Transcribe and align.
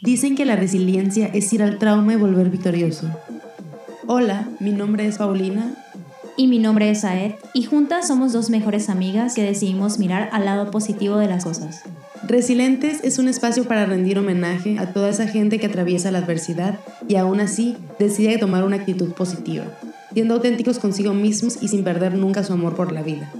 Dicen 0.00 0.36
que 0.36 0.44
la 0.44 0.54
resiliencia 0.54 1.26
es 1.26 1.52
ir 1.52 1.60
al 1.60 1.78
trauma 1.78 2.12
y 2.12 2.16
volver 2.16 2.50
victorioso. 2.50 3.10
Hola, 4.06 4.48
mi 4.60 4.70
nombre 4.70 5.06
es 5.06 5.18
Paulina. 5.18 5.74
Y 6.36 6.46
mi 6.46 6.60
nombre 6.60 6.88
es 6.88 7.04
Aed, 7.04 7.32
y 7.52 7.64
juntas 7.64 8.06
somos 8.06 8.32
dos 8.32 8.48
mejores 8.48 8.88
amigas 8.90 9.34
que 9.34 9.42
decidimos 9.42 9.98
mirar 9.98 10.30
al 10.32 10.44
lado 10.44 10.70
positivo 10.70 11.16
de 11.16 11.26
las 11.26 11.42
cosas. 11.42 11.82
Resilientes 12.28 13.00
es 13.02 13.18
un 13.18 13.26
espacio 13.26 13.64
para 13.64 13.86
rendir 13.86 14.20
homenaje 14.20 14.78
a 14.78 14.92
toda 14.92 15.08
esa 15.08 15.26
gente 15.26 15.58
que 15.58 15.66
atraviesa 15.66 16.12
la 16.12 16.18
adversidad 16.18 16.78
y 17.08 17.16
aún 17.16 17.40
así 17.40 17.76
decide 17.98 18.38
tomar 18.38 18.62
una 18.62 18.76
actitud 18.76 19.12
positiva, 19.14 19.64
siendo 20.12 20.34
auténticos 20.34 20.78
consigo 20.78 21.12
mismos 21.12 21.58
y 21.60 21.66
sin 21.66 21.82
perder 21.82 22.14
nunca 22.14 22.44
su 22.44 22.52
amor 22.52 22.76
por 22.76 22.92
la 22.92 23.02
vida. 23.02 23.32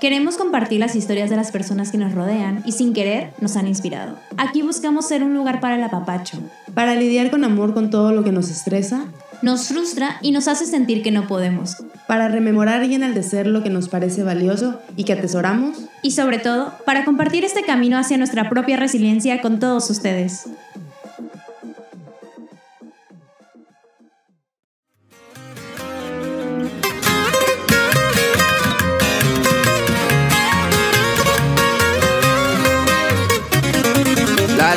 Queremos 0.00 0.36
compartir 0.36 0.78
las 0.78 0.94
historias 0.94 1.28
de 1.28 1.34
las 1.34 1.50
personas 1.50 1.90
que 1.90 1.98
nos 1.98 2.14
rodean 2.14 2.62
y 2.64 2.70
sin 2.70 2.92
querer 2.92 3.32
nos 3.40 3.56
han 3.56 3.66
inspirado. 3.66 4.16
Aquí 4.36 4.62
buscamos 4.62 5.08
ser 5.08 5.24
un 5.24 5.34
lugar 5.34 5.58
para 5.58 5.74
el 5.74 5.82
apapacho. 5.82 6.38
Para 6.72 6.94
lidiar 6.94 7.30
con 7.30 7.42
amor 7.42 7.74
con 7.74 7.90
todo 7.90 8.12
lo 8.12 8.22
que 8.22 8.30
nos 8.30 8.48
estresa, 8.48 9.06
nos 9.42 9.66
frustra 9.66 10.18
y 10.22 10.30
nos 10.30 10.46
hace 10.46 10.66
sentir 10.66 11.02
que 11.02 11.10
no 11.10 11.26
podemos. 11.26 11.82
Para 12.06 12.28
rememorar 12.28 12.84
y 12.84 12.94
enaltecer 12.94 13.48
lo 13.48 13.64
que 13.64 13.70
nos 13.70 13.88
parece 13.88 14.22
valioso 14.22 14.80
y 14.96 15.02
que 15.02 15.14
atesoramos. 15.14 15.78
Y 16.02 16.12
sobre 16.12 16.38
todo, 16.38 16.72
para 16.86 17.04
compartir 17.04 17.44
este 17.44 17.64
camino 17.64 17.98
hacia 17.98 18.18
nuestra 18.18 18.48
propia 18.48 18.76
resiliencia 18.76 19.40
con 19.40 19.58
todos 19.58 19.90
ustedes. 19.90 20.44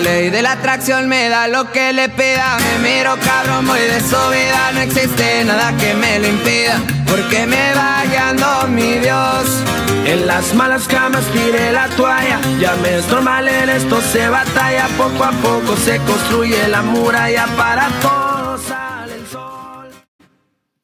Ley 0.02 0.30
de 0.30 0.42
la 0.42 0.54
atracción 0.54 1.08
me 1.08 1.30
da 1.30 1.48
lo 1.48 1.72
que 1.72 1.94
le 1.94 2.10
pida. 2.10 2.58
Me 2.60 2.90
miro 2.90 3.16
cabrón, 3.24 3.68
voy 3.68 3.80
de 3.80 4.00
su 4.00 4.18
vida. 4.30 4.72
No 4.74 4.82
existe 4.82 5.44
nada 5.46 5.76
que 5.78 5.94
me 5.94 6.20
lo 6.20 6.28
impida. 6.28 6.82
Porque 7.08 7.46
me 7.46 7.74
va 7.74 8.04
guiando 8.06 8.68
mi 8.70 9.00
Dios. 9.00 9.64
En 10.06 10.28
las 10.28 10.54
malas 10.54 10.88
camas 10.88 11.24
tiré 11.32 11.72
la 11.72 11.88
toalla. 11.90 12.40
Ya 12.60 12.76
me 12.78 12.98
es 12.98 13.08
normal, 13.08 13.48
en 13.48 13.70
esto 13.70 14.02
se 14.02 14.28
batalla. 14.30 14.88
Poco 14.98 15.24
a 15.24 15.32
poco 15.32 15.76
se 15.78 15.98
construye 16.00 16.68
la 16.68 16.82
muralla. 16.82 17.46
Para 17.56 17.88
todos 18.02 18.62
sale 18.62 19.16
el 19.16 19.28
sol. 19.28 19.90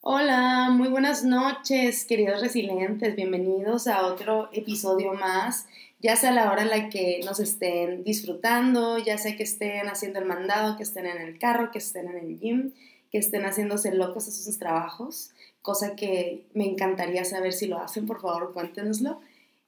Hola, 0.02 0.70
muy 0.72 0.88
buenas 0.88 1.24
noches, 1.24 2.06
queridos 2.06 2.42
resilientes. 2.42 3.16
Bienvenidos 3.16 3.88
a 3.88 4.06
otro 4.06 4.50
episodio 4.54 5.14
más 5.14 5.66
ya 6.00 6.16
sea 6.16 6.32
la 6.32 6.52
hora 6.52 6.62
en 6.62 6.70
la 6.70 6.90
que 6.90 7.22
nos 7.26 7.40
estén 7.40 8.04
disfrutando, 8.04 8.98
ya 8.98 9.18
sea 9.18 9.36
que 9.36 9.44
estén 9.44 9.88
haciendo 9.88 10.20
el 10.20 10.26
mandado, 10.26 10.78
que 10.78 10.84
estén 10.84 11.06
en 11.06 11.20
el 11.20 11.40
carro, 11.40 11.72
que 11.72 11.80
estén 11.80 12.08
en 12.08 12.18
el 12.18 12.40
gym, 12.40 12.74
que 13.12 13.18
estén 13.18 13.46
haciéndose 13.46 13.94
locos 13.94 14.28
a 14.28 14.32
sus 14.32 14.60
trabajos, 14.60 15.32
cosa 15.62 15.96
que 15.96 16.46
me 16.54 16.66
encantaría 16.66 17.26
saber 17.26 17.54
si 17.54 17.68
lo 17.68 17.80
hacen, 17.80 18.06
por 18.06 18.22
favor 18.22 18.54
cuéntenoslo. 18.54 19.20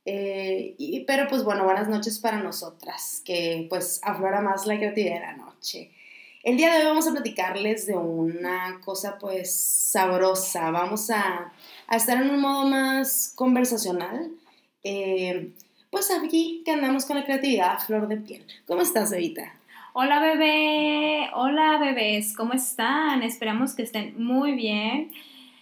Eh, 0.05 0.75
y, 0.77 1.01
pero 1.01 1.27
pues 1.27 1.43
bueno, 1.43 1.65
buenas 1.65 1.89
noches 1.89 2.19
para 2.19 2.41
nosotras, 2.41 3.21
que 3.25 3.67
pues 3.69 3.99
aflora 4.03 4.41
más 4.41 4.65
la 4.65 4.77
creatividad 4.77 5.15
de 5.15 5.19
la 5.19 5.37
noche. 5.37 5.91
El 6.43 6.57
día 6.57 6.71
de 6.73 6.79
hoy 6.79 6.85
vamos 6.85 7.07
a 7.07 7.11
platicarles 7.11 7.85
de 7.85 7.95
una 7.95 8.79
cosa 8.83 9.17
pues 9.19 9.53
sabrosa, 9.53 10.71
vamos 10.71 11.09
a, 11.09 11.51
estar 11.91 12.21
en 12.21 12.29
un 12.29 12.39
modo 12.39 12.65
más 12.65 13.33
conversacional. 13.35 14.31
Eh, 14.83 15.53
pues 15.89 16.11
aquí 16.11 16.61
que 16.65 16.71
andamos 16.71 17.05
con 17.05 17.17
la 17.17 17.25
creatividad 17.25 17.73
a 17.73 17.79
flor 17.79 18.07
de 18.07 18.17
piel. 18.17 18.45
¿Cómo 18.67 18.81
estás, 18.81 19.11
Evita? 19.11 19.53
Hola, 19.93 20.19
bebé. 20.19 21.29
Hola, 21.33 21.77
bebés. 21.79 22.35
¿Cómo 22.35 22.53
están? 22.53 23.23
Esperamos 23.23 23.73
que 23.73 23.81
estén 23.81 24.13
muy 24.23 24.53
bien 24.53 25.11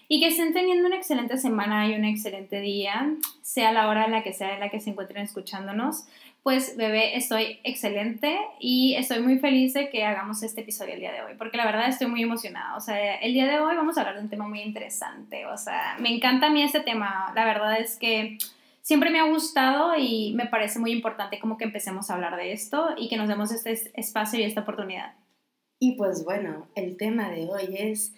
y 0.09 0.20
que 0.20 0.28
estén 0.28 0.53
teniendo 0.53 0.88
una 0.88 0.98
excelente 0.98 1.38
semana 1.38 1.88
y 1.88 1.95
un 1.95 2.05
excelente 2.05 2.61
día, 2.61 3.10
sea 3.42 3.71
la 3.71 3.88
hora 3.89 4.05
en 4.05 4.11
la 4.11 4.23
que 4.23 4.33
sea 4.33 4.54
en 4.54 4.60
la 4.60 4.70
que 4.70 4.80
se 4.80 4.92
encuentren 4.92 5.23
escuchándonos. 5.23 6.05
Pues, 6.44 6.77
bebé, 6.77 7.17
estoy 7.17 7.59
excelente 7.64 8.38
y 8.59 8.95
estoy 8.95 9.21
muy 9.21 9.38
feliz 9.39 9.73
de 9.73 9.89
que 9.89 10.05
hagamos 10.05 10.44
este 10.44 10.61
episodio 10.61 10.94
el 10.94 11.02
día 11.02 11.11
de 11.11 11.21
hoy, 11.21 11.33
porque 11.38 11.58
la 11.58 11.65
verdad 11.65 11.89
estoy 11.89 12.08
muy 12.08 12.21
emocionada. 12.21 12.77
O 12.77 12.80
sea, 12.80 13.15
el 13.15 13.33
día 13.33 13.48
de 13.48 13.59
hoy 13.59 13.76
vamos 13.76 13.98
a 13.98 14.02
hablar 14.02 14.15
de 14.15 14.21
un 14.21 14.30
tema 14.30 14.48
muy 14.48 14.61
interesante. 14.61 15.45
O 15.45 15.58
sea, 15.58 15.98
me 15.99 16.14
encanta 16.14 16.48
a 16.48 16.49
mí 16.49 16.61
este 16.61 16.80
tema. 16.80 17.33
La 17.36 17.44
verdad 17.44 17.80
es 17.80 17.98
que 17.98 18.38
siempre 18.87 19.09
me 19.09 19.20
ha 19.20 19.30
gustado 19.30 19.98
y 19.98 20.31
me 20.33 20.45
parece 20.45 20.80
muy 20.80 20.93
importante 20.93 21.39
como 21.39 21.58
que 21.58 21.65
empecemos 21.65 22.09
a 22.09 22.14
hablar 22.14 22.37
de 22.37 22.53
esto 22.53 22.92
y 22.95 23.09
que 23.09 23.17
nos 23.17 23.27
demos 23.27 23.52
este 23.52 23.92
espacio 23.99 24.39
y 24.39 24.43
esta 24.43 24.61
oportunidad. 24.61 25.14
Y 25.77 25.98
pues 25.98 26.23
bueno, 26.23 26.67
el 26.73 26.95
tema 26.95 27.30
de 27.30 27.49
hoy 27.49 27.76
es 27.77 28.14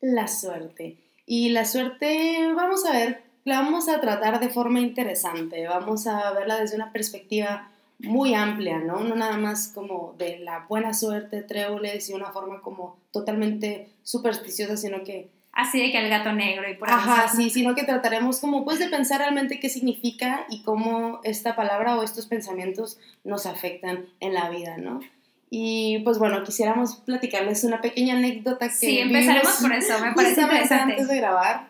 la 0.00 0.28
suerte. 0.28 0.96
Y 1.26 1.48
la 1.48 1.64
suerte, 1.64 2.52
vamos 2.54 2.86
a 2.86 2.92
ver, 2.92 3.24
la 3.42 3.62
vamos 3.62 3.88
a 3.88 4.00
tratar 4.00 4.38
de 4.38 4.48
forma 4.48 4.78
interesante, 4.78 5.66
vamos 5.66 6.06
a 6.06 6.32
verla 6.34 6.60
desde 6.60 6.76
una 6.76 6.92
perspectiva 6.92 7.72
muy 7.98 8.34
amplia, 8.34 8.78
¿no? 8.78 9.00
No 9.00 9.16
nada 9.16 9.38
más 9.38 9.72
como 9.74 10.14
de 10.18 10.38
la 10.38 10.66
buena 10.68 10.94
suerte, 10.94 11.42
tréboles 11.42 12.08
y 12.08 12.14
una 12.14 12.30
forma 12.30 12.62
como 12.62 12.96
totalmente 13.10 13.88
supersticiosa, 14.04 14.76
sino 14.76 15.02
que 15.02 15.30
así 15.52 15.80
de 15.80 15.92
que 15.92 15.98
el 15.98 16.08
gato 16.08 16.32
negro 16.32 16.68
y 16.70 16.74
por 16.74 16.90
Ajá, 16.90 17.28
sí, 17.28 17.50
sino 17.50 17.74
que 17.74 17.84
trataremos 17.84 18.40
como 18.40 18.64
pues 18.64 18.78
de 18.78 18.88
pensar 18.88 19.20
realmente 19.20 19.60
qué 19.60 19.68
significa 19.68 20.46
y 20.48 20.62
cómo 20.62 21.20
esta 21.24 21.54
palabra 21.56 21.96
o 21.96 22.02
estos 22.02 22.26
pensamientos 22.26 22.98
nos 23.24 23.46
afectan 23.46 24.06
en 24.20 24.34
la 24.34 24.48
vida, 24.50 24.76
¿no? 24.78 25.00
Y 25.50 25.98
pues 26.04 26.18
bueno, 26.18 26.42
quisiéramos 26.44 26.96
platicarles 26.96 27.64
una 27.64 27.82
pequeña 27.82 28.16
anécdota 28.16 28.68
que 28.68 28.74
Sí, 28.74 28.98
empezaremos 29.00 29.56
por 29.60 29.72
eso, 29.74 29.98
me 29.98 30.12
parece 30.12 30.40
interesante. 30.40 30.92
antes 30.94 31.08
de 31.08 31.16
grabar 31.18 31.68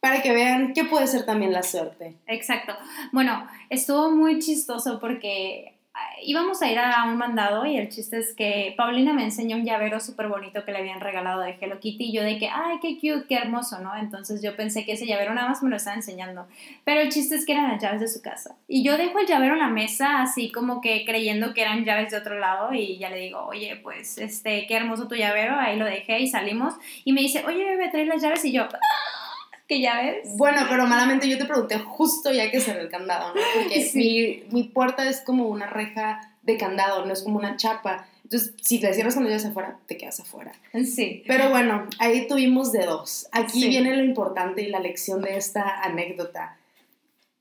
para 0.00 0.20
que 0.20 0.32
vean 0.32 0.72
qué 0.74 0.84
puede 0.84 1.06
ser 1.06 1.24
también 1.24 1.52
la 1.52 1.62
suerte. 1.62 2.16
Exacto. 2.26 2.74
Bueno, 3.12 3.46
estuvo 3.70 4.10
muy 4.10 4.38
chistoso 4.40 4.98
porque 5.00 5.73
íbamos 6.22 6.62
a 6.62 6.70
ir 6.70 6.78
a 6.78 7.04
un 7.04 7.16
mandado 7.16 7.66
y 7.66 7.76
el 7.76 7.88
chiste 7.88 8.18
es 8.18 8.34
que 8.34 8.74
Paulina 8.76 9.12
me 9.12 9.24
enseñó 9.24 9.56
un 9.56 9.64
llavero 9.64 10.00
súper 10.00 10.28
bonito 10.28 10.64
que 10.64 10.72
le 10.72 10.78
habían 10.78 11.00
regalado 11.00 11.40
de 11.40 11.56
Hello 11.60 11.78
Kitty 11.78 12.04
y 12.04 12.12
yo 12.12 12.22
de 12.22 12.38
que, 12.38 12.48
ay, 12.48 12.78
qué 12.80 12.94
cute, 12.96 13.26
qué 13.28 13.36
hermoso, 13.36 13.78
¿no? 13.80 13.94
Entonces 13.96 14.42
yo 14.42 14.56
pensé 14.56 14.84
que 14.84 14.92
ese 14.92 15.06
llavero 15.06 15.34
nada 15.34 15.48
más 15.48 15.62
me 15.62 15.70
lo 15.70 15.76
estaba 15.76 15.96
enseñando. 15.96 16.46
Pero 16.84 17.00
el 17.00 17.10
chiste 17.10 17.36
es 17.36 17.46
que 17.46 17.52
eran 17.52 17.70
las 17.70 17.82
llaves 17.82 18.00
de 18.00 18.08
su 18.08 18.22
casa. 18.22 18.56
Y 18.66 18.82
yo 18.82 18.96
dejo 18.96 19.18
el 19.18 19.26
llavero 19.26 19.54
en 19.54 19.60
la 19.60 19.68
mesa 19.68 20.22
así 20.22 20.50
como 20.50 20.80
que 20.80 21.04
creyendo 21.04 21.54
que 21.54 21.62
eran 21.62 21.84
llaves 21.84 22.10
de 22.10 22.18
otro 22.18 22.38
lado 22.38 22.72
y 22.72 22.98
ya 22.98 23.10
le 23.10 23.18
digo, 23.18 23.44
oye, 23.46 23.76
pues, 23.82 24.18
este, 24.18 24.66
qué 24.66 24.76
hermoso 24.76 25.08
tu 25.08 25.14
llavero, 25.14 25.56
ahí 25.56 25.78
lo 25.78 25.84
dejé 25.84 26.20
y 26.20 26.28
salimos. 26.28 26.74
Y 27.04 27.12
me 27.12 27.20
dice, 27.20 27.44
oye, 27.46 27.64
bebé, 27.64 27.88
trae 27.90 28.06
las 28.06 28.22
llaves 28.22 28.44
y 28.44 28.52
yo... 28.52 28.64
¡Ah! 28.64 29.23
Que 29.68 29.80
ya 29.80 30.02
ves. 30.02 30.36
Bueno, 30.36 30.62
pero 30.68 30.86
malamente 30.86 31.28
yo 31.28 31.38
te 31.38 31.44
pregunté 31.44 31.78
justo 31.78 32.32
ya 32.32 32.50
que 32.50 32.60
cerré 32.60 32.82
el 32.82 32.90
candado, 32.90 33.34
¿no? 33.34 33.40
Porque 33.54 33.90
mi, 33.94 34.44
mi, 34.50 34.68
puerta 34.68 35.08
es 35.08 35.20
como 35.20 35.48
una 35.48 35.66
reja 35.66 36.32
de 36.42 36.56
candado, 36.58 37.04
no 37.04 37.12
es 37.12 37.22
como 37.22 37.38
una 37.38 37.56
chapa. 37.56 38.06
Entonces, 38.24 38.54
si 38.62 38.80
te 38.80 38.92
cierras 38.92 39.14
cuando 39.14 39.28
llegas 39.28 39.44
afuera, 39.44 39.78
te 39.86 39.96
quedas 39.96 40.20
afuera. 40.20 40.52
Sí. 40.84 41.22
Pero 41.26 41.50
bueno, 41.50 41.86
ahí 41.98 42.26
tuvimos 42.26 42.72
de 42.72 42.84
dos. 42.84 43.28
Aquí 43.32 43.68
viene 43.68 43.96
lo 43.96 44.04
importante 44.04 44.62
y 44.62 44.68
la 44.68 44.80
lección 44.80 45.22
de 45.22 45.36
esta 45.36 45.82
anécdota. 45.82 46.56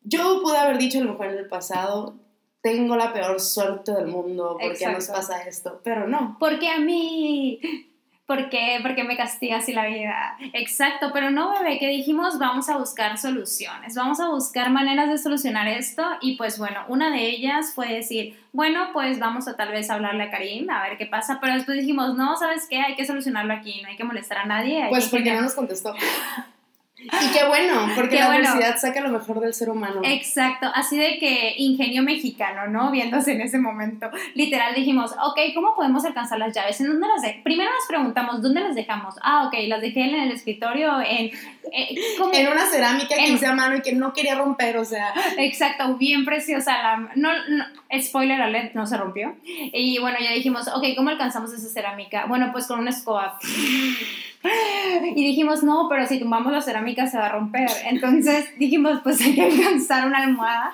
Yo 0.03 0.41
pude 0.41 0.57
haber 0.57 0.77
dicho 0.77 0.99
a 0.99 1.03
lo 1.03 1.11
mejor 1.11 1.27
en 1.27 1.37
el 1.37 1.47
pasado, 1.47 2.15
tengo 2.61 2.95
la 2.95 3.13
peor 3.13 3.39
suerte 3.39 3.93
del 3.93 4.07
mundo, 4.07 4.57
¿por 4.59 4.77
qué 4.77 4.87
nos 4.87 5.07
pasa 5.07 5.43
esto? 5.43 5.81
Pero 5.83 6.07
no. 6.07 6.37
Porque 6.39 6.69
a 6.69 6.79
mí 6.79 7.59
¿Por 8.33 8.49
qué? 8.49 8.79
Porque 8.81 9.03
me 9.03 9.15
castiga 9.15 9.57
así 9.57 9.73
la 9.73 9.85
vida. 9.85 10.35
Exacto, 10.53 11.11
pero 11.13 11.29
no, 11.29 11.53
bebé, 11.53 11.77
que 11.77 11.87
dijimos 11.87 12.39
vamos 12.39 12.67
a 12.67 12.77
buscar 12.77 13.19
soluciones, 13.19 13.93
vamos 13.93 14.19
a 14.19 14.29
buscar 14.29 14.71
maneras 14.71 15.07
de 15.07 15.19
solucionar 15.19 15.67
esto 15.67 16.03
y 16.19 16.35
pues 16.35 16.57
bueno, 16.57 16.83
una 16.87 17.11
de 17.11 17.27
ellas 17.27 17.73
fue 17.75 17.93
decir, 17.93 18.35
bueno, 18.51 18.89
pues 18.91 19.19
vamos 19.19 19.47
a 19.47 19.55
tal 19.55 19.69
vez 19.69 19.91
hablarle 19.91 20.23
a 20.23 20.31
Karim, 20.31 20.67
a 20.71 20.81
ver 20.81 20.97
qué 20.97 21.05
pasa, 21.05 21.37
pero 21.39 21.53
después 21.53 21.77
dijimos, 21.77 22.15
no, 22.15 22.35
¿sabes 22.35 22.65
qué? 22.67 22.81
Hay 22.81 22.95
que 22.95 23.05
solucionarlo 23.05 23.53
aquí, 23.53 23.83
no 23.83 23.89
hay 23.89 23.97
que 23.97 24.03
molestar 24.03 24.39
a 24.39 24.45
nadie. 24.45 24.87
Pues 24.89 25.09
porque 25.09 25.31
no 25.31 25.41
nos 25.41 25.53
contestó. 25.53 25.93
Y 27.03 27.33
qué 27.33 27.45
bueno, 27.47 27.87
porque 27.95 28.15
la 28.15 28.29
universidad 28.29 28.77
saca 28.77 29.01
lo 29.01 29.09
mejor 29.09 29.39
del 29.39 29.53
ser 29.53 29.69
humano. 29.69 30.01
Exacto, 30.03 30.67
así 30.73 30.97
de 30.97 31.17
que 31.19 31.55
ingenio 31.57 32.03
mexicano, 32.03 32.67
¿no? 32.67 32.91
Viéndose 32.91 33.33
en 33.33 33.41
ese 33.41 33.59
momento. 33.59 34.09
Literal 34.35 34.73
dijimos, 34.73 35.11
ok, 35.11 35.39
¿cómo 35.53 35.75
podemos 35.75 36.05
alcanzar 36.05 36.39
las 36.39 36.53
llaves? 36.53 36.79
¿En 36.79 36.87
dónde 36.87 37.07
las 37.07 37.21
de 37.21 37.41
Primero 37.43 37.71
nos 37.71 37.87
preguntamos, 37.87 38.41
¿dónde 38.41 38.61
las 38.61 38.75
dejamos? 38.75 39.15
Ah, 39.21 39.47
ok, 39.47 39.55
las 39.67 39.81
dejé 39.81 40.01
en 40.01 40.15
el 40.15 40.31
escritorio, 40.31 41.01
en... 41.01 41.31
Eh, 41.71 41.95
en 42.33 42.47
una 42.47 42.65
cerámica 42.67 43.15
que 43.15 43.29
hice 43.29 43.47
a 43.47 43.53
mano 43.53 43.77
y 43.77 43.81
que 43.81 43.93
no 43.93 44.13
quería 44.13 44.35
romper, 44.35 44.77
o 44.77 44.85
sea... 44.85 45.13
Exacto, 45.37 45.95
bien 45.95 46.25
preciosa. 46.25 46.81
La, 46.81 47.09
no, 47.15 47.29
spoiler 48.01 48.41
alert, 48.41 48.73
no 48.75 48.85
se 48.85 48.97
rompió. 48.97 49.35
Y 49.43 49.97
bueno, 49.99 50.17
ya 50.21 50.31
dijimos, 50.31 50.67
ok, 50.67 50.83
¿cómo 50.95 51.09
alcanzamos 51.09 51.51
esa 51.53 51.67
cerámica? 51.67 52.25
Bueno, 52.27 52.49
pues 52.51 52.67
con 52.67 52.79
una 52.79 52.91
escoba. 52.91 53.37
Y 54.43 55.23
dijimos, 55.25 55.63
no, 55.63 55.87
pero 55.89 56.07
si 56.07 56.19
tumbamos 56.19 56.51
la 56.51 56.61
cerámica 56.61 57.07
se 57.07 57.17
va 57.17 57.27
a 57.27 57.31
romper. 57.31 57.69
Entonces 57.85 58.45
dijimos, 58.57 58.99
pues 59.03 59.21
hay 59.21 59.35
que 59.35 59.43
alcanzar 59.43 60.07
una 60.07 60.23
almohada. 60.23 60.73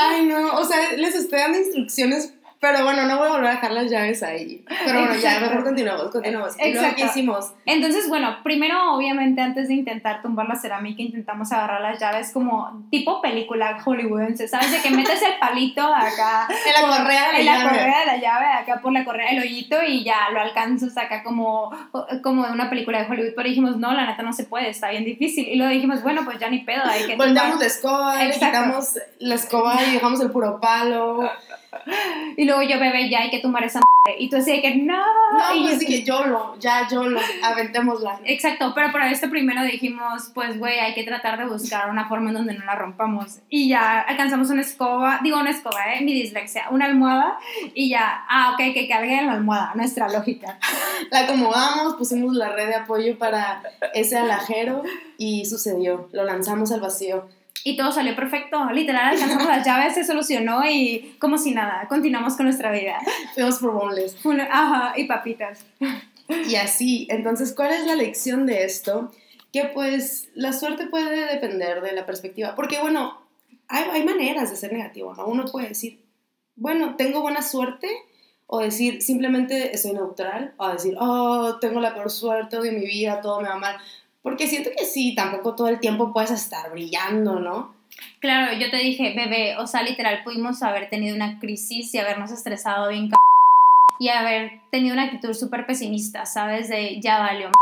Ay, 0.00 0.26
no, 0.26 0.54
o 0.54 0.64
sea, 0.64 0.92
les 0.96 1.14
estoy 1.14 1.38
dando 1.40 1.58
instrucciones 1.58 2.34
Pero 2.60 2.82
bueno, 2.82 3.04
no 3.04 3.18
voy 3.18 3.28
a 3.28 3.30
volver 3.30 3.46
a 3.46 3.50
dejar 3.52 3.70
las 3.70 3.88
llaves 3.88 4.20
ahí. 4.24 4.64
Pero 4.84 4.98
bueno, 5.00 5.14
ya, 5.14 5.38
mejor 5.38 5.62
continuamos, 5.62 6.10
continuamos. 6.10 6.56
¿Y 6.58 6.72
luego 6.72 6.78
Exacto. 6.88 6.96
qué 6.96 7.04
hicimos? 7.06 7.52
Entonces, 7.66 8.08
bueno, 8.08 8.38
primero, 8.42 8.94
obviamente, 8.94 9.40
antes 9.40 9.68
de 9.68 9.74
intentar 9.74 10.22
tumbar 10.22 10.48
la 10.48 10.56
cerámica, 10.56 11.00
intentamos 11.00 11.52
agarrar 11.52 11.80
las 11.80 12.00
llaves 12.00 12.32
como 12.32 12.84
tipo 12.90 13.22
película 13.22 13.80
hollywoodense, 13.80 14.48
¿sabes? 14.48 14.72
De 14.72 14.78
que 14.80 14.90
metes 14.90 15.22
el 15.22 15.38
palito 15.38 15.82
acá. 15.86 16.48
En 16.66 16.72
la 16.72 16.88
por- 16.88 16.98
correa 16.98 17.26
de 17.28 17.32
la 17.32 17.38
en 17.38 17.46
la 17.46 17.52
llave. 17.64 17.78
correa 17.78 18.00
de 18.00 18.06
la 18.06 18.16
llave, 18.16 18.46
acá 18.46 18.80
por 18.82 18.92
la 18.92 19.04
correa 19.04 19.30
del 19.30 19.38
hoyito 19.40 19.76
y 19.86 20.02
ya 20.02 20.16
lo 20.32 20.40
alcanzas 20.40 20.96
acá 20.98 21.22
como, 21.22 21.70
como 22.24 22.44
de 22.44 22.50
una 22.52 22.68
película 22.68 23.04
de 23.04 23.08
Hollywood. 23.08 23.34
Pero 23.36 23.48
dijimos, 23.48 23.76
no, 23.76 23.92
la 23.92 24.04
neta 24.06 24.24
no 24.24 24.32
se 24.32 24.44
puede, 24.44 24.68
está 24.70 24.90
bien 24.90 25.04
difícil. 25.04 25.46
Y 25.46 25.54
luego 25.54 25.72
dijimos, 25.72 26.02
bueno, 26.02 26.22
pues 26.24 26.40
ya 26.40 26.48
ni 26.50 26.58
pedo, 26.64 26.82
hay 26.84 27.06
que 27.06 27.14
Volteamos 27.14 27.60
la 27.60 27.66
escoba, 27.66 28.16
le 28.16 28.24
Exacto. 28.30 28.46
quitamos 28.46 28.98
la 29.20 29.34
escoba 29.36 29.76
y 29.88 29.92
dejamos 29.92 30.20
el 30.20 30.32
puro 30.32 30.58
palo. 30.60 31.30
Y 32.36 32.44
luego 32.44 32.62
yo, 32.62 32.78
bebé, 32.78 33.08
ya 33.10 33.20
hay 33.20 33.30
que 33.30 33.40
tumbar 33.40 33.64
esa 33.64 33.80
madre. 33.80 34.18
Y 34.20 34.30
tú 34.30 34.36
así 34.36 34.52
de 34.52 34.62
que, 34.62 34.76
no. 34.76 34.96
No, 34.96 35.54
y 35.54 35.58
yo 35.58 35.62
pues 35.64 35.76
así- 35.76 35.86
dije, 35.86 36.02
YOLO, 36.04 36.56
ya 36.58 36.88
YOLO, 36.88 37.20
aventémosla. 37.42 38.20
Exacto, 38.24 38.72
pero 38.74 38.90
para 38.92 39.10
esto 39.10 39.28
primero 39.28 39.62
dijimos, 39.62 40.30
pues, 40.34 40.58
güey, 40.58 40.78
hay 40.78 40.94
que 40.94 41.04
tratar 41.04 41.38
de 41.38 41.46
buscar 41.46 41.90
una 41.90 42.08
forma 42.08 42.30
en 42.30 42.36
donde 42.36 42.54
no 42.54 42.64
la 42.64 42.74
rompamos. 42.74 43.38
Y 43.50 43.68
ya 43.68 44.00
alcanzamos 44.00 44.50
una 44.50 44.62
escoba, 44.62 45.20
digo 45.22 45.38
una 45.38 45.50
escoba, 45.50 45.94
¿eh? 45.94 46.00
Mi 46.02 46.14
dislexia, 46.14 46.66
una 46.70 46.86
almohada 46.86 47.38
y 47.74 47.90
ya, 47.90 48.24
ah, 48.28 48.52
ok, 48.54 48.72
que 48.72 48.88
cargue 48.88 49.18
en 49.18 49.26
la 49.26 49.32
almohada, 49.34 49.72
nuestra 49.74 50.08
lógica. 50.08 50.58
La 51.10 51.20
acomodamos, 51.20 51.94
pusimos 51.96 52.34
la 52.34 52.50
red 52.50 52.68
de 52.68 52.74
apoyo 52.76 53.18
para 53.18 53.62
ese 53.94 54.16
alajero 54.16 54.82
y 55.18 55.44
sucedió. 55.44 56.08
Lo 56.12 56.24
lanzamos 56.24 56.72
al 56.72 56.80
vacío. 56.80 57.26
Y 57.64 57.76
todo 57.76 57.92
salió 57.92 58.14
perfecto, 58.14 58.70
literal, 58.70 59.14
alcanzamos 59.14 59.46
las 59.46 59.66
llaves, 59.66 59.94
se 59.94 60.04
solucionó 60.04 60.64
y 60.64 61.16
como 61.18 61.38
si 61.38 61.52
nada, 61.52 61.86
continuamos 61.88 62.36
con 62.36 62.46
nuestra 62.46 62.72
vida. 62.72 62.98
Fuimos 63.34 63.58
por 63.58 63.72
boneless. 63.72 64.16
Ajá, 64.50 64.94
y 64.96 65.04
papitas. 65.04 65.64
Y 66.46 66.56
así, 66.56 67.06
entonces, 67.10 67.54
¿cuál 67.54 67.72
es 67.72 67.86
la 67.86 67.94
lección 67.94 68.46
de 68.46 68.64
esto? 68.64 69.10
Que 69.52 69.64
pues 69.64 70.28
la 70.34 70.52
suerte 70.52 70.86
puede 70.86 71.26
depender 71.26 71.80
de 71.80 71.92
la 71.92 72.06
perspectiva. 72.06 72.54
Porque 72.54 72.80
bueno, 72.80 73.18
hay, 73.66 73.84
hay 73.90 74.04
maneras 74.04 74.50
de 74.50 74.56
ser 74.56 74.72
negativo, 74.72 75.14
¿no? 75.14 75.26
Uno 75.26 75.46
puede 75.46 75.68
decir, 75.68 76.04
bueno, 76.54 76.96
tengo 76.96 77.22
buena 77.22 77.42
suerte. 77.42 77.88
O 78.50 78.60
decir, 78.60 79.02
simplemente 79.02 79.74
estoy 79.74 79.92
neutral. 79.92 80.54
O 80.56 80.68
decir, 80.68 80.96
oh, 80.98 81.58
tengo 81.60 81.80
la 81.80 81.94
peor 81.94 82.10
suerte 82.10 82.60
de 82.60 82.72
mi 82.72 82.86
vida, 82.86 83.20
todo 83.20 83.40
me 83.40 83.48
va 83.48 83.56
mal. 83.56 83.76
Porque 84.22 84.46
siento 84.46 84.70
que 84.76 84.84
sí, 84.84 85.14
tampoco 85.14 85.54
todo 85.54 85.68
el 85.68 85.80
tiempo 85.80 86.12
puedes 86.12 86.30
estar 86.30 86.70
brillando, 86.70 87.40
¿no? 87.40 87.74
Claro, 88.20 88.56
yo 88.58 88.70
te 88.70 88.76
dije, 88.78 89.14
bebé, 89.14 89.56
o 89.56 89.66
sea, 89.66 89.82
literal, 89.82 90.22
pudimos 90.24 90.62
haber 90.62 90.88
tenido 90.88 91.16
una 91.16 91.38
crisis 91.38 91.94
y 91.94 91.98
habernos 91.98 92.30
estresado 92.30 92.88
bien 92.88 93.08
c 93.08 93.14
y 94.00 94.08
haber 94.10 94.60
tenido 94.70 94.92
una 94.94 95.04
actitud 95.04 95.34
súper 95.34 95.66
pesimista, 95.66 96.26
¿sabes? 96.26 96.68
De 96.68 97.00
ya 97.00 97.18
valió 97.18 97.46
m***, 97.46 97.52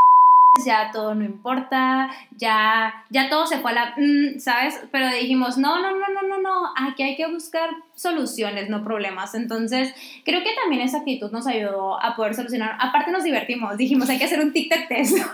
ya 0.64 0.90
todo 0.92 1.14
no 1.14 1.24
importa, 1.24 2.10
ya, 2.36 3.04
ya 3.10 3.28
todo 3.28 3.46
se 3.46 3.58
fue 3.58 3.72
a 3.72 3.74
la... 3.74 3.94
mm, 3.96 4.38
¿Sabes? 4.38 4.80
Pero 4.90 5.08
dijimos, 5.08 5.58
no, 5.58 5.80
no, 5.80 5.90
no, 5.92 6.08
no, 6.08 6.22
no, 6.28 6.40
no, 6.40 6.72
aquí 6.76 7.02
hay 7.02 7.16
que 7.16 7.26
buscar 7.26 7.70
soluciones, 7.94 8.68
no 8.68 8.84
problemas. 8.84 9.34
Entonces, 9.34 9.94
creo 10.24 10.42
que 10.42 10.54
también 10.54 10.82
esa 10.82 10.98
actitud 10.98 11.30
nos 11.30 11.46
ayudó 11.46 12.02
a 12.02 12.16
poder 12.16 12.34
solucionar. 12.34 12.76
Aparte 12.80 13.10
nos 13.10 13.24
divertimos, 13.24 13.76
dijimos, 13.76 14.08
hay 14.08 14.18
que 14.18 14.24
hacer 14.24 14.40
un 14.40 14.52
TikTok 14.52 14.88
test. 14.88 15.16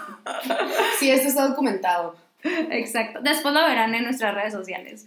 Sí, 0.98 1.10
esto 1.10 1.28
está 1.28 1.48
documentado. 1.48 2.14
Exacto. 2.44 3.20
Después 3.22 3.52
lo 3.52 3.60
verán 3.64 3.94
en 3.94 4.04
nuestras 4.04 4.34
redes 4.34 4.52
sociales. 4.52 5.06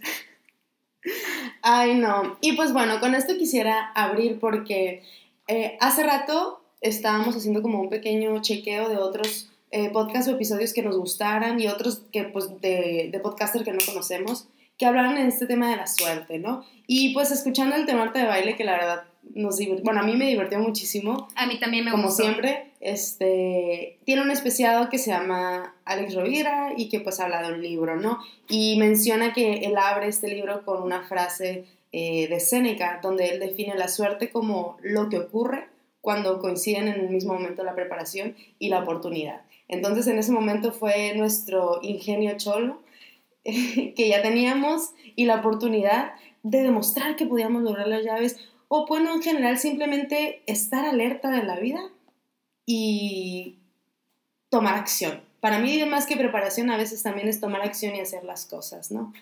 Ay, 1.62 1.94
no. 1.94 2.36
Y 2.40 2.52
pues 2.52 2.72
bueno, 2.72 3.00
con 3.00 3.14
esto 3.14 3.36
quisiera 3.36 3.92
abrir 3.94 4.38
porque 4.38 5.02
eh, 5.48 5.76
hace 5.80 6.02
rato 6.02 6.60
estábamos 6.80 7.36
haciendo 7.36 7.62
como 7.62 7.80
un 7.80 7.88
pequeño 7.88 8.40
chequeo 8.42 8.88
de 8.88 8.96
otros 8.96 9.50
eh, 9.70 9.90
podcasts 9.90 10.28
o 10.28 10.32
episodios 10.32 10.72
que 10.72 10.82
nos 10.82 10.96
gustaran 10.96 11.60
y 11.60 11.68
otros 11.68 12.02
que 12.12 12.24
pues 12.24 12.60
de, 12.60 13.10
de 13.12 13.20
podcaster 13.20 13.64
que 13.64 13.72
no 13.72 13.80
conocemos 13.84 14.48
que 14.78 14.86
hablaron 14.86 15.16
en 15.16 15.26
este 15.26 15.46
tema 15.46 15.70
de 15.70 15.76
la 15.76 15.86
suerte, 15.86 16.38
¿no? 16.38 16.64
Y 16.86 17.14
pues 17.14 17.30
escuchando 17.30 17.76
el 17.76 17.86
tema 17.86 18.02
arte 18.02 18.18
de 18.20 18.26
baile 18.26 18.56
que 18.56 18.64
la 18.64 18.72
verdad 18.72 19.04
nos 19.34 19.56
divirtió, 19.56 19.84
bueno, 19.84 20.00
a 20.00 20.04
mí 20.04 20.14
me 20.16 20.26
divirtió 20.26 20.58
muchísimo 20.58 21.28
A 21.34 21.46
mí 21.46 21.58
también 21.58 21.84
me 21.84 21.90
como 21.90 22.04
gustó. 22.04 22.22
siempre, 22.22 22.72
este, 22.80 23.98
tiene 24.04 24.22
un 24.22 24.30
especiado 24.30 24.88
que 24.88 24.98
se 24.98 25.10
llama 25.10 25.74
Alex 25.84 26.14
Rovira 26.14 26.74
y 26.76 26.88
que 26.88 27.00
pues 27.00 27.20
habla 27.20 27.42
de 27.42 27.54
un 27.54 27.62
libro, 27.62 27.96
¿no? 27.96 28.20
Y 28.48 28.76
menciona 28.78 29.32
que 29.32 29.64
él 29.64 29.76
abre 29.78 30.08
este 30.08 30.28
libro 30.28 30.64
con 30.64 30.82
una 30.82 31.02
frase 31.02 31.64
eh, 31.92 32.28
de 32.28 32.40
Séneca, 32.40 33.00
donde 33.02 33.30
él 33.30 33.40
define 33.40 33.74
la 33.76 33.88
suerte 33.88 34.30
como 34.30 34.76
lo 34.82 35.08
que 35.08 35.18
ocurre 35.18 35.68
cuando 36.02 36.38
coinciden 36.38 36.86
en 36.86 37.00
el 37.00 37.08
mismo 37.08 37.34
momento 37.34 37.64
la 37.64 37.74
preparación 37.74 38.36
y 38.60 38.68
la 38.68 38.80
oportunidad. 38.80 39.40
Entonces 39.68 40.06
en 40.06 40.18
ese 40.18 40.32
momento 40.32 40.72
fue 40.72 41.14
nuestro 41.16 41.80
ingenio 41.82 42.36
cholo 42.36 42.82
que 43.44 44.08
ya 44.08 44.22
teníamos 44.22 44.92
y 45.14 45.24
la 45.24 45.36
oportunidad 45.36 46.12
de 46.42 46.62
demostrar 46.62 47.16
que 47.16 47.26
podíamos 47.26 47.62
lograr 47.62 47.88
las 47.88 48.04
llaves 48.04 48.36
o 48.68 48.86
bueno, 48.86 49.14
en 49.14 49.22
general 49.22 49.58
simplemente 49.58 50.42
estar 50.46 50.84
alerta 50.84 51.30
de 51.30 51.42
la 51.44 51.56
vida 51.56 51.80
y 52.64 53.58
tomar 54.48 54.74
acción. 54.74 55.22
Para 55.40 55.58
mí, 55.60 55.84
más 55.84 56.06
que 56.06 56.16
preparación, 56.16 56.70
a 56.70 56.76
veces 56.76 57.02
también 57.02 57.28
es 57.28 57.40
tomar 57.40 57.62
acción 57.62 57.94
y 57.94 58.00
hacer 58.00 58.24
las 58.24 58.46
cosas, 58.46 58.90
¿no? 58.90 59.12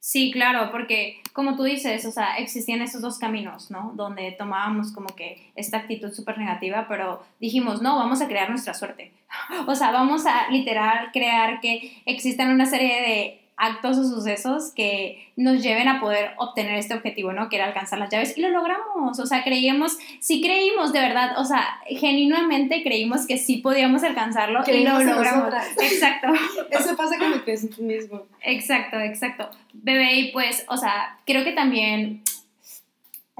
Sí, 0.00 0.30
claro, 0.30 0.70
porque 0.70 1.20
como 1.34 1.56
tú 1.56 1.64
dices, 1.64 2.06
o 2.06 2.10
sea, 2.10 2.38
existían 2.38 2.80
esos 2.80 3.02
dos 3.02 3.18
caminos, 3.18 3.70
¿no? 3.70 3.92
Donde 3.94 4.32
tomábamos 4.32 4.92
como 4.92 5.14
que 5.14 5.52
esta 5.54 5.76
actitud 5.76 6.10
súper 6.10 6.38
negativa, 6.38 6.86
pero 6.88 7.22
dijimos, 7.38 7.82
no, 7.82 7.96
vamos 7.96 8.22
a 8.22 8.26
crear 8.26 8.48
nuestra 8.48 8.74
suerte. 8.74 9.12
O 9.66 9.74
sea, 9.74 9.90
vamos 9.92 10.24
a 10.26 10.48
literal 10.50 11.10
crear 11.12 11.60
que 11.60 12.02
existan 12.06 12.50
una 12.50 12.66
serie 12.66 13.02
de 13.02 13.39
actos 13.60 13.98
o 13.98 14.04
sucesos 14.04 14.72
que 14.74 15.30
nos 15.36 15.62
lleven 15.62 15.86
a 15.86 16.00
poder 16.00 16.30
obtener 16.38 16.76
este 16.76 16.94
objetivo, 16.94 17.32
¿no? 17.32 17.50
Que 17.50 17.56
era 17.56 17.66
alcanzar 17.66 17.98
las 17.98 18.10
llaves 18.10 18.36
y 18.36 18.40
lo 18.40 18.48
logramos, 18.48 19.18
o 19.18 19.26
sea, 19.26 19.44
creíamos, 19.44 19.98
sí 20.18 20.40
creímos 20.40 20.92
de 20.92 21.00
verdad, 21.00 21.38
o 21.38 21.44
sea, 21.44 21.78
genuinamente 21.86 22.82
creímos 22.82 23.26
que 23.26 23.36
sí 23.36 23.58
podíamos 23.58 24.02
alcanzarlo 24.02 24.62
Creímos 24.64 25.02
y 25.02 25.04
lo 25.04 25.14
logramos. 25.14 25.54
Exacto. 25.80 26.28
Eso 26.70 26.96
pasa 26.96 27.16
en 27.16 27.68
ti 27.68 27.82
mismo. 27.82 28.22
Exacto, 28.42 28.98
exacto. 28.98 29.50
Bebé, 29.74 30.14
y 30.14 30.32
pues, 30.32 30.64
o 30.68 30.78
sea, 30.78 31.18
creo 31.26 31.44
que 31.44 31.52
también 31.52 32.22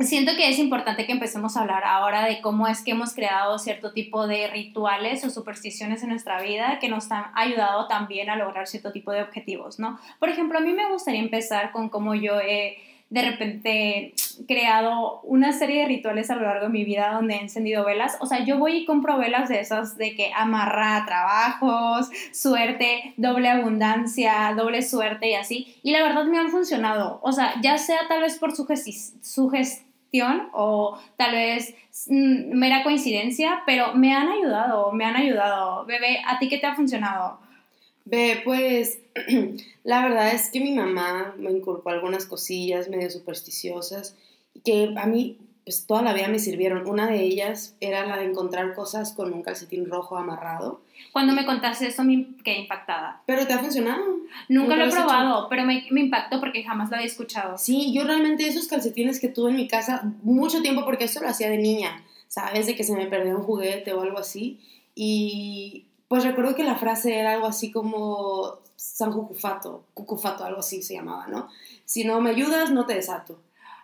siento 0.03 0.33
que 0.37 0.49
es 0.49 0.59
importante 0.59 1.07
que 1.07 1.13
empecemos 1.13 1.57
a 1.57 1.61
hablar 1.61 1.85
ahora 1.85 2.25
de 2.25 2.41
cómo 2.41 2.67
es 2.67 2.83
que 2.83 2.93
hemos 2.93 3.15
creado 3.15 3.59
cierto 3.59 3.93
tipo 3.93 4.27
de 4.27 4.47
rituales 4.49 5.25
o 5.25 5.31
supersticiones 5.31 6.03
en 6.03 6.11
nuestra 6.11 6.41
vida 6.41 6.79
que 6.81 6.89
nos 6.89 7.11
han 7.11 7.25
ayudado 7.35 7.87
también 7.87 8.31
a 8.31 8.37
lograr 8.37 8.67
cierto 8.67 8.93
tipo 8.93 9.13
de 9.13 9.23
objetivos, 9.23 9.79
¿no? 9.79 9.99
Por 10.19 10.29
ejemplo, 10.29 10.59
a 10.59 10.63
mí 10.63 10.73
me 10.73 10.91
gustaría 10.91 11.21
empezar 11.21 11.73
con 11.73 11.89
cómo 11.89 12.15
yo 12.15 12.41
he 12.41 12.79
de 13.11 13.23
repente 13.23 14.15
creado 14.47 15.21
una 15.25 15.53
serie 15.53 15.81
de 15.81 15.89
rituales 15.89 16.31
a 16.31 16.37
lo 16.37 16.43
largo 16.43 16.67
de 16.67 16.73
mi 16.73 16.85
vida 16.85 17.13
donde 17.13 17.35
he 17.35 17.41
encendido 17.41 17.85
velas. 17.85 18.17
O 18.21 18.27
sea, 18.27 18.45
yo 18.45 18.57
voy 18.57 18.77
y 18.77 18.85
compro 18.85 19.19
velas 19.19 19.49
de 19.49 19.59
esas 19.59 19.99
de 19.99 20.15
que 20.15 20.31
amarra 20.33 21.05
trabajos, 21.07 22.09
suerte, 22.33 23.13
doble 23.17 23.49
abundancia, 23.49 24.55
doble 24.57 24.83
suerte 24.83 25.31
y 25.31 25.35
así. 25.35 25.77
Y 25.83 25.91
la 25.91 26.05
verdad 26.05 26.25
me 26.27 26.39
han 26.39 26.51
funcionado. 26.51 27.19
O 27.25 27.33
sea, 27.33 27.55
ya 27.61 27.79
sea 27.79 28.07
tal 28.09 28.21
vez 28.21 28.39
por 28.39 28.53
sugesti- 28.53 29.13
o 30.53 30.99
tal 31.17 31.33
vez 31.33 31.75
mm, 32.09 32.57
mera 32.57 32.83
coincidencia, 32.83 33.63
pero 33.67 33.95
me 33.95 34.13
han 34.13 34.29
ayudado, 34.29 34.93
me 34.93 35.05
han 35.05 35.17
ayudado. 35.17 35.85
Bebé, 35.87 36.21
¿a 36.27 36.39
ti 36.39 36.49
qué 36.49 36.59
te 36.59 36.67
ha 36.67 36.75
funcionado? 36.75 37.39
Ve, 38.05 38.41
pues 38.45 39.01
la 39.85 40.03
verdad 40.03 40.35
es 40.35 40.51
que 40.51 40.61
mi 40.61 40.73
mamá 40.73 41.35
me 41.39 41.51
inculcó 41.51 41.91
algunas 41.91 42.27
cosillas 42.27 42.89
medio 42.89 43.11
supersticiosas 43.11 44.17
que 44.65 44.93
a 44.97 45.07
mí 45.07 45.39
pues 45.65 45.87
toda 45.87 46.03
la 46.03 46.13
vida 46.13 46.29
me 46.29 46.39
sirvieron. 46.39 46.89
Una 46.89 47.07
de 47.07 47.23
ellas 47.23 47.77
era 47.81 48.07
la 48.07 48.17
de 48.17 48.25
encontrar 48.25 48.75
cosas 48.75 49.13
con 49.13 49.33
un 49.33 49.43
calcetín 49.43 49.87
rojo 49.87 50.17
amarrado. 50.17 50.81
Cuando 51.13 51.33
me 51.33 51.45
contaste 51.45 51.89
eso 51.89 52.05
me 52.05 52.27
quedé 52.45 52.61
impactada. 52.61 53.23
Pero 53.27 53.47
te 53.47 53.53
ha 53.53 53.59
funcionado. 53.59 54.03
Nunca 54.49 54.77
lo 54.77 54.85
he 54.85 54.87
hecho? 54.89 54.97
probado, 54.97 55.49
pero 55.49 55.65
me, 55.65 55.87
me 55.91 56.01
impactó 56.01 56.41
porque 56.41 56.65
jamás 56.65 56.91
lo 56.91 56.97
había 56.97 57.07
escuchado. 57.07 57.59
Sí, 57.59 57.93
yo 57.93 58.05
realmente 58.05 58.47
esos 58.47 58.69
calcetines 58.69 59.21
que 59.21 59.29
tuve 59.29 59.51
en 59.51 59.57
mi 59.57 59.69
casa 59.69 60.13
mucho 60.23 60.63
tiempo, 60.63 60.85
porque 60.85 61.05
eso 61.05 61.21
lo 61.21 61.29
hacía 61.29 61.51
de 61.51 61.59
niña, 61.59 62.05
¿sabes? 62.29 62.67
De 62.67 62.75
que 62.75 62.85
se 62.85 62.95
me 62.95 63.07
perdió 63.07 63.37
un 63.37 63.43
juguete 63.43 63.93
o 63.93 64.03
algo 64.03 64.19
así. 64.19 64.61
Y 64.95 65.87
pues 66.09 66.25
recuerdo 66.25 66.55
que 66.55 66.65
la 66.65 66.77
frase 66.77 67.19
era 67.19 67.35
algo 67.35 67.47
así 67.47 67.71
como 67.71 68.59
San 68.77 69.13
Cucufato, 69.13 69.85
Cucufato, 69.95 70.45
algo 70.45 70.61
así 70.61 70.83
se 70.83 70.95
llamaba, 70.95 71.27
¿no? 71.29 71.49
Si 71.85 72.05
no 72.05 72.21
me 72.21 72.31
ayudas, 72.31 72.71
no 72.71 72.87
te 72.87 72.95
desato. 72.95 73.39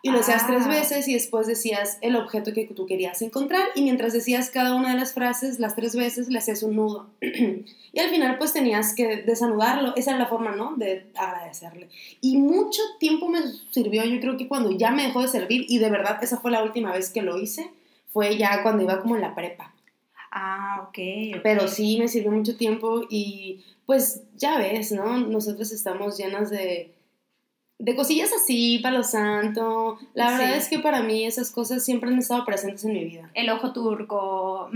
Y 0.07 0.11
lo 0.11 0.21
hacías 0.21 0.47
tres 0.47 0.63
Ah. 0.67 0.69
veces 0.69 1.09
y 1.09 1.15
después 1.15 1.49
decías 1.49 1.99
el 2.01 2.15
objeto 2.15 2.53
que 2.53 2.65
tú 2.67 2.87
querías 2.87 3.21
encontrar 3.23 3.67
y 3.75 3.83
mientras 3.83 4.13
decías 4.13 4.51
cada 4.51 4.75
una 4.75 4.93
de 4.93 5.01
las 5.01 5.15
frases, 5.15 5.59
las 5.59 5.75
tres 5.75 5.97
veces, 5.97 6.29
le 6.29 6.39
hacías 6.39 6.63
un 6.63 6.77
nudo. 6.77 7.09
y 7.21 7.99
al 7.99 8.09
final 8.11 8.39
pues 8.39 8.53
tenías 8.53 8.95
que 8.95 9.23
desanudarlo. 9.23 9.97
Esa 9.97 10.13
era 10.13 10.21
la 10.21 10.27
forma, 10.27 10.53
¿no? 10.55 10.77
De 10.77 11.07
agradecerle. 11.17 11.89
Y 12.21 12.37
mucho 12.39 12.81
tiempo 13.01 13.29
me 13.29 13.41
sirvió, 13.71 14.05
yo 14.05 14.21
creo 14.21 14.37
que 14.37 14.47
cuando 14.47 14.71
ya 14.71 14.93
me 14.93 15.03
dejó 15.03 15.23
de 15.23 15.29
servir 15.29 15.67
y 15.69 15.79
de 15.79 15.91
verdad 15.91 16.23
esa 16.23 16.37
fue 16.39 16.53
la 16.53 16.63
última 16.63 16.93
vez 16.93 17.11
que 17.11 17.23
lo 17.23 17.37
hice, 17.37 17.69
fue 18.13 18.37
ya 18.39 18.63
cuando 18.63 18.85
iba 18.85 19.01
como 19.01 19.17
en 19.17 19.23
la 19.23 19.35
prepa. 19.35 19.75
Ah, 20.31 20.83
ok. 20.83 20.99
ok. 21.35 21.41
Pero 21.43 21.67
sí 21.67 21.99
me 21.99 22.07
sirvió 22.07 22.31
mucho 22.31 22.57
tiempo 22.57 23.03
y 23.11 23.65
pues 23.87 24.23
ya 24.37 24.59
ves, 24.59 24.93
¿no? 24.93 25.19
Nosotros 25.19 25.73
estamos 25.73 26.17
llenas 26.17 26.51
de, 26.51 26.93
de 27.79 27.95
cosillas 27.95 28.31
así, 28.33 28.79
palo 28.83 29.03
santo. 29.03 29.99
La 30.15 30.31
verdad 30.31 30.53
Sí. 30.55 30.59
es 30.61 30.69
que 30.69 30.79
para 30.79 31.03
mí 31.03 31.27
esas 31.27 31.51
cosas 31.51 31.85
siempre 31.85 32.11
han 32.11 32.19
estado 32.19 32.45
presentes 32.45 32.85
en 32.85 32.93
mi 32.95 33.05
vida. 33.05 33.31
El 33.35 33.51
ojo 33.51 33.73
turco, 33.73 34.71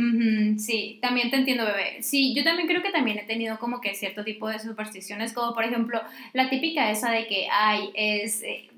sí, 0.59 0.99
también 1.00 1.30
te 1.30 1.37
entiendo, 1.37 1.64
bebé. 1.64 2.02
Sí, 2.02 2.35
yo 2.35 2.45
también 2.45 2.69
creo 2.69 2.83
que 2.83 2.90
también 2.90 3.19
he 3.19 3.25
tenido 3.25 3.59
como 3.59 3.80
que 3.80 3.95
cierto 3.95 4.23
tipo 4.25 4.49
de 4.49 4.59
supersticiones, 4.59 5.33
como 5.33 5.54
por 5.54 5.64
ejemplo 5.64 6.00
la 6.35 6.50
típica 6.50 6.90
esa 6.90 7.11
de 7.11 7.26
que, 7.26 7.47
ay, 7.50 7.90
es 7.95 8.42
eh, 8.42 8.69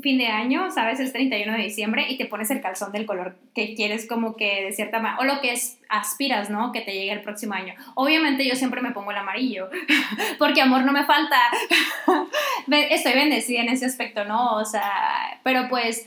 fin 0.00 0.18
de 0.18 0.28
año, 0.28 0.70
¿sabes? 0.70 1.00
Es 1.00 1.12
31 1.12 1.52
de 1.56 1.62
diciembre 1.64 2.06
y 2.08 2.16
te 2.16 2.26
pones 2.26 2.50
el 2.50 2.60
calzón 2.60 2.92
del 2.92 3.04
color 3.04 3.36
que 3.54 3.74
quieres 3.74 4.06
como 4.06 4.36
que 4.36 4.62
de 4.64 4.72
cierta 4.72 5.00
manera, 5.00 5.18
o 5.20 5.24
lo 5.24 5.40
que 5.40 5.52
es, 5.52 5.78
aspiras, 5.88 6.50
¿no? 6.50 6.72
Que 6.72 6.80
te 6.80 6.92
llegue 6.92 7.12
el 7.12 7.22
próximo 7.22 7.54
año. 7.54 7.74
Obviamente 7.94 8.46
yo 8.48 8.54
siempre 8.54 8.80
me 8.80 8.92
pongo 8.92 9.10
el 9.10 9.16
amarillo, 9.18 9.68
porque 10.38 10.60
amor 10.62 10.84
no 10.84 10.92
me 10.92 11.04
falta. 11.04 11.36
Estoy 12.90 13.12
bendecida 13.14 13.60
en 13.60 13.68
ese 13.68 13.86
aspecto, 13.86 14.24
¿no? 14.24 14.56
O 14.56 14.64
sea, 14.64 15.38
pero 15.42 15.68
pues... 15.68 16.06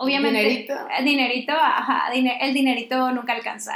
Obviamente, 0.00 0.40
Dinerito. 0.40 0.74
dinerito, 1.04 1.52
ajá, 1.54 2.12
el 2.12 2.52
dinerito 2.52 3.12
nunca 3.12 3.32
alcanza. 3.32 3.74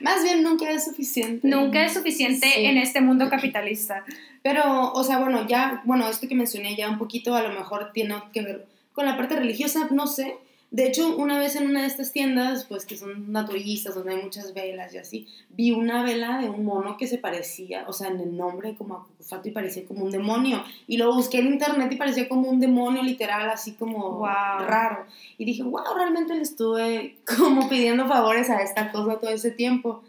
Más 0.00 0.22
bien 0.24 0.42
nunca 0.42 0.68
es 0.70 0.84
suficiente. 0.84 1.46
Nunca 1.46 1.84
es 1.84 1.94
suficiente 1.94 2.48
Sí. 2.52 2.64
en 2.66 2.78
este 2.78 3.00
mundo 3.00 3.28
capitalista. 3.30 4.04
Pero, 4.44 4.92
o 4.92 5.02
sea, 5.04 5.20
bueno, 5.20 5.46
ya, 5.48 5.80
bueno, 5.86 6.06
esto 6.06 6.28
que 6.28 6.34
mencioné 6.34 6.76
ya 6.76 6.90
un 6.90 6.98
poquito 6.98 7.34
a 7.34 7.42
lo 7.42 7.48
mejor 7.48 7.92
tiene 7.94 8.14
que 8.30 8.42
ver 8.42 8.66
con 8.92 9.06
la 9.06 9.16
parte 9.16 9.36
religiosa, 9.36 9.88
no 9.90 10.06
sé. 10.06 10.36
De 10.70 10.86
hecho, 10.86 11.16
una 11.16 11.38
vez 11.38 11.56
en 11.56 11.66
una 11.66 11.80
de 11.80 11.86
estas 11.86 12.12
tiendas, 12.12 12.66
pues 12.66 12.84
que 12.84 12.98
son 12.98 13.32
naturistas, 13.32 13.94
donde 13.94 14.16
hay 14.16 14.22
muchas 14.22 14.52
velas 14.52 14.92
y 14.92 14.98
así, 14.98 15.26
vi 15.48 15.70
una 15.70 16.02
vela 16.02 16.40
de 16.42 16.50
un 16.50 16.62
mono 16.62 16.98
que 16.98 17.06
se 17.06 17.16
parecía, 17.16 17.86
o 17.88 17.94
sea, 17.94 18.08
en 18.08 18.20
el 18.20 18.36
nombre 18.36 18.74
como 18.76 18.96
a 18.96 19.04
Cucufato 19.06 19.48
y 19.48 19.52
parecía 19.52 19.86
como 19.86 20.04
un 20.04 20.10
demonio. 20.10 20.62
Y 20.86 20.98
lo 20.98 21.14
busqué 21.14 21.38
en 21.38 21.46
internet 21.46 21.90
y 21.90 21.96
parecía 21.96 22.28
como 22.28 22.50
un 22.50 22.60
demonio 22.60 23.02
literal, 23.02 23.48
así 23.48 23.72
como 23.72 24.18
Guau. 24.18 24.66
raro. 24.66 25.06
Y 25.38 25.46
dije, 25.46 25.62
wow, 25.62 25.94
realmente 25.96 26.34
le 26.34 26.42
estuve 26.42 27.16
como 27.38 27.66
pidiendo 27.70 28.06
favores 28.08 28.50
a 28.50 28.60
esta 28.60 28.92
cosa 28.92 29.18
todo 29.18 29.30
ese 29.30 29.52
tiempo. 29.52 30.02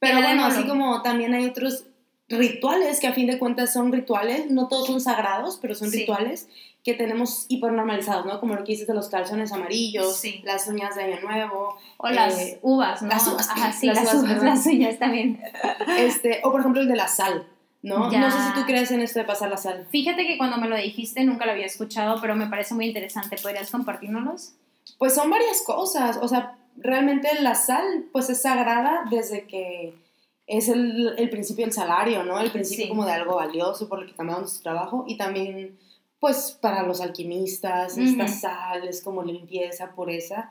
Pero 0.00 0.20
bueno, 0.20 0.44
así 0.44 0.66
como 0.66 1.00
también 1.00 1.32
hay 1.32 1.46
otros 1.46 1.86
rituales 2.30 3.00
que 3.00 3.08
a 3.08 3.12
fin 3.12 3.26
de 3.26 3.38
cuentas 3.38 3.72
son 3.72 3.92
rituales, 3.92 4.50
no 4.50 4.68
todos 4.68 4.86
son 4.86 5.00
sagrados, 5.00 5.58
pero 5.60 5.74
son 5.74 5.90
Sí. 5.90 5.98
rituales 6.00 6.48
que 6.84 6.94
tenemos 6.94 7.44
hipernormalizados, 7.48 8.24
¿no? 8.24 8.40
Como 8.40 8.54
lo 8.54 8.64
que 8.64 8.72
dices 8.72 8.86
de 8.86 8.94
los 8.94 9.08
calzones 9.10 9.52
amarillos, 9.52 10.16
Sí. 10.16 10.40
las 10.44 10.66
uñas 10.66 10.94
de 10.96 11.02
Año 11.04 11.20
Nuevo, 11.20 11.76
O 11.98 12.08
Eh, 12.08 12.14
las 12.14 12.56
uvas, 12.62 13.02
¿no? 13.02 13.08
las 13.08 13.26
uvas, 13.26 13.48
Ajá, 13.50 13.72
sí, 13.72 13.86
las 13.88 13.96
las, 14.04 14.14
uvas, 14.14 14.24
uvas, 14.32 14.42
las 14.42 14.66
uñas 14.66 14.98
también. 14.98 15.42
este, 15.98 16.40
o 16.44 16.50
por 16.50 16.60
ejemplo 16.60 16.80
el 16.80 16.88
de 16.88 16.96
la 16.96 17.08
sal, 17.08 17.46
¿no? 17.82 18.10
Ya. 18.10 18.20
No 18.20 18.30
sé 18.30 18.38
si 18.46 18.54
tú 18.54 18.64
crees 18.66 18.90
en 18.92 19.00
esto 19.02 19.18
de 19.18 19.26
pasar 19.26 19.50
la 19.50 19.58
sal. 19.58 19.86
Fíjate 19.90 20.26
que 20.26 20.38
cuando 20.38 20.56
me 20.56 20.68
lo 20.68 20.76
dijiste 20.76 21.22
nunca 21.24 21.44
lo 21.44 21.52
había 21.52 21.66
escuchado, 21.66 22.18
pero 22.22 22.34
me 22.36 22.46
parece 22.46 22.74
muy 22.74 22.86
interesante. 22.86 23.36
¿Podrías 23.42 23.70
compartirnos? 23.70 24.54
Pues 24.98 25.14
son 25.14 25.28
varias 25.28 25.60
cosas, 25.62 26.18
o 26.22 26.28
sea, 26.28 26.56
realmente 26.76 27.28
la 27.42 27.54
sal 27.54 28.06
pues 28.12 28.30
es 28.30 28.40
sagrada 28.40 29.02
desde 29.10 29.46
que 29.46 29.94
es 30.50 30.68
el, 30.68 31.14
el 31.16 31.30
principio 31.30 31.64
del 31.64 31.72
salario, 31.72 32.24
¿no? 32.24 32.38
El 32.40 32.50
principio 32.50 32.84
Sí. 32.84 32.88
como 32.88 33.04
de 33.06 33.12
algo 33.12 33.36
valioso 33.36 33.88
por 33.88 34.00
lo 34.00 34.06
que 34.06 34.14
cambiamos 34.14 34.52
su 34.52 34.62
trabajo 34.62 35.04
y 35.06 35.16
también 35.16 35.78
pues 36.18 36.58
para 36.60 36.82
los 36.82 37.00
alquimistas, 37.00 37.96
esta 37.96 38.24
Ujú. 38.24 38.32
sal 38.34 38.86
es 38.88 39.00
como 39.02 39.22
limpieza, 39.22 39.92
pureza. 39.92 40.50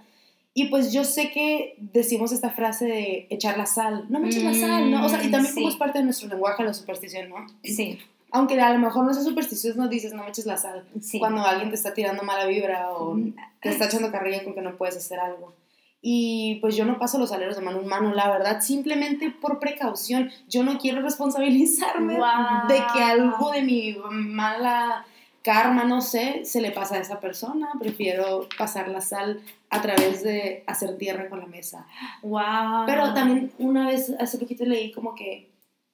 Y 0.56 0.66
pues 0.70 0.92
yo 0.92 1.04
sé 1.04 1.30
que 1.32 1.76
decimos 1.78 2.32
esta 2.32 2.50
frase 2.50 2.86
de 2.88 3.28
echar 3.30 3.56
la 3.58 3.68
sal, 3.68 4.06
no 4.10 4.20
me 4.20 4.30
eches 4.30 4.44
la 4.44 4.54
sal, 4.56 4.90
¿no? 4.90 5.06
O 5.06 5.10
sea, 5.10 5.24
y 5.24 5.30
también 5.30 5.54
como 5.54 5.68
Mm, 5.68 5.70
sí. 5.70 5.74
es 5.76 5.80
parte 5.80 6.00
de 6.00 6.06
nuestro 6.06 6.28
lenguaje 6.28 6.64
la 6.64 6.74
superstición, 6.74 7.30
¿no? 7.30 7.36
Sí, 7.64 8.00
Aunque 8.32 8.60
a 8.62 8.72
lo 8.74 8.80
mejor 8.80 9.06
no 9.06 9.14
seas 9.14 9.26
supersticioso, 9.26 9.78
no 9.80 9.88
dices 9.88 10.14
no 10.14 10.24
me 10.24 10.30
eches 10.30 10.46
la 10.46 10.58
sal. 10.58 10.84
sí. 11.02 11.20
Cuando 11.20 11.42
alguien 11.44 11.70
te 11.70 11.76
está 11.76 11.94
tirando 11.94 12.24
mala 12.24 12.46
vibra 12.46 12.92
o 12.92 13.14
Mm, 13.16 13.34
te 13.62 13.70
está 13.70 13.86
echando 13.86 14.12
carrilla 14.12 14.44
con 14.44 14.54
que 14.56 14.62
no 14.62 14.76
puedes 14.78 14.98
hacer 14.98 15.20
algo. 15.20 15.54
Y 16.02 16.56
pues 16.62 16.76
yo 16.76 16.86
no 16.86 16.98
paso 16.98 17.18
los 17.18 17.32
aleros 17.32 17.58
de 17.58 17.62
mano 17.62 17.80
en 17.80 17.88
mano, 17.88 18.14
la 18.14 18.30
verdad, 18.30 18.62
simplemente 18.62 19.32
por 19.32 19.60
precaución. 19.60 20.32
Yo 20.48 20.64
no 20.64 20.78
quiero 20.78 21.02
responsabilizarme 21.02 22.16
Guau. 22.16 22.68
de 22.68 22.82
que 22.94 23.04
algo 23.04 23.52
de 23.52 23.62
mi 23.64 23.98
mala 24.10 25.06
karma, 25.42 25.84
no 25.84 26.02
sé, 26.02 26.46
se 26.46 26.62
le 26.62 26.72
pasa 26.72 26.96
a 26.96 27.00
esa 27.00 27.20
persona. 27.20 27.70
Prefiero 27.80 28.48
pasar 28.58 28.88
la 28.88 29.02
sal 29.02 29.42
a 29.70 29.82
través 29.82 30.24
de 30.24 30.64
hacer 30.68 30.98
tierra 30.98 31.30
con 31.30 31.40
la 31.40 31.48
mesa. 31.48 31.86
Wow. 32.22 32.86
Pero 32.86 33.14
también 33.14 33.52
una 33.58 33.88
vez, 33.88 34.14
hace 34.20 34.38
poquito 34.38 34.66
leí 34.66 34.92
como 34.92 35.16
que 35.16 35.50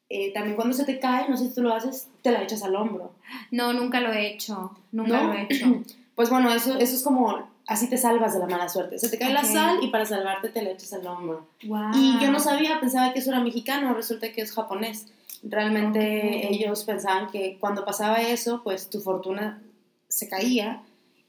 eh, 0.09 0.31
también 0.33 0.55
cuando 0.55 0.75
se 0.75 0.85
te 0.85 0.99
cae, 0.99 1.27
no 1.29 1.37
sé 1.37 1.47
si 1.47 1.55
tú 1.55 1.63
lo 1.63 1.73
haces, 1.73 2.09
te 2.21 2.31
la 2.31 2.43
echas 2.43 2.63
al 2.63 2.75
hombro. 2.75 3.13
No, 3.51 3.73
nunca 3.73 4.01
lo 4.01 4.13
he 4.13 4.27
hecho. 4.27 4.77
Nunca 4.91 5.21
¿No? 5.21 5.27
lo 5.27 5.33
he 5.33 5.43
hecho. 5.43 5.81
Pues 6.15 6.29
bueno, 6.29 6.49
eso, 6.53 6.77
eso 6.79 6.95
es 6.95 7.03
como, 7.03 7.45
así 7.67 7.89
te 7.89 7.97
salvas 7.97 8.33
de 8.33 8.39
la 8.39 8.47
mala 8.47 8.69
suerte. 8.69 8.97
Se 8.99 9.09
te 9.09 9.17
cae 9.17 9.33
la 9.33 9.41
Ok. 9.41 9.45
sal 9.47 9.77
y 9.81 9.87
para 9.87 10.05
salvarte 10.05 10.49
te 10.49 10.61
la 10.61 10.71
echas 10.71 10.93
al 10.93 11.05
hombro. 11.07 11.47
Wow. 11.65 11.91
Y 11.93 12.19
yo 12.19 12.31
no 12.31 12.39
sabía, 12.39 12.79
pensaba 12.79 13.13
que 13.13 13.19
eso 13.19 13.31
era 13.31 13.39
mexicano, 13.41 13.93
resulta 13.93 14.31
que 14.31 14.41
es 14.41 14.51
japonés. 14.51 15.07
Realmente 15.43 16.43
Ok. 16.45 16.51
ellos 16.51 16.83
pensaban 16.83 17.27
que 17.29 17.57
cuando 17.59 17.85
pasaba 17.85 18.21
eso, 18.21 18.61
pues 18.63 18.89
tu 18.89 19.01
fortuna 19.01 19.61
se 20.07 20.27
caía 20.29 20.83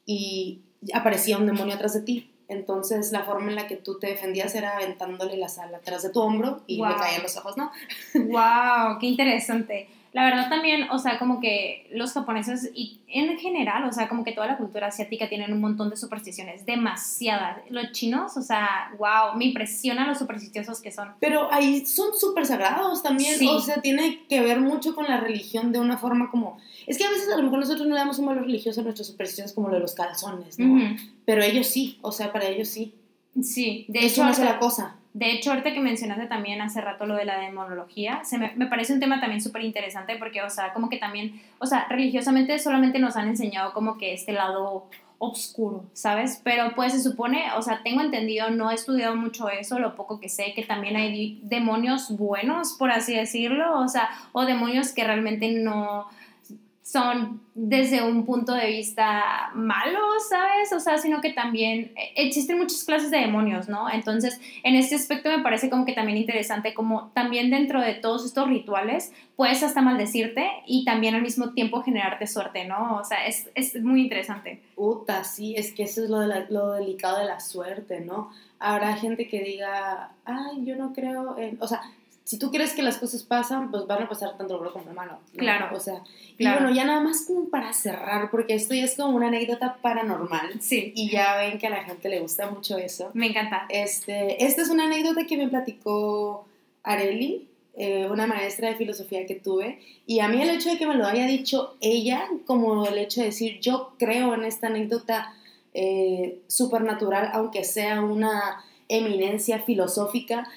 y 0.04 0.60
aparecía 0.94 1.38
un 1.38 1.46
demonio 1.46 1.74
atrás 1.74 1.94
de 1.94 2.00
ti. 2.02 2.32
Entonces 2.48 3.10
la 3.10 3.24
forma 3.24 3.48
en 3.50 3.56
la 3.56 3.66
que 3.66 3.74
tú 3.76 3.98
te 3.98 4.06
defendías 4.06 4.54
era 4.54 4.76
aventándole 4.76 5.36
la 5.36 5.48
sal 5.48 5.74
atrás 5.74 6.02
de 6.04 6.10
tu 6.10 6.20
hombro 6.20 6.62
y 6.68 6.76
le 6.76 6.82
Wow. 6.88 6.96
caían 6.96 7.22
los 7.22 7.36
ojos, 7.36 7.56
¿no? 7.56 7.72
Wow, 8.14 8.98
qué 9.00 9.06
interesante. 9.06 9.88
La 10.16 10.24
verdad 10.24 10.48
también, 10.48 10.88
o 10.90 10.98
sea, 10.98 11.18
como 11.18 11.40
que 11.40 11.86
los 11.92 12.14
japoneses 12.14 12.70
y 12.74 13.00
en 13.06 13.36
general, 13.38 13.84
o 13.84 13.92
sea, 13.92 14.08
como 14.08 14.24
que 14.24 14.32
toda 14.32 14.46
la 14.46 14.56
cultura 14.56 14.86
asiática 14.86 15.28
tienen 15.28 15.52
un 15.52 15.60
montón 15.60 15.90
de 15.90 15.96
supersticiones, 15.96 16.64
demasiadas. 16.64 17.58
Los 17.68 17.92
chinos, 17.92 18.34
o 18.38 18.40
sea, 18.40 18.92
wow, 18.98 19.36
me 19.36 19.44
impresiona 19.44 20.06
los 20.06 20.16
supersticiosos 20.18 20.80
que 20.80 20.90
son. 20.90 21.10
Pero 21.20 21.52
ahí 21.52 21.84
son 21.84 22.16
súper 22.18 22.46
sagrados 22.46 23.02
también, 23.02 23.38
Sí. 23.38 23.46
o 23.46 23.60
sea, 23.60 23.82
tiene 23.82 24.24
que 24.26 24.40
ver 24.40 24.58
mucho 24.60 24.94
con 24.94 25.04
la 25.04 25.18
religión 25.20 25.70
de 25.70 25.80
una 25.80 25.98
forma 25.98 26.30
como... 26.30 26.56
Es 26.86 26.96
que 26.96 27.04
a 27.04 27.10
veces 27.10 27.28
a 27.30 27.36
lo 27.36 27.42
mejor 27.42 27.58
nosotros 27.58 27.86
no 27.86 27.92
le 27.94 28.00
damos 28.00 28.18
un 28.18 28.24
valor 28.24 28.44
religioso 28.44 28.80
a 28.80 28.84
nuestras 28.84 29.08
supersticiones 29.08 29.52
como 29.52 29.68
lo 29.68 29.74
de 29.74 29.80
los 29.80 29.94
calzones, 29.94 30.58
¿no? 30.58 30.72
Ujú. 30.76 30.96
Pero 31.26 31.42
ellos 31.42 31.66
sí, 31.66 31.98
o 32.00 32.10
sea, 32.10 32.32
para 32.32 32.46
ellos 32.46 32.68
sí. 32.68 32.94
Sí, 33.42 33.84
de 33.88 33.98
es 33.98 34.12
hecho, 34.12 34.22
una 34.22 34.30
ahorita- 34.30 34.46
sola 34.48 34.58
cosa. 34.58 34.96
De 35.16 35.32
hecho, 35.32 35.48
ahorita 35.48 35.72
que 35.72 35.80
mencionaste 35.80 36.26
también 36.26 36.60
hace 36.60 36.82
rato 36.82 37.06
lo 37.06 37.14
de 37.14 37.24
la 37.24 37.40
demonología, 37.40 38.22
se 38.22 38.36
me, 38.36 38.52
me 38.54 38.66
parece 38.66 38.92
un 38.92 39.00
tema 39.00 39.18
también 39.18 39.40
súper 39.40 39.62
interesante 39.62 40.16
porque, 40.18 40.42
o 40.42 40.50
sea, 40.50 40.74
como 40.74 40.90
que 40.90 40.98
también, 40.98 41.40
o 41.58 41.64
sea, 41.64 41.86
religiosamente 41.88 42.58
solamente 42.58 42.98
nos 42.98 43.16
han 43.16 43.28
enseñado 43.28 43.72
como 43.72 43.96
que 43.96 44.12
este 44.12 44.32
lado 44.32 44.90
oscuro, 45.18 45.84
¿sabes? 45.94 46.42
Pero 46.44 46.74
pues 46.74 46.92
se 46.92 47.00
supone, 47.00 47.46
o 47.56 47.62
sea, 47.62 47.80
tengo 47.82 48.02
entendido, 48.02 48.50
no 48.50 48.70
he 48.70 48.74
estudiado 48.74 49.16
mucho 49.16 49.48
eso, 49.48 49.78
lo 49.78 49.96
poco 49.96 50.20
que 50.20 50.28
sé, 50.28 50.52
que 50.54 50.64
también 50.64 50.96
hay 50.96 51.40
demonios 51.44 52.14
buenos, 52.14 52.74
por 52.74 52.90
así 52.90 53.14
decirlo, 53.14 53.80
o 53.80 53.88
sea, 53.88 54.10
o 54.32 54.44
demonios 54.44 54.92
que 54.92 55.02
realmente 55.02 55.50
no 55.50 56.08
son 56.96 57.42
desde 57.54 58.02
un 58.02 58.24
punto 58.24 58.54
de 58.54 58.68
vista 58.68 59.50
malo, 59.54 59.98
¿sabes? 60.30 60.72
O 60.72 60.80
sea, 60.80 60.96
sino 60.96 61.20
que 61.20 61.30
también 61.30 61.92
eh, 61.94 62.12
existen 62.16 62.56
muchas 62.56 62.84
clases 62.84 63.10
de 63.10 63.18
demonios, 63.18 63.68
¿no? 63.68 63.90
Entonces, 63.90 64.40
en 64.62 64.76
este 64.76 64.94
aspecto 64.94 65.28
me 65.28 65.42
parece 65.42 65.68
como 65.68 65.84
que 65.84 65.92
también 65.92 66.16
interesante, 66.16 66.72
como 66.72 67.10
también 67.12 67.50
dentro 67.50 67.82
de 67.82 67.92
todos 67.92 68.24
estos 68.24 68.48
rituales 68.48 69.12
puedes 69.36 69.62
hasta 69.62 69.82
maldecirte 69.82 70.48
y 70.66 70.86
también 70.86 71.14
al 71.14 71.22
mismo 71.22 71.52
tiempo 71.52 71.82
generarte 71.82 72.26
suerte, 72.26 72.64
¿no? 72.64 72.96
O 72.96 73.04
sea, 73.04 73.26
es, 73.26 73.50
es 73.54 73.82
muy 73.82 74.00
interesante. 74.00 74.62
Puta, 74.74 75.22
sí, 75.24 75.54
es 75.54 75.72
que 75.72 75.82
eso 75.82 76.02
es 76.02 76.08
lo, 76.08 76.20
de 76.20 76.46
lo 76.48 76.72
delicado 76.72 77.18
de 77.18 77.26
la 77.26 77.40
suerte, 77.40 78.00
¿no? 78.00 78.30
Habrá 78.58 78.96
gente 78.96 79.28
que 79.28 79.42
diga, 79.42 80.12
ay, 80.24 80.64
yo 80.64 80.76
no 80.76 80.94
creo 80.94 81.36
en... 81.36 81.58
O 81.60 81.68
sea, 81.68 81.82
si 82.26 82.40
tú 82.40 82.50
crees 82.50 82.72
que 82.72 82.82
las 82.82 82.98
cosas 82.98 83.22
pasan, 83.22 83.70
pues 83.70 83.86
van 83.86 84.02
a 84.02 84.08
pasar 84.08 84.36
tanto 84.36 84.54
lo 84.54 84.58
bueno 84.58 84.72
como 84.72 84.86
lo 84.86 84.94
malo. 84.94 85.12
¿no? 85.12 85.38
Claro, 85.38 85.76
O 85.76 85.78
sea, 85.78 86.02
claro. 86.36 86.58
y 86.58 86.62
bueno, 86.64 86.76
ya 86.76 86.84
nada 86.84 87.00
más 87.00 87.24
como 87.24 87.48
para 87.50 87.72
cerrar, 87.72 88.32
porque 88.32 88.54
esto 88.56 88.74
ya 88.74 88.82
es 88.84 88.96
como 88.96 89.16
una 89.16 89.28
anécdota 89.28 89.76
paranormal. 89.80 90.60
Sí, 90.60 90.92
Y 90.96 91.08
ya 91.08 91.36
ven 91.36 91.56
que 91.58 91.68
a 91.68 91.70
la 91.70 91.84
gente 91.84 92.08
le 92.08 92.18
gusta 92.18 92.50
mucho 92.50 92.78
eso. 92.78 93.10
me 93.14 93.28
encanta. 93.28 93.66
Este, 93.68 94.44
esta 94.44 94.62
es 94.62 94.70
una 94.70 94.86
anécdota 94.86 95.24
que 95.24 95.36
me 95.36 95.46
platicó 95.46 96.48
Areli, 96.82 97.46
eh, 97.76 98.08
una 98.10 98.26
maestra 98.26 98.70
de 98.70 98.74
filosofía 98.74 99.24
que 99.24 99.36
tuve, 99.36 99.78
y 100.04 100.18
a 100.18 100.26
mí 100.26 100.42
el 100.42 100.50
hecho 100.50 100.68
de 100.70 100.78
que 100.78 100.86
me 100.88 100.96
lo 100.96 101.06
haya 101.06 101.26
dicho 101.28 101.76
ella, 101.80 102.26
como 102.44 102.86
el 102.88 102.98
hecho 102.98 103.20
de 103.20 103.26
decir 103.26 103.60
yo 103.60 103.92
creo 104.00 104.34
en 104.34 104.44
esta 104.44 104.66
anécdota, 104.66 105.32
eh, 105.74 106.40
supernatural, 106.48 107.30
aunque 107.34 107.62
sea 107.62 108.00
una 108.00 108.64
eminencia 108.88 109.60
filosófica, 109.60 110.48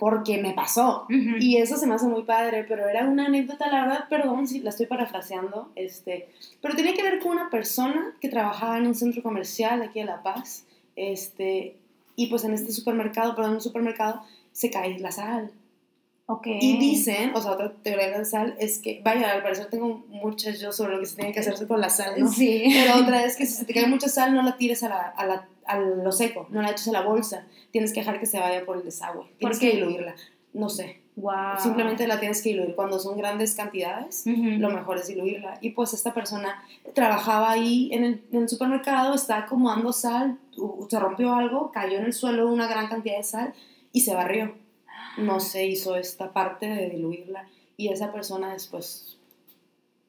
porque 0.00 0.38
me 0.42 0.54
pasó. 0.54 1.04
Ujú. 1.04 1.36
Y 1.38 1.58
eso 1.58 1.76
se 1.76 1.86
me 1.86 1.94
hace 1.94 2.06
muy 2.06 2.22
padre, 2.22 2.64
pero 2.66 2.88
era 2.88 3.04
una 3.04 3.26
anécdota, 3.26 3.70
la 3.70 3.82
verdad, 3.82 4.04
perdón 4.08 4.48
si 4.48 4.60
la 4.60 4.70
estoy 4.70 4.86
parafraseando, 4.86 5.70
este, 5.76 6.30
pero 6.62 6.74
tenía 6.74 6.94
que 6.94 7.02
ver 7.02 7.20
con 7.20 7.32
una 7.32 7.50
persona 7.50 8.14
que 8.18 8.30
trabajaba 8.30 8.78
en 8.78 8.86
un 8.86 8.94
centro 8.94 9.22
comercial 9.22 9.82
aquí 9.82 10.00
de 10.00 10.06
La 10.06 10.22
Paz, 10.22 10.64
este, 10.96 11.76
y 12.16 12.28
pues 12.28 12.44
en 12.44 12.54
este 12.54 12.72
supermercado, 12.72 13.34
perdón, 13.34 13.50
en 13.50 13.56
un 13.56 13.62
supermercado, 13.62 14.22
se 14.52 14.70
cae 14.70 14.98
la 14.98 15.12
sal. 15.12 15.52
Ok. 16.30 16.46
Y 16.46 16.78
dicen, 16.78 17.32
o 17.34 17.42
sea, 17.42 17.52
otra 17.52 17.72
teoría 17.82 18.08
de 18.10 18.18
la 18.18 18.24
sal 18.24 18.54
es 18.60 18.78
que, 18.78 19.00
vaya, 19.04 19.32
al 19.32 19.42
parecer 19.42 19.66
tengo 19.66 20.04
muchas 20.08 20.60
yo 20.60 20.70
sobre 20.70 20.94
lo 20.94 21.00
que 21.00 21.06
se 21.06 21.16
tiene 21.16 21.32
que 21.32 21.40
hacerse 21.40 21.66
con 21.66 21.80
la 21.80 21.90
sal, 21.90 22.14
¿no? 22.18 22.28
Sí. 22.30 22.70
Pero 22.72 23.00
otra 23.00 23.24
es 23.24 23.36
que 23.36 23.46
si 23.46 23.54
se 23.54 23.64
te 23.64 23.74
cae 23.74 23.88
mucha 23.88 24.08
sal, 24.08 24.32
no 24.32 24.42
la 24.42 24.56
tires 24.56 24.84
a, 24.84 24.88
la, 24.88 25.00
a, 25.00 25.26
la, 25.26 25.48
a 25.66 25.78
lo 25.80 26.12
seco, 26.12 26.46
no 26.50 26.62
la 26.62 26.70
eches 26.70 26.86
a 26.86 26.92
la 26.92 27.00
bolsa. 27.02 27.46
Tienes 27.72 27.92
que 27.92 28.00
dejar 28.00 28.20
que 28.20 28.26
se 28.26 28.38
vaya 28.38 28.64
por 28.64 28.76
el 28.76 28.84
desagüe. 28.84 29.26
Tienes 29.38 29.58
qué? 29.58 29.70
que 29.70 29.76
diluirla. 29.78 30.14
No 30.52 30.68
sé. 30.68 31.00
Wow. 31.16 31.58
Simplemente 31.58 32.06
la 32.06 32.20
tienes 32.20 32.40
que 32.42 32.50
diluir. 32.50 32.76
Cuando 32.76 33.00
son 33.00 33.18
grandes 33.18 33.54
cantidades, 33.54 34.24
Ujú. 34.24 34.60
lo 34.60 34.70
mejor 34.70 34.98
es 34.98 35.08
diluirla. 35.08 35.58
Y 35.60 35.70
pues 35.70 35.92
esta 35.94 36.14
persona 36.14 36.62
trabajaba 36.94 37.50
ahí 37.50 37.90
en 37.92 38.04
el, 38.04 38.24
en 38.30 38.42
el 38.42 38.48
supermercado, 38.48 39.14
estaba 39.14 39.42
acomodando 39.42 39.92
sal, 39.92 40.38
se 40.88 40.98
rompió 41.00 41.34
algo, 41.34 41.72
cayó 41.72 41.98
en 41.98 42.04
el 42.04 42.12
suelo 42.12 42.46
una 42.46 42.68
gran 42.68 42.86
cantidad 42.86 43.16
de 43.16 43.24
sal 43.24 43.52
y 43.92 44.02
se 44.02 44.14
barrió. 44.14 44.54
No 45.18 45.40
se 45.40 45.66
hizo 45.66 45.96
esta 45.96 46.32
parte 46.32 46.66
de 46.66 46.90
diluirla. 46.90 47.48
Y 47.76 47.88
esa 47.88 48.12
persona 48.12 48.52
después 48.52 49.16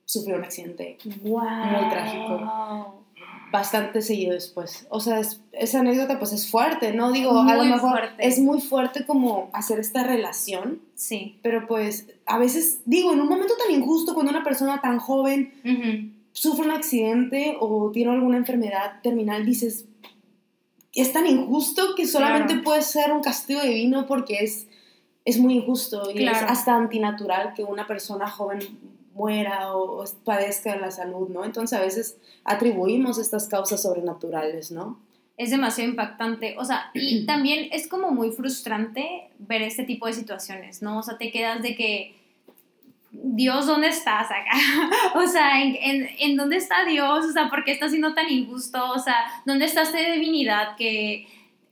sufrió 0.06 0.36
un 0.36 0.44
accidente 0.44 0.98
Wow. 1.24 1.42
Muy 1.42 1.90
trágico. 1.90 2.98
bastante 3.52 4.02
seguido 4.02 4.34
después. 4.34 4.88
O 4.90 5.02
sea, 5.02 5.20
es- 5.20 5.42
esa 5.52 5.82
anécdota 5.82 6.20
pues 6.20 6.32
es 6.32 6.50
fuerte, 6.50 6.94
¿no? 6.94 7.12
Digo, 7.12 7.32
a 7.38 7.54
lo 7.56 7.64
Muy 7.64 7.68
mejor 7.74 7.92
fuerte. 7.92 8.26
es 8.26 8.40
muy 8.40 8.62
fuerte 8.62 9.06
como 9.06 9.50
hacer 9.52 9.78
esta 9.80 10.04
relación, 10.06 10.82
Sí. 10.96 11.38
pero 11.42 11.68
pues 11.68 12.08
a 12.26 12.38
veces, 12.38 12.80
digo, 12.86 13.12
en 13.12 13.20
un 13.20 13.28
momento 13.28 13.54
tan 13.58 13.76
injusto, 13.76 14.14
cuando 14.14 14.32
una 14.32 14.44
persona 14.46 14.80
tan 14.82 15.00
joven 15.00 16.14
sufre 16.32 16.64
un 16.66 16.72
accidente 16.72 17.58
o 17.60 17.92
tiene 17.92 18.12
alguna 18.12 18.38
enfermedad 18.38 19.02
terminal, 19.04 19.46
dices, 19.46 19.86
es 20.96 21.12
tan 21.12 21.26
injusto 21.28 21.94
que 21.98 22.08
solamente 22.08 22.54
Claro. 22.54 22.64
puede 22.64 22.82
ser 22.84 23.12
un 23.12 23.22
castigo 23.22 23.62
divino 23.62 24.08
porque 24.08 24.40
es, 24.44 24.68
es 25.26 25.38
muy 25.40 25.56
injusto 25.56 26.10
y 26.12 26.24
es 26.24 26.30
Claro. 26.30 26.48
hasta 26.50 26.76
antinatural 26.76 27.54
que 27.54 27.64
una 27.64 27.88
persona 27.88 28.30
joven 28.30 28.60
muera 29.14 29.74
o, 29.76 30.02
o 30.02 30.06
padezca 30.24 30.74
de 30.74 30.80
la 30.80 30.92
salud, 30.92 31.30
¿no? 31.30 31.44
Entonces 31.46 31.78
a 31.78 31.82
veces 31.82 32.18
atribuimos 32.44 33.18
estas 33.20 33.48
causas 33.48 33.82
sobrenaturales, 33.82 34.72
¿no? 34.72 35.00
es 35.38 35.50
demasiado 35.50 35.90
impactante. 35.90 36.56
O 36.60 36.66
sea, 36.66 36.92
y 36.94 37.26
también 37.26 37.70
es 37.72 37.88
como 37.88 38.12
muy 38.12 38.32
frustrante 38.32 39.30
ver 39.40 39.64
este 39.64 39.84
tipo 39.84 40.06
de 40.06 40.14
situaciones, 40.14 40.84
¿no? 40.84 41.00
O 41.00 41.04
sea, 41.04 41.18
te 41.18 41.32
quedas 41.32 41.64
de 41.64 41.76
que, 41.76 42.16
Dios, 43.12 43.66
¿dónde 43.66 43.88
estás 43.88 44.28
acá? 44.28 44.52
o 45.16 45.26
sea, 45.28 45.62
¿en, 45.64 45.76
en, 45.82 46.10
en 46.20 46.38
dónde 46.38 46.58
está 46.58 46.86
Dios? 46.86 47.26
O 47.26 47.32
sea, 47.32 47.50
¿por 47.50 47.64
qué 47.64 47.72
está 47.72 47.90
siendo 47.90 48.14
tan 48.14 48.30
injusto? 48.30 48.92
O 48.92 49.00
sea, 49.00 49.16
¿dónde 49.46 49.66
está 49.66 49.82
esta 49.82 49.98
divinidad 49.98 50.76
que 50.78 51.28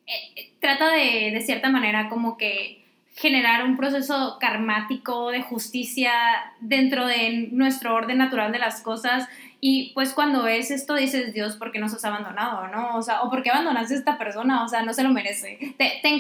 eh, 0.08 0.52
trata 0.60 0.90
de, 0.92 1.30
de 1.32 1.42
cierta 1.42 1.70
manera, 1.70 2.10
como 2.10 2.38
que 2.38 2.79
generar 3.20 3.66
un 3.66 3.76
proceso 3.76 4.38
karmático 4.40 5.30
de 5.30 5.42
justicia 5.42 6.14
dentro 6.62 7.06
de 7.06 7.50
nuestro 7.52 7.94
orden 7.94 8.18
natural 8.18 8.54
de 8.54 8.60
las 8.60 8.80
cosas 8.80 9.28
y 9.60 9.92
pues 9.94 10.14
cuando 10.14 10.44
ves 10.44 10.72
esto 10.72 10.96
dices, 10.96 11.34
Dios, 11.34 11.58
¿por 11.58 11.74
qué 11.74 11.80
nos 11.80 11.94
has 11.94 12.06
abandonado? 12.06 12.70
¿No? 12.70 12.96
O 12.96 13.02
sea, 13.02 13.24
¿o 13.24 13.30
por 13.30 13.44
qué 13.44 13.50
abandonaste 13.50 13.96
a 13.96 13.98
esta 13.98 14.18
persona? 14.18 14.64
O 14.64 14.70
sea, 14.70 14.84
no 14.84 14.94
se 14.94 15.04
lo 15.04 15.10
merece. 15.10 15.58
Te, 15.78 16.00
te 16.02 16.18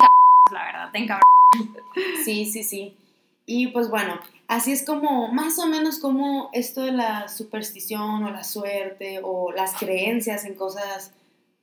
la 0.51 0.65
verdad, 0.65 0.91
te 0.91 0.99
encab- 0.99 1.21
Sí, 2.25 2.45
sí, 2.45 2.63
sí. 2.63 2.97
Y 3.45 3.67
pues 3.67 3.89
bueno, 3.89 4.19
así 4.49 4.73
es 4.73 4.85
como, 4.85 5.29
más 5.29 5.57
o 5.57 5.67
menos 5.67 5.99
como 5.99 6.49
esto 6.51 6.81
de 6.81 6.91
la 6.91 7.29
superstición 7.29 8.25
o 8.25 8.29
la 8.29 8.43
suerte 8.43 9.21
o 9.23 9.53
las 9.53 9.73
creencias 9.75 10.43
en 10.43 10.55
cosas 10.55 11.13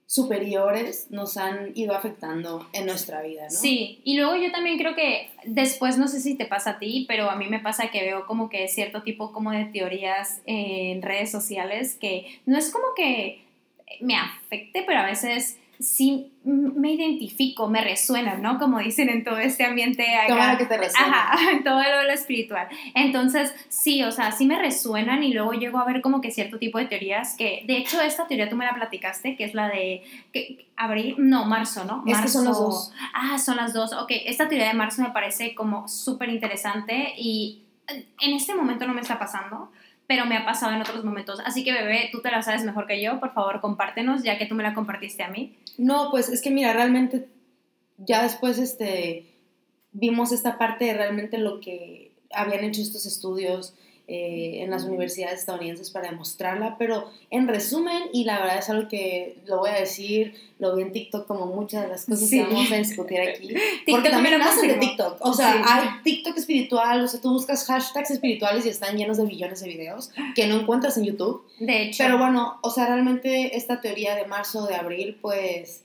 superiores 0.07 1.09
nos 1.11 1.37
han 1.37 1.73
ido 1.75 1.95
afectando 1.95 2.69
en 2.73 2.87
nuestra 2.87 3.23
vida, 3.23 3.43
¿no? 3.45 3.51
Sí, 3.51 4.01
y 4.05 4.17
luego 4.17 4.37
yo 4.37 4.53
también 4.53 4.79
creo 4.79 4.95
que 4.95 5.31
después, 5.45 5.99
no 5.99 6.07
sé 6.07 6.21
si 6.21 6.37
te 6.37 6.47
pasa 6.47 6.71
a 6.71 6.79
ti, 6.79 7.05
pero 7.09 7.29
a 7.29 7.37
mí 7.37 7.49
me 7.49 7.59
pasa 7.59 7.90
que 7.90 8.03
veo 8.03 8.25
como 8.27 8.49
que 8.49 8.69
cierto 8.69 9.03
tipo 9.03 9.33
como 9.33 9.51
de 9.51 9.64
teorías 9.64 10.42
en 10.47 11.03
redes 11.03 11.31
sociales 11.33 11.97
que 12.01 12.40
no 12.47 12.57
es 12.57 12.71
como 12.71 12.87
que 12.97 13.42
me 14.01 14.16
afecte, 14.16 14.85
pero 14.87 15.01
a 15.01 15.07
veces 15.07 15.59
sí 15.79 16.33
me 16.45 16.93
identifico, 16.93 17.69
me 17.69 17.83
resuena, 17.83 18.37
¿no? 18.37 18.59
Como 18.59 18.79
dicen 18.79 19.09
en 19.09 19.25
todo 19.25 19.39
este 19.39 19.65
ambiente 19.65 20.15
acá. 20.15 20.29
Toma 20.29 20.53
lo 20.53 20.59
que 20.59 20.67
te 20.67 20.77
resuena. 20.77 21.07
Ajá, 21.07 21.51
en 21.53 21.65
todo 21.65 21.83
lo, 21.83 22.05
lo 22.05 22.12
espiritual. 22.12 22.69
Entonces, 22.95 23.53
sí, 23.69 24.03
o 24.05 24.12
sea, 24.12 24.33
sí 24.33 24.47
me 24.47 24.59
resuenan 24.59 25.23
y 25.23 25.33
luego 25.33 25.53
llego 25.53 25.79
a 25.79 25.85
ver 25.85 26.03
como 26.03 26.21
que 26.21 26.31
cierto 26.31 26.59
tipo 26.59 26.79
de 26.79 26.87
teorías 26.87 27.35
que, 27.37 27.65
de 27.67 27.79
hecho, 27.79 28.01
esta 28.01 28.27
teoría 28.27 28.49
tú 28.49 28.57
me 28.57 28.65
la 28.65 28.75
platicaste, 28.75 29.37
que 29.37 29.45
es 29.45 29.55
la 29.55 29.69
de, 29.69 30.03
que, 30.33 30.69
abril, 30.77 31.17
no, 31.19 31.45
marzo, 31.45 31.85
¿no? 31.85 32.05
Es 32.07 32.15
que 32.15 32.21
Marzo. 32.21 32.39
son 32.39 32.45
los 32.45 32.59
dos. 32.59 32.93
Ah, 33.12 33.39
son 33.39 33.57
las 33.57 33.73
dos. 33.73 33.93
Ok, 33.93 34.12
esta 34.27 34.49
teoría 34.49 34.69
de 34.69 34.75
marzo 34.75 35.03
me 35.03 35.11
parece 35.11 35.55
como 35.55 35.89
súper 35.89 36.29
interesante 36.29 37.15
y 37.17 37.62
en 37.89 38.35
este 38.35 38.55
momento 38.55 38.87
no 38.87 38.95
me 38.95 39.01
está 39.01 39.19
pasando, 39.19 39.71
pero 40.07 40.27
me 40.27 40.37
ha 40.37 40.45
pasado 40.45 40.73
en 40.73 40.81
otros 40.81 41.05
momentos. 41.05 41.40
Así 41.45 41.64
que, 41.64 41.73
bebé, 41.73 42.09
tú 42.12 42.21
te 42.21 42.31
la 42.31 42.42
sabes 42.42 42.64
mejor 42.64 42.87
que 42.87 43.03
yo, 43.03 43.19
por 43.21 43.33
favor, 43.33 43.61
compártenos, 43.61 44.23
ya 44.23 44.38
que 44.38 44.47
tú 44.47 44.55
me 44.55 44.62
la 44.62 44.75
compartiste 44.75 45.23
a 45.23 45.29
mí. 45.29 45.57
No, 45.79 46.11
pues 46.11 46.29
es 46.29 46.42
que 46.42 46.51
mira, 46.51 46.73
realmente 46.73 47.29
ya 47.99 48.23
después 48.23 48.59
este, 48.59 49.27
vimos 49.92 50.33
esta 50.33 50.59
parte 50.59 50.85
de 50.85 50.95
realmente 50.95 51.38
lo 51.38 51.61
que 51.61 52.12
habían 52.33 52.64
hecho 52.64 52.83
estos 52.83 53.07
estudios 53.07 53.75
eh, 54.09 54.62
en 54.62 54.71
las 54.71 54.85
universidades 54.85 55.40
estadounidenses 55.40 55.90
para 55.90 56.11
demostrarla, 56.11 56.77
pero 56.79 57.11
en 57.31 57.49
resumen, 57.49 58.05
y 58.12 58.23
la 58.23 58.38
verdad 58.38 58.59
es 58.59 58.71
algo 58.71 58.88
que 58.88 59.37
lo 59.47 59.59
voy 59.59 59.71
a 59.71 59.81
decir, 59.81 60.35
lo 60.61 60.77
vi 60.77 60.83
en 60.83 60.92
TikTok 60.92 61.27
como 61.27 61.47
muchas 61.47 61.83
de 61.83 61.88
las 61.88 62.05
cosas 62.07 62.29
Sí. 62.29 62.38
que 62.38 62.45
vamos 62.45 62.71
a 62.71 62.77
discutir 62.77 63.21
aquí, 63.21 63.49
porque 63.90 64.11
también 64.11 64.38
lo 64.38 64.45
nacen 64.45 64.69
de. 64.69 64.75
TikTok, 64.77 65.19
o 65.21 65.33
sea, 65.33 65.53
Sí. 65.55 65.59
hay 65.64 65.88
TikTok 66.05 66.37
espiritual, 66.38 67.03
o 67.03 67.09
sea, 67.09 67.21
tú 67.21 67.33
buscas 67.33 67.64
hashtags 67.66 68.12
espirituales 68.12 68.64
y 68.64 68.69
están 68.69 68.97
llenos 68.97 69.16
de 69.16 69.25
billones 69.27 69.61
de 69.61 69.69
videos 69.69 70.11
que 70.37 70.47
no 70.47 70.61
encuentras 70.61 70.97
en 70.99 71.05
YouTube, 71.05 71.45
De 71.59 71.83
hecho, 71.83 72.05
pero 72.05 72.16
bueno, 72.16 72.59
o 72.62 72.71
sea, 72.71 72.87
realmente 72.87 73.57
esta 73.57 73.81
teoría 73.81 74.14
de 74.14 74.27
marzo, 74.27 74.66
de 74.69 74.77
abril, 74.77 75.19
pues 75.21 75.83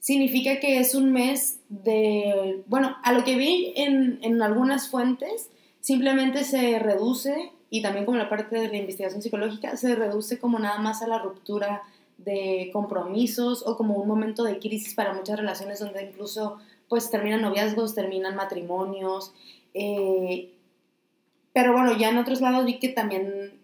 significa 0.00 0.60
que 0.60 0.80
es 0.80 0.94
un 0.94 1.12
mes 1.12 1.60
de, 1.70 2.62
bueno, 2.66 2.94
a 3.02 3.12
lo 3.12 3.24
que 3.24 3.36
vi 3.36 3.72
en, 3.76 4.18
en 4.22 4.42
algunas 4.42 4.88
fuentes, 4.88 5.48
simplemente 5.80 6.44
se 6.44 6.78
reduce, 6.78 7.50
y 7.74 7.82
también 7.82 8.04
como 8.04 8.16
la 8.18 8.28
parte 8.28 8.54
de 8.56 8.68
la 8.68 8.76
investigación 8.76 9.20
psicológica, 9.20 9.76
se 9.76 9.96
reduce 9.96 10.38
como 10.38 10.58
nada 10.60 10.78
más 10.78 11.02
a 11.02 11.08
la 11.08 11.18
ruptura 11.18 11.82
de 12.18 12.70
compromisos 12.72 13.66
o 13.66 13.76
como 13.76 13.94
un 13.96 14.06
momento 14.06 14.44
de 14.44 14.58
crisis 14.60 14.94
para 14.94 15.12
muchas 15.12 15.38
relaciones 15.38 15.80
donde 15.80 16.04
incluso 16.04 16.58
pues 16.88 17.10
terminan 17.10 17.42
noviazgos, 17.42 17.94
terminan 17.94 18.36
matrimonios. 18.36 19.32
eh, 19.74 20.50
pero 21.52 21.72
bueno, 21.72 21.96
ya 21.96 22.10
en 22.10 22.18
otros 22.18 22.40
lados 22.40 22.64
vi 22.64 22.78
que 22.78 22.88
también 22.90 23.54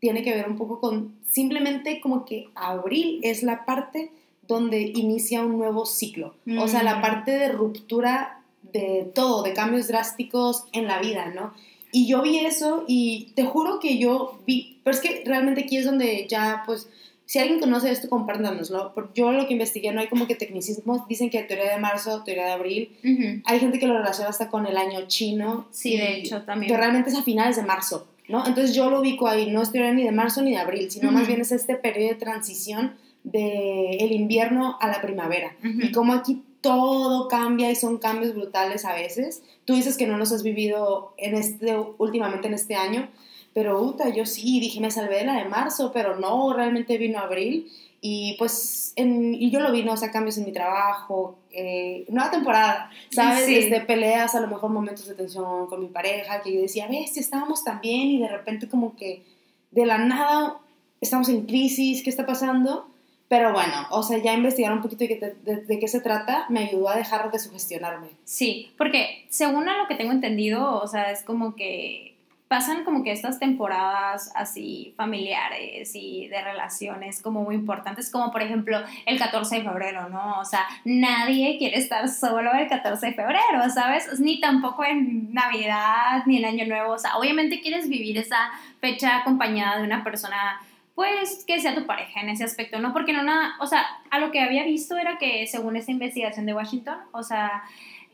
tiene 0.00 0.22
que 0.24 0.34
ver 0.34 0.48
un 0.48 0.56
poco 0.56 0.80
con 0.80 1.14
simplemente 1.28 2.00
como 2.00 2.24
que 2.24 2.48
abril 2.56 3.20
es 3.22 3.42
la 3.44 3.64
parte 3.64 4.10
donde 4.48 4.80
inicia 4.80 5.42
un 5.42 5.58
nuevo 5.58 5.86
ciclo. 5.86 6.34
O 6.58 6.66
sea, 6.66 6.82
la 6.82 6.96
Mm. 6.96 7.00
parte 7.02 7.30
de 7.32 7.48
ruptura 7.50 8.42
de 8.72 9.10
todo, 9.14 9.42
de 9.42 9.52
cambios 9.52 9.86
drásticos 9.88 10.64
en 10.72 10.86
la 10.86 10.98
vida, 11.00 11.26
¿no? 11.34 11.52
Y 11.92 12.06
yo 12.06 12.22
vi 12.22 12.38
eso 12.38 12.84
y 12.86 13.32
te 13.34 13.44
juro 13.44 13.80
que 13.80 13.98
yo 13.98 14.40
vi, 14.46 14.78
pero 14.84 14.94
es 14.96 15.02
que 15.02 15.22
realmente 15.26 15.62
aquí 15.62 15.76
es 15.76 15.84
donde 15.84 16.26
ya, 16.28 16.62
pues, 16.66 16.88
si 17.26 17.38
alguien 17.38 17.60
conoce 17.60 17.90
esto, 17.90 18.08
compártanoslo. 18.08 18.92
Porque 18.94 19.20
yo 19.20 19.30
lo 19.32 19.46
que 19.46 19.52
investigué 19.52 19.92
no 19.92 20.00
hay 20.00 20.08
como 20.08 20.26
que 20.26 20.34
tecnicismos, 20.34 21.06
dicen 21.08 21.30
que 21.30 21.42
teoría 21.42 21.70
de 21.70 21.78
marzo, 21.80 22.22
teoría 22.24 22.46
de 22.46 22.52
abril, 22.52 22.96
ujú, 23.04 23.42
hay 23.44 23.60
gente 23.60 23.78
que 23.78 23.86
lo 23.86 23.96
relaciona 23.96 24.30
hasta 24.30 24.48
con 24.48 24.66
el 24.66 24.76
año 24.76 25.06
chino. 25.06 25.66
Sí, 25.70 25.96
de 25.96 26.16
hecho, 26.16 26.42
también. 26.42 26.72
Que 26.72 26.76
realmente 26.76 27.10
es 27.10 27.16
a 27.16 27.22
finales 27.22 27.56
de 27.56 27.62
marzo, 27.62 28.08
¿no? 28.28 28.44
Entonces 28.46 28.74
yo 28.74 28.90
lo 28.90 29.00
ubico 29.00 29.28
ahí, 29.28 29.50
no 29.50 29.62
es 29.62 29.70
teoría 29.70 29.92
ni 29.92 30.02
de 30.04 30.12
marzo 30.12 30.42
ni 30.42 30.50
de 30.52 30.58
abril, 30.58 30.90
sino 30.90 31.12
más 31.12 31.22
Ujú. 31.22 31.28
bien 31.28 31.40
es 31.40 31.52
este 31.52 31.76
periodo 31.76 32.08
de 32.08 32.14
transición 32.16 32.94
del 33.22 34.12
invierno 34.12 34.76
a 34.80 34.88
la 34.88 35.00
primavera. 35.00 35.54
Ujú. 35.60 35.82
Y 35.82 35.92
como 35.92 36.14
aquí 36.14 36.42
todo 36.60 37.28
cambia 37.28 37.70
y 37.70 37.76
son 37.76 37.98
cambios 37.98 38.34
brutales 38.34 38.84
a 38.84 38.94
veces. 38.94 39.42
Tú 39.64 39.74
dices 39.74 39.96
que 39.96 40.06
no 40.06 40.18
los 40.18 40.32
has 40.32 40.42
vivido 40.42 41.14
en 41.16 41.34
este, 41.34 41.76
últimamente 41.98 42.48
en 42.48 42.54
este 42.54 42.74
año, 42.74 43.08
pero 43.54 43.82
Uta, 43.82 44.08
yo 44.10 44.26
sí, 44.26 44.60
dije, 44.60 44.80
me 44.80 44.90
salvé 44.90 45.16
de 45.16 45.24
la 45.24 45.36
de 45.36 45.46
marzo, 45.46 45.90
pero 45.92 46.16
no, 46.16 46.52
realmente 46.52 46.98
vino 46.98 47.18
abril. 47.18 47.70
Y 48.02 48.36
pues, 48.38 48.92
en, 48.96 49.34
y 49.34 49.50
yo 49.50 49.60
lo 49.60 49.72
vi, 49.72 49.82
¿no? 49.82 49.92
O 49.92 49.96
sea, 49.96 50.10
cambios 50.10 50.38
en 50.38 50.46
mi 50.46 50.52
trabajo, 50.52 51.36
eh, 51.50 52.06
nueva 52.08 52.30
temporada, 52.30 52.90
¿sabes? 53.10 53.44
Sí. 53.44 53.54
Desde 53.54 53.80
peleas, 53.80 54.34
a 54.34 54.40
lo 54.40 54.46
mejor 54.46 54.70
momentos 54.70 55.06
de 55.06 55.14
tensión 55.14 55.66
con 55.66 55.80
mi 55.80 55.88
pareja, 55.88 56.40
que 56.42 56.52
yo 56.54 56.60
decía, 56.60 56.86
ves, 56.88 57.16
estábamos 57.16 57.64
tan 57.64 57.80
bien 57.80 58.08
y 58.08 58.18
de 58.18 58.28
repente 58.28 58.68
como 58.68 58.96
que 58.96 59.22
de 59.70 59.84
la 59.84 59.98
nada 59.98 60.58
estamos 61.00 61.28
en 61.28 61.46
crisis, 61.46 62.02
¿qué 62.02 62.10
está 62.10 62.24
pasando? 62.24 62.89
Pero 63.30 63.52
bueno, 63.52 63.86
o 63.90 64.02
sea, 64.02 64.18
ya 64.18 64.32
investigar 64.34 64.72
un 64.72 64.82
poquito 64.82 65.04
de, 65.04 65.78
qué- 65.78 65.86
se 65.88 66.00
trata 66.00 66.46
me 66.48 66.60
ayudó 66.66 66.88
a 66.88 66.96
dejar 66.96 67.30
de 67.30 67.38
sugestionarme. 67.38 68.08
Sí, 68.24 68.72
porque 68.76 69.24
según 69.28 69.68
a 69.68 69.76
lo 69.78 69.86
que 69.86 69.94
tengo 69.94 70.10
entendido, 70.10 70.80
o 70.80 70.86
sea, 70.88 71.12
es 71.12 71.22
como 71.22 71.54
que 71.54 72.16
pasan 72.48 72.82
como 72.84 73.04
que 73.04 73.12
estas 73.12 73.38
temporadas 73.38 74.32
así 74.34 74.92
familiares 74.96 75.92
y 75.94 76.26
de 76.26 76.42
relaciones 76.42 77.22
como 77.22 77.44
muy 77.44 77.54
importantes, 77.54 78.10
como 78.10 78.32
por 78.32 78.42
ejemplo 78.42 78.78
el 79.06 79.16
14 79.16 79.58
de 79.58 79.62
febrero, 79.62 80.08
¿no? 80.08 80.40
O 80.40 80.44
sea, 80.44 80.66
nadie 80.84 81.56
quiere 81.58 81.78
estar 81.78 82.08
solo 82.08 82.52
el 82.54 82.66
14 82.66 83.06
de 83.06 83.12
febrero, 83.12 83.70
¿sabes? 83.72 84.18
Ni 84.18 84.40
tampoco 84.40 84.84
en 84.84 85.32
Navidad, 85.32 86.24
ni 86.26 86.38
en 86.38 86.46
Año 86.46 86.66
Nuevo, 86.66 86.94
o 86.94 86.98
sea, 86.98 87.16
obviamente 87.16 87.60
quieres 87.60 87.88
vivir 87.88 88.18
esa 88.18 88.50
fecha 88.80 89.18
acompañada 89.18 89.78
de 89.78 89.84
una 89.84 90.02
persona 90.02 90.60
pues 91.00 91.44
que 91.46 91.58
sea 91.62 91.74
tu 91.74 91.86
pareja 91.86 92.20
en 92.20 92.28
ese 92.28 92.44
aspecto, 92.44 92.78
¿no? 92.78 92.92
Porque 92.92 93.14
no 93.14 93.22
nada, 93.22 93.54
o 93.58 93.66
sea, 93.66 93.86
a 94.10 94.18
lo 94.18 94.30
que 94.30 94.40
había 94.40 94.64
visto 94.64 94.98
era 94.98 95.16
que 95.16 95.46
según 95.46 95.76
esta 95.76 95.90
investigación 95.92 96.44
de 96.44 96.52
Washington, 96.52 96.98
o 97.12 97.22
sea, 97.22 97.62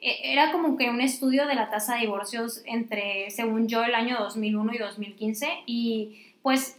e- 0.01 0.33
era 0.33 0.53
como 0.53 0.77
que 0.77 0.89
un 0.89 1.01
estudio 1.01 1.49
de 1.49 1.57
la 1.57 1.69
tasa 1.69 1.95
de 1.95 2.03
divorcios 2.03 2.63
entre, 2.65 3.29
según 3.31 3.67
yo, 3.67 3.83
el 3.83 3.97
año 3.97 4.17
2001 4.21 4.73
y 4.73 4.79
2015 4.79 5.49
y 5.67 6.21
pues 6.43 6.79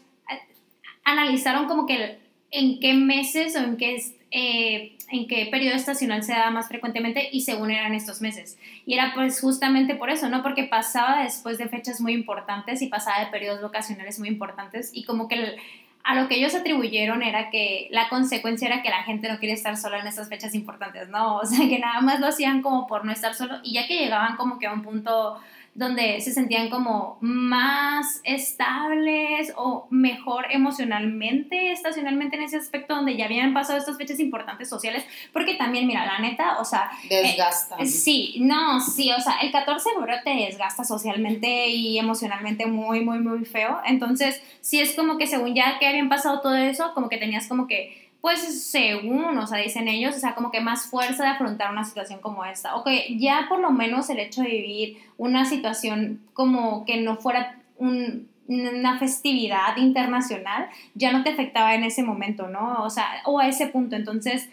analizaron 1.04 1.68
como 1.68 1.86
que 1.86 2.20
en 2.52 2.80
qué 2.80 2.94
meses 2.94 3.58
o 3.58 3.60
en 3.60 3.76
qué, 3.76 4.02
eh, 4.32 4.96
en 5.12 5.28
qué 5.28 5.48
periodo 5.52 5.76
estacional 5.76 6.24
se 6.24 6.32
daba 6.32 6.52
más 6.52 6.70
frecuentemente 6.70 7.28
y 7.34 7.42
según 7.42 7.70
eran 7.72 7.94
estos 7.94 8.22
meses. 8.22 8.58
Y 8.86 8.94
era 8.94 9.12
pues 9.14 9.42
justamente 9.42 9.96
por 9.96 10.10
eso, 10.10 10.30
¿no? 10.30 10.42
Porque 10.42 10.64
pasaba 10.64 11.24
después 11.24 11.58
de 11.58 11.68
fechas 11.68 12.00
muy 12.00 12.14
importantes 12.14 12.82
y 12.82 12.88
pasaba 12.88 13.20
de 13.20 13.28
periodos 13.32 13.62
vocacionales 13.62 14.20
muy 14.20 14.30
importantes 14.30 14.92
y 14.94 15.04
como 15.04 15.28
que 15.28 15.36
el- 15.36 15.56
a 16.04 16.16
lo 16.16 16.28
que 16.28 16.36
ellos 16.36 16.56
atribuyeron 16.56 17.22
era 17.22 17.50
que 17.50 17.88
la 17.92 18.10
consecuencia 18.10 18.68
era 18.68 18.82
que 18.82 18.90
la 18.90 19.04
gente 19.04 19.30
no 19.30 19.40
quiere 19.40 19.54
estar 19.54 19.76
sola 19.76 20.00
en 20.00 20.08
esas 20.08 20.30
fechas 20.30 20.56
importantes, 20.56 21.10
¿no? 21.10 21.38
O 21.38 21.46
sea, 21.46 21.68
que 21.68 21.80
nada 21.80 22.02
más 22.02 22.20
lo 22.20 22.28
hacían 22.28 22.62
como 22.62 22.88
por 22.88 23.06
no 23.06 23.12
estar 23.12 23.34
solo 23.34 23.60
y 23.64 23.74
ya 23.74 23.88
que 23.88 23.98
llegaban 24.00 24.38
como 24.38 24.58
que 24.60 24.68
a 24.68 24.74
un 24.74 24.82
punto 24.82 25.40
donde 25.78 26.20
se 26.22 26.34
sentían 26.34 26.70
como 26.72 27.20
más 27.22 28.20
estables 28.24 29.54
o 29.56 29.86
mejor 29.92 30.48
emocionalmente, 30.50 31.72
estacionalmente 31.72 32.36
en 32.36 32.42
ese 32.42 32.58
aspecto 32.58 32.96
donde 32.96 33.16
ya 33.16 33.26
habían 33.26 33.54
pasado 33.54 33.78
estas 33.78 33.96
fechas 33.96 34.20
importantes 34.20 34.68
sociales, 34.68 35.06
porque 35.32 35.54
también, 35.54 35.86
mira, 35.86 36.04
la 36.04 36.18
neta, 36.18 36.58
o 36.60 36.66
sea, 36.66 36.90
Desgastan. 37.08 37.80
eh, 37.80 37.86
sí, 37.86 38.38
no, 38.40 38.80
sí, 38.80 39.12
o 39.12 39.22
sea, 39.22 39.38
el 39.44 39.52
14 39.52 39.90
de 39.90 39.96
febrero 39.96 40.20
te 40.24 40.32
desgasta 40.32 40.84
socialmente 40.84 41.68
y 41.68 42.00
emocionalmente 42.00 42.66
muy, 42.66 43.02
muy, 43.02 43.20
muy 43.20 43.46
feo. 43.46 43.80
Entonces, 43.86 44.42
sí 44.62 44.80
es 44.80 44.96
como 44.96 45.20
que 45.20 45.28
según 45.28 45.54
ya 45.54 45.78
que 45.78 45.88
habían 45.88 46.10
pasado 46.10 46.42
todo 46.42 46.56
eso, 46.56 46.92
como 46.96 47.08
que 47.08 47.18
tenías 47.18 47.48
como 47.48 47.68
que, 47.68 48.07
pues 48.22 48.64
según, 48.64 49.38
o 49.38 49.48
sea, 49.48 49.60
dicen 49.60 49.88
ellos, 49.88 50.16
o 50.16 50.20
sea, 50.20 50.36
como 50.36 50.52
que 50.52 50.60
más 50.60 50.86
fuerza 50.86 51.24
de 51.24 51.30
afrontar 51.30 51.72
una 51.72 51.86
situación 51.86 52.20
como 52.20 52.44
esta. 52.46 52.76
O 52.76 52.84
que 52.84 53.18
ya 53.18 53.46
por 53.48 53.60
lo 53.60 53.72
menos 53.72 54.10
el 54.10 54.20
hecho 54.20 54.42
de 54.42 54.50
vivir 54.50 54.98
una 55.18 55.46
situación 55.46 56.22
como 56.34 56.86
que 56.86 57.02
no 57.02 57.18
fuera 57.18 57.60
un 57.78 58.28
una 58.48 58.98
festividad 58.98 59.76
internacional 59.78 60.70
ya 60.96 61.12
no 61.12 61.24
te 61.24 61.32
afectaba 61.32 61.76
en 61.76 61.84
ese 61.84 62.04
momento, 62.04 62.48
¿no? 62.48 62.84
O 62.84 62.90
sea, 62.90 63.22
o 63.26 63.40
a 63.40 63.48
ese 63.48 63.68
punto. 63.68 63.96
Entonces, 63.96 64.50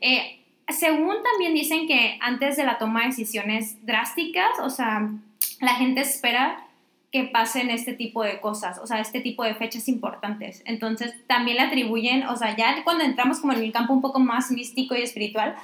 eh, 0.00 0.40
según 0.68 1.14
también 1.22 1.54
dicen 1.54 1.86
que 1.86 2.18
antes 2.20 2.56
de 2.56 2.64
la 2.64 2.78
toma 2.78 3.02
de 3.02 3.08
decisiones 3.08 3.84
drásticas, 3.86 4.58
o 4.60 4.70
sea, 4.70 5.08
la 5.60 5.74
gente 5.74 6.00
espera 6.00 6.65
que 7.12 7.24
pasen 7.24 7.70
este 7.70 7.92
tipo 7.92 8.22
de 8.22 8.40
cosas, 8.40 8.78
o 8.78 8.86
sea, 8.86 9.00
este 9.00 9.20
tipo 9.20 9.44
de 9.44 9.54
fechas 9.54 9.88
importantes. 9.88 10.62
Entonces, 10.66 11.14
también 11.26 11.56
le 11.56 11.62
atribuyen, 11.62 12.26
o 12.26 12.36
sea, 12.36 12.56
ya 12.56 12.82
cuando 12.84 13.04
entramos 13.04 13.40
como 13.40 13.52
en 13.52 13.62
el 13.62 13.72
campo 13.72 13.92
un 13.92 14.02
poco 14.02 14.18
más 14.18 14.50
místico 14.50 14.94
y 14.94 15.02
espiritual, 15.02 15.54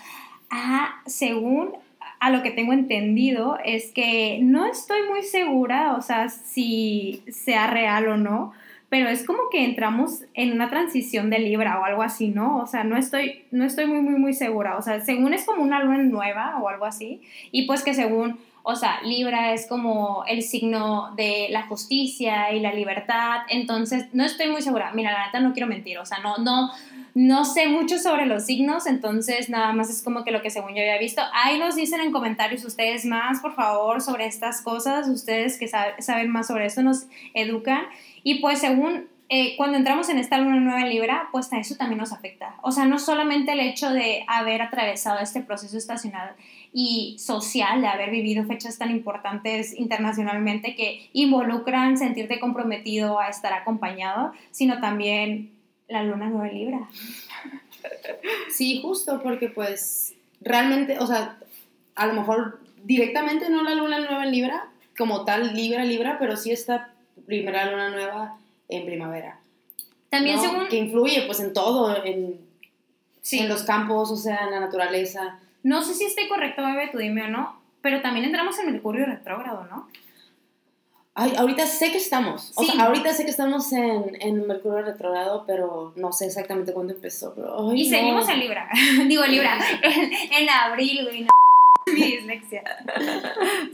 a, 0.50 1.02
según 1.06 1.72
a 2.20 2.30
lo 2.30 2.42
que 2.42 2.52
tengo 2.52 2.72
entendido, 2.72 3.58
es 3.64 3.90
que 3.92 4.38
no 4.40 4.66
estoy 4.66 5.00
muy 5.10 5.22
segura, 5.22 5.94
o 5.96 6.02
sea, 6.02 6.28
si 6.28 7.24
sea 7.28 7.66
real 7.66 8.06
o 8.08 8.16
no, 8.16 8.52
pero 8.92 9.08
es 9.08 9.24
como 9.24 9.48
que 9.50 9.64
entramos 9.64 10.22
en 10.34 10.52
una 10.52 10.68
transición 10.68 11.30
de 11.30 11.38
Libra 11.38 11.80
o 11.80 11.84
algo 11.84 12.02
así, 12.02 12.28
¿no? 12.28 12.58
O 12.58 12.66
sea, 12.66 12.84
no 12.84 12.98
estoy, 12.98 13.42
no 13.50 13.64
estoy 13.64 13.86
muy, 13.86 14.02
muy, 14.02 14.20
muy 14.20 14.34
segura. 14.34 14.76
O 14.76 14.82
sea, 14.82 15.00
según 15.00 15.32
es 15.32 15.44
como 15.46 15.62
una 15.62 15.82
luna 15.82 15.96
nueva 16.02 16.58
o 16.60 16.68
algo 16.68 16.84
así, 16.84 17.22
y 17.50 17.66
pues 17.66 17.82
que 17.82 17.94
según, 17.94 18.38
o 18.64 18.76
sea, 18.76 19.00
Libra 19.02 19.52
es 19.54 19.66
como 19.66 20.24
el 20.26 20.42
signo 20.42 21.12
de 21.16 21.48
la 21.50 21.62
justicia 21.66 22.52
y 22.52 22.60
la 22.60 22.72
libertad, 22.72 23.40
entonces 23.48 24.06
no 24.12 24.24
estoy 24.24 24.48
muy 24.50 24.62
segura. 24.62 24.92
Mira, 24.94 25.12
la 25.12 25.26
neta 25.26 25.40
no 25.40 25.52
quiero 25.52 25.66
mentir, 25.66 25.98
o 25.98 26.06
sea, 26.06 26.18
no, 26.18 26.38
no, 26.38 26.70
no 27.14 27.44
sé 27.44 27.66
mucho 27.68 27.98
sobre 27.98 28.26
los 28.26 28.44
signos, 28.46 28.86
entonces 28.86 29.50
nada 29.50 29.72
más 29.72 29.90
es 29.90 30.02
como 30.02 30.24
que 30.24 30.30
lo 30.30 30.42
que 30.42 30.50
según 30.50 30.74
yo 30.74 30.80
había 30.80 30.98
visto. 30.98 31.22
Ahí 31.34 31.58
nos 31.58 31.74
dicen 31.74 32.00
en 32.00 32.12
comentarios 32.12 32.64
ustedes 32.64 33.04
más, 33.04 33.40
por 33.40 33.54
favor, 33.54 34.00
sobre 34.00 34.26
estas 34.26 34.62
cosas, 34.62 35.08
ustedes 35.08 35.58
que 35.58 35.66
sab- 35.70 36.00
saben 36.00 36.30
más 36.30 36.46
sobre 36.46 36.66
esto 36.66 36.82
nos 36.82 37.06
educan. 37.34 37.82
Y 38.22 38.36
pues 38.40 38.60
según 38.60 39.08
eh, 39.28 39.56
cuando 39.56 39.78
entramos 39.78 40.08
en 40.10 40.18
esta 40.18 40.36
luna 40.38 40.56
nueva 40.60 40.82
en 40.82 40.90
Libra, 40.90 41.28
pues 41.32 41.50
a 41.52 41.58
eso 41.58 41.74
también 41.76 41.98
nos 41.98 42.12
afecta. 42.12 42.54
O 42.62 42.70
sea, 42.70 42.84
no 42.84 42.98
solamente 42.98 43.52
el 43.52 43.60
hecho 43.60 43.90
de 43.90 44.24
haber 44.28 44.60
atravesado 44.62 45.18
este 45.20 45.40
proceso 45.40 45.78
estacional 45.78 46.34
y 46.72 47.16
social, 47.18 47.82
de 47.82 47.88
haber 47.88 48.10
vivido 48.10 48.44
fechas 48.44 48.78
tan 48.78 48.90
importantes 48.90 49.78
internacionalmente 49.78 50.74
que 50.74 51.10
involucran 51.12 51.98
sentirte 51.98 52.40
comprometido 52.40 53.20
a 53.20 53.28
estar 53.28 53.52
acompañado, 53.52 54.32
sino 54.50 54.80
también 54.80 55.52
la 55.88 56.02
luna 56.02 56.28
nueva 56.30 56.48
Libra. 56.48 56.88
Sí, 58.50 58.80
justo, 58.80 59.20
porque 59.22 59.48
pues 59.48 60.14
realmente, 60.40 60.98
o 60.98 61.06
sea, 61.06 61.38
a 61.94 62.06
lo 62.06 62.14
mejor 62.14 62.60
directamente 62.84 63.50
no 63.50 63.62
la 63.62 63.74
luna 63.74 63.98
nueva 63.98 64.24
en 64.24 64.32
Libra, 64.32 64.68
como 64.96 65.24
tal 65.24 65.54
Libra, 65.54 65.84
Libra, 65.84 66.16
pero 66.18 66.36
sí 66.36 66.52
esta 66.52 66.92
primera 67.26 67.70
luna 67.70 67.90
nueva 67.90 68.38
en 68.68 68.86
primavera. 68.86 69.40
También 70.10 70.36
¿no? 70.36 70.42
según... 70.42 70.68
Que 70.68 70.76
influye 70.76 71.22
pues 71.22 71.40
en 71.40 71.52
todo, 71.52 72.04
en, 72.04 72.38
sí. 73.20 73.38
en 73.38 73.48
los 73.48 73.62
campos, 73.62 74.10
o 74.10 74.16
sea, 74.16 74.44
en 74.44 74.50
la 74.50 74.60
naturaleza. 74.60 75.38
No 75.62 75.82
sé 75.82 75.94
si 75.94 76.04
esté 76.04 76.28
correcto, 76.28 76.62
bebé, 76.64 76.88
tú 76.90 76.98
dime 76.98 77.24
o 77.24 77.28
no, 77.28 77.60
pero 77.80 78.00
también 78.02 78.24
entramos 78.26 78.58
en 78.58 78.72
Mercurio 78.72 79.06
retrógrado, 79.06 79.64
¿no? 79.70 79.88
Ay, 81.14 81.34
ahorita 81.36 81.66
sé 81.66 81.92
que 81.92 81.98
estamos, 81.98 82.52
o 82.56 82.62
Sí. 82.62 82.70
sea, 82.70 82.86
ahorita 82.86 83.12
sé 83.12 83.24
que 83.24 83.30
estamos 83.30 83.70
en, 83.74 84.16
en 84.22 84.46
Mercurio 84.46 84.80
retrogrado, 84.82 85.44
pero 85.46 85.92
no 85.96 86.10
sé 86.10 86.26
exactamente 86.26 86.72
cuándo 86.72 86.94
empezó, 86.94 87.34
pero... 87.34 87.70
ay, 87.70 87.82
Y 87.82 87.90
no. 87.90 87.96
seguimos 87.96 88.28
en 88.30 88.40
Libra, 88.40 88.68
digo 89.06 89.24
Libra, 89.26 89.58
en, 89.82 90.10
en 90.42 90.48
abril, 90.50 91.04
güey, 91.04 91.20
no, 91.22 91.28
mi 91.92 92.02
dislexia. 92.02 92.62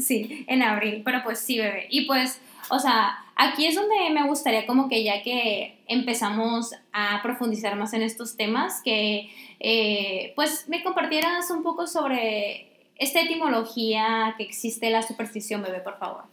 Sí, 0.00 0.44
en 0.48 0.62
abril, 0.62 1.02
pero 1.04 1.22
pues 1.22 1.38
sí, 1.38 1.58
bebé. 1.58 1.86
Y 1.90 2.06
pues, 2.06 2.40
o 2.70 2.78
sea, 2.80 3.24
aquí 3.38 3.66
es 3.66 3.76
donde 3.76 3.94
me 4.12 4.26
gustaría 4.26 4.66
como 4.66 4.88
que 4.88 5.02
ya 5.02 5.22
que 5.22 5.78
empezamos 5.86 6.72
a 6.92 7.22
profundizar 7.22 7.76
más 7.76 7.94
en 7.94 8.02
estos 8.02 8.36
temas, 8.36 8.82
que 8.84 9.30
eh, 9.60 10.32
pues 10.36 10.68
me 10.68 10.82
compartieras 10.82 11.50
un 11.50 11.62
poco 11.62 11.86
sobre 11.86 12.90
esta 12.96 13.22
etimología 13.22 14.34
que 14.36 14.42
existe 14.42 14.90
la 14.90 15.02
superstición, 15.02 15.62
bebé, 15.62 15.80
por 15.80 15.98
favor. 15.98 16.24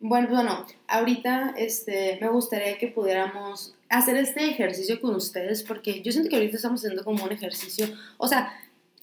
Bueno, 0.00 0.28
bueno, 0.30 0.66
ahorita 0.88 1.54
este, 1.58 2.18
me 2.22 2.28
gustaría 2.30 2.78
que 2.78 2.88
pudiéramos 2.88 3.74
hacer 3.90 4.16
este 4.16 4.48
ejercicio 4.48 4.98
con 4.98 5.14
ustedes 5.14 5.62
porque 5.62 6.00
yo 6.00 6.10
siento 6.10 6.30
que 6.30 6.36
ahorita 6.36 6.56
estamos 6.56 6.80
haciendo 6.80 7.04
como 7.04 7.22
un 7.22 7.32
ejercicio, 7.32 7.86
o 8.16 8.26
sea, 8.26 8.50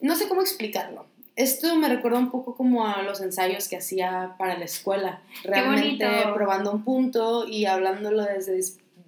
no 0.01 0.15
sé 0.15 0.27
cómo 0.27 0.41
explicarlo. 0.41 1.05
Esto 1.37 1.75
me 1.75 1.87
recuerda 1.87 2.17
un 2.19 2.31
poco 2.31 2.55
como 2.55 2.85
a 2.85 3.01
los 3.03 3.21
ensayos 3.21 3.67
que 3.69 3.77
hacía 3.77 4.35
para 4.37 4.57
la 4.57 4.65
escuela, 4.65 5.21
realmente 5.43 6.05
probando 6.33 6.71
un 6.73 6.83
punto 6.83 7.47
y 7.47 7.65
hablándolo 7.65 8.23
desde 8.23 8.59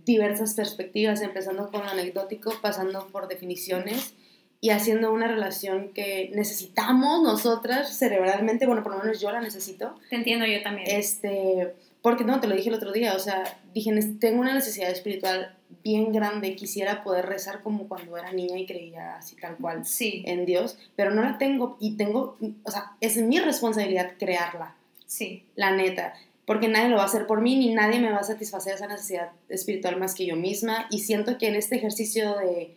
diversas 0.05 0.53
perspectivas, 0.53 1.21
empezando 1.21 1.69
con 1.71 1.83
lo 1.83 1.89
anecdótico, 1.89 2.53
pasando 2.61 3.07
por 3.07 3.27
definiciones 3.27 4.13
y 4.61 4.69
haciendo 4.69 5.11
una 5.11 5.27
relación 5.27 5.89
que 5.93 6.31
necesitamos 6.35 7.21
nosotras 7.23 7.97
cerebralmente, 7.97 8.65
bueno, 8.67 8.83
por 8.83 8.93
lo 8.95 8.99
menos 9.03 9.19
yo 9.19 9.31
la 9.31 9.41
necesito, 9.41 9.95
Te 10.09 10.15
entiendo 10.17 10.45
yo 10.45 10.61
también. 10.61 10.87
este, 10.89 11.73
porque 12.01 12.23
no, 12.25 12.39
te 12.39 12.47
lo 12.47 12.55
dije 12.55 12.69
el 12.69 12.75
otro 12.75 12.91
día, 12.91 13.13
o 13.15 13.19
sea, 13.19 13.59
dije, 13.73 13.91
"Nes- 13.91 14.19
tengo 14.19 14.39
una 14.41 14.53
necesidad 14.53 14.89
espiritual 14.89 15.55
bien 15.83 16.11
grande, 16.11 16.55
quisiera 16.55 17.03
poder 17.03 17.25
rezar 17.25 17.61
como 17.61 17.87
cuando 17.87 18.17
era 18.17 18.31
niña 18.31 18.57
y 18.57 18.65
creía 18.65 19.17
así 19.17 19.35
tal 19.35 19.57
cual 19.57 19.85
sí, 19.85 20.23
en 20.25 20.45
Dios, 20.45 20.77
pero 20.95 21.11
no 21.11 21.21
la 21.21 21.37
tengo 21.37 21.77
y 21.79 21.95
tengo, 21.95 22.37
o 22.63 22.71
sea, 22.71 22.93
es 23.01 23.17
mi 23.17 23.39
responsabilidad 23.39 24.13
crearla, 24.17 24.75
sí. 25.05 25.45
la 25.55 25.71
neta, 25.71 26.13
porque 26.45 26.67
nadie 26.67 26.89
lo 26.89 26.97
va 26.97 27.03
a 27.03 27.05
hacer 27.05 27.27
por 27.27 27.41
mí 27.41 27.55
ni 27.55 27.73
nadie 27.73 27.99
me 27.99 28.11
va 28.11 28.19
a 28.19 28.23
satisfacer 28.23 28.73
esa 28.73 28.87
necesidad 28.87 29.31
espiritual 29.49 29.97
más 29.97 30.15
que 30.15 30.25
yo 30.25 30.35
misma 30.35 30.87
y 30.89 30.99
siento 30.99 31.37
que 31.37 31.47
en 31.47 31.55
este 31.55 31.75
ejercicio 31.75 32.35
de, 32.37 32.75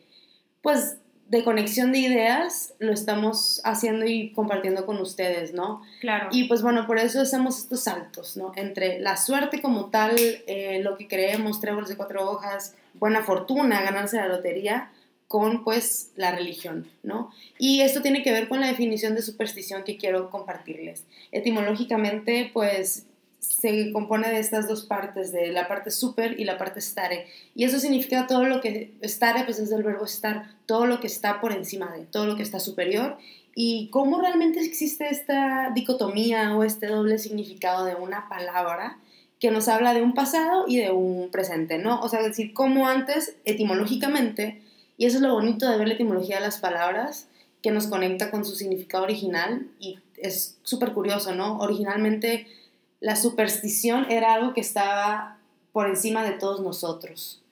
pues, 0.60 0.98
de 1.28 1.44
conexión 1.44 1.92
de 1.92 2.00
ideas 2.00 2.74
lo 2.78 2.92
estamos 2.92 3.62
haciendo 3.64 4.04
y 4.04 4.32
compartiendo 4.32 4.84
con 4.84 4.98
ustedes, 4.98 5.54
¿no? 5.54 5.80
Claro. 6.02 6.28
Y 6.30 6.44
pues 6.44 6.60
bueno, 6.60 6.86
por 6.86 6.98
eso 6.98 7.22
hacemos 7.22 7.56
estos 7.56 7.80
saltos, 7.80 8.36
¿no? 8.36 8.52
Entre 8.54 9.00
la 9.00 9.16
suerte 9.16 9.62
como 9.62 9.86
tal, 9.86 10.14
eh, 10.18 10.80
lo 10.82 10.98
que 10.98 11.08
creemos, 11.08 11.58
tréboles 11.58 11.88
de 11.88 11.96
cuatro 11.96 12.30
hojas, 12.30 12.74
buena 12.94 13.22
fortuna, 13.22 13.82
ganarse 13.82 14.16
la 14.16 14.28
lotería, 14.28 14.90
con 15.32 15.64
pues 15.64 16.10
la 16.14 16.30
religión, 16.30 16.90
¿no? 17.02 17.30
Y 17.58 17.80
esto 17.80 18.02
tiene 18.02 18.22
que 18.22 18.32
ver 18.32 18.48
con 18.48 18.60
la 18.60 18.66
definición 18.66 19.14
de 19.14 19.22
superstición 19.22 19.82
que 19.82 19.96
quiero 19.96 20.28
compartirles. 20.28 21.04
Etimológicamente, 21.30 22.50
pues 22.52 23.06
se 23.38 23.90
compone 23.92 24.30
de 24.30 24.38
estas 24.38 24.68
dos 24.68 24.84
partes, 24.84 25.32
de 25.32 25.50
la 25.50 25.68
parte 25.68 25.90
super 25.90 26.38
y 26.38 26.44
la 26.44 26.58
parte 26.58 26.80
stare. 26.80 27.26
Y 27.54 27.64
eso 27.64 27.80
significa 27.80 28.26
todo 28.26 28.44
lo 28.44 28.60
que, 28.60 28.92
stare 29.04 29.44
pues 29.44 29.58
es 29.58 29.70
del 29.70 29.82
verbo 29.82 30.04
estar, 30.04 30.50
todo 30.66 30.86
lo 30.86 31.00
que 31.00 31.06
está 31.06 31.40
por 31.40 31.52
encima 31.52 31.90
de, 31.92 32.04
todo 32.04 32.26
lo 32.26 32.36
que 32.36 32.42
está 32.42 32.60
superior. 32.60 33.16
Y 33.54 33.88
cómo 33.90 34.20
realmente 34.20 34.60
existe 34.60 35.08
esta 35.08 35.70
dicotomía 35.74 36.54
o 36.54 36.62
este 36.62 36.88
doble 36.88 37.18
significado 37.18 37.84
de 37.86 37.94
una 37.94 38.28
palabra 38.28 38.98
que 39.42 39.50
nos 39.50 39.66
habla 39.66 39.92
de 39.92 40.02
un 40.02 40.14
pasado 40.14 40.66
y 40.68 40.76
de 40.76 40.92
un 40.92 41.28
presente, 41.32 41.76
¿no? 41.76 42.00
O 42.00 42.08
sea, 42.08 42.20
es 42.20 42.26
decir, 42.26 42.54
cómo 42.54 42.86
antes, 42.86 43.34
etimológicamente, 43.44 44.62
y 44.96 45.06
eso 45.06 45.16
es 45.16 45.22
lo 45.22 45.34
bonito 45.34 45.68
de 45.68 45.76
ver 45.78 45.88
la 45.88 45.94
etimología 45.94 46.36
de 46.36 46.42
las 46.42 46.58
palabras, 46.58 47.26
que 47.60 47.72
nos 47.72 47.88
conecta 47.88 48.30
con 48.30 48.44
su 48.44 48.54
significado 48.54 49.02
original 49.02 49.66
y 49.80 49.98
es 50.16 50.58
súper 50.62 50.92
curioso, 50.92 51.34
¿no? 51.34 51.58
Originalmente 51.58 52.46
la 53.00 53.16
superstición 53.16 54.08
era 54.12 54.32
algo 54.32 54.54
que 54.54 54.60
estaba 54.60 55.38
por 55.72 55.88
encima 55.88 56.22
de 56.22 56.38
todos 56.38 56.60
nosotros. 56.60 57.42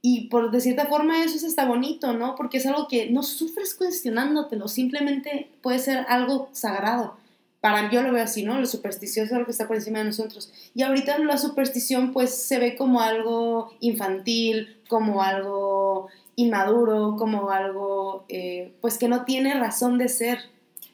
Y 0.00 0.28
por 0.28 0.52
de 0.52 0.60
cierta 0.60 0.86
forma 0.86 1.24
eso 1.24 1.34
es 1.34 1.42
hasta 1.42 1.64
bonito, 1.64 2.12
¿no? 2.12 2.36
Porque 2.36 2.58
es 2.58 2.66
algo 2.66 2.86
que 2.86 3.10
no 3.10 3.24
sufres 3.24 3.74
cuestionándotelo, 3.74 4.68
simplemente 4.68 5.50
puede 5.62 5.80
ser 5.80 6.06
algo 6.08 6.48
sagrado. 6.52 7.16
Para 7.60 7.90
yo 7.90 8.02
lo 8.02 8.12
veo 8.12 8.22
así, 8.22 8.44
¿no? 8.44 8.60
Lo 8.60 8.66
supersticioso 8.66 9.26
es 9.26 9.32
algo 9.32 9.46
que 9.46 9.50
está 9.50 9.66
por 9.66 9.76
encima 9.76 9.98
de 9.98 10.04
nosotros. 10.04 10.52
Y 10.74 10.82
ahorita 10.82 11.18
la 11.18 11.38
superstición 11.38 12.12
pues 12.12 12.32
se 12.32 12.58
ve 12.58 12.76
como 12.76 13.00
algo 13.00 13.72
infantil, 13.80 14.76
como 14.88 15.22
algo 15.22 16.08
inmaduro, 16.36 17.16
como 17.18 17.50
algo 17.50 18.24
eh, 18.28 18.72
pues 18.80 18.96
que 18.96 19.08
no 19.08 19.24
tiene 19.24 19.54
razón 19.54 19.98
de 19.98 20.08
ser. 20.08 20.38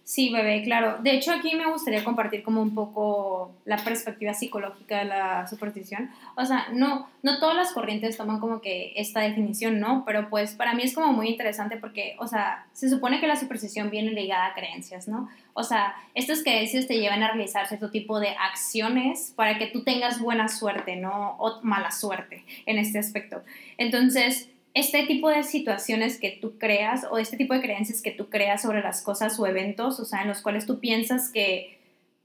Sí, 0.04 0.30
bebé, 0.30 0.62
claro. 0.62 0.98
De 1.02 1.12
hecho, 1.12 1.32
aquí 1.32 1.54
me 1.54 1.70
gustaría 1.70 2.04
compartir 2.04 2.42
como 2.42 2.60
un 2.60 2.74
poco 2.74 3.54
la 3.64 3.78
perspectiva 3.78 4.34
psicológica 4.34 4.98
de 4.98 5.06
la 5.06 5.46
superstición. 5.46 6.10
O 6.36 6.44
sea, 6.44 6.66
no, 6.74 7.08
no 7.22 7.38
todas 7.38 7.56
las 7.56 7.72
corrientes 7.72 8.18
toman 8.18 8.38
como 8.38 8.60
que 8.60 8.92
esta 8.96 9.20
definición, 9.20 9.80
¿no? 9.80 10.04
Pero 10.04 10.28
pues 10.28 10.56
para 10.56 10.74
mí 10.74 10.82
es 10.82 10.94
como 10.94 11.14
muy 11.14 11.28
interesante 11.28 11.78
porque, 11.78 12.16
o 12.18 12.26
sea, 12.26 12.66
se 12.74 12.90
supone 12.90 13.18
que 13.18 13.26
la 13.26 13.36
superstición 13.36 13.88
viene 13.88 14.10
ligada 14.10 14.48
a 14.48 14.54
creencias, 14.54 15.08
¿no? 15.08 15.30
O 15.54 15.62
sea, 15.62 15.94
estas 16.14 16.42
creencias 16.42 16.86
te 16.86 16.98
llevan 16.98 17.22
a 17.22 17.28
realizar 17.28 17.66
cierto 17.66 17.90
tipo 17.90 18.20
de 18.20 18.28
acciones 18.28 19.32
para 19.34 19.56
que 19.56 19.68
tú 19.68 19.84
tengas 19.84 20.20
buena 20.20 20.48
suerte, 20.48 20.96
¿no? 20.96 21.36
O 21.38 21.62
mala 21.62 21.90
suerte 21.90 22.44
en 22.66 22.76
este 22.76 22.98
aspecto. 22.98 23.42
Entonces, 23.78 24.50
este 24.74 25.06
tipo 25.06 25.28
de 25.28 25.44
situaciones 25.44 26.18
que 26.18 26.36
tú 26.40 26.58
creas 26.58 27.06
o 27.10 27.18
este 27.18 27.36
tipo 27.36 27.54
de 27.54 27.60
creencias 27.60 28.02
que 28.02 28.10
tú 28.10 28.28
creas 28.28 28.62
sobre 28.62 28.82
las 28.82 29.02
cosas 29.02 29.38
o 29.38 29.46
eventos, 29.46 30.00
o 30.00 30.04
sea, 30.04 30.22
en 30.22 30.28
los 30.28 30.42
cuales 30.42 30.66
tú 30.66 30.80
piensas 30.80 31.30
que 31.30 31.78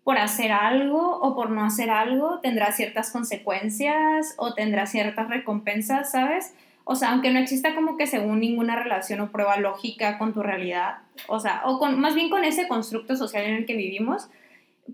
por 0.04 0.18
hacer 0.18 0.52
algo 0.52 1.20
o 1.20 1.36
por 1.36 1.52
no 1.52 1.64
hacer 1.64 1.92
algo 1.92 2.40
tendrá 2.40 2.72
ciertas 2.72 3.12
consecuencias 3.12 4.34
o 4.38 4.56
tendrá 4.56 4.88
ciertas 4.88 5.30
recompensas, 5.30 6.12
¿sabes? 6.12 6.56
O 6.86 6.96
sea, 6.96 7.12
aunque 7.12 7.30
no 7.30 7.38
exista 7.38 7.76
como 7.76 7.98
que 7.98 8.08
según 8.08 8.40
ninguna 8.40 8.76
relación 8.76 9.20
o 9.20 9.32
prueba 9.32 9.58
lógica 9.58 10.18
con 10.18 10.34
tu 10.34 10.42
realidad, 10.42 10.98
o 11.28 11.40
sea, 11.40 11.62
o 11.66 11.78
con, 11.78 12.00
más 12.00 12.16
bien 12.16 12.32
con 12.32 12.44
ese 12.44 12.68
constructo 12.68 13.16
social 13.16 13.44
en 13.44 13.58
el 13.58 13.66
que 13.68 13.76
vivimos, 13.76 14.28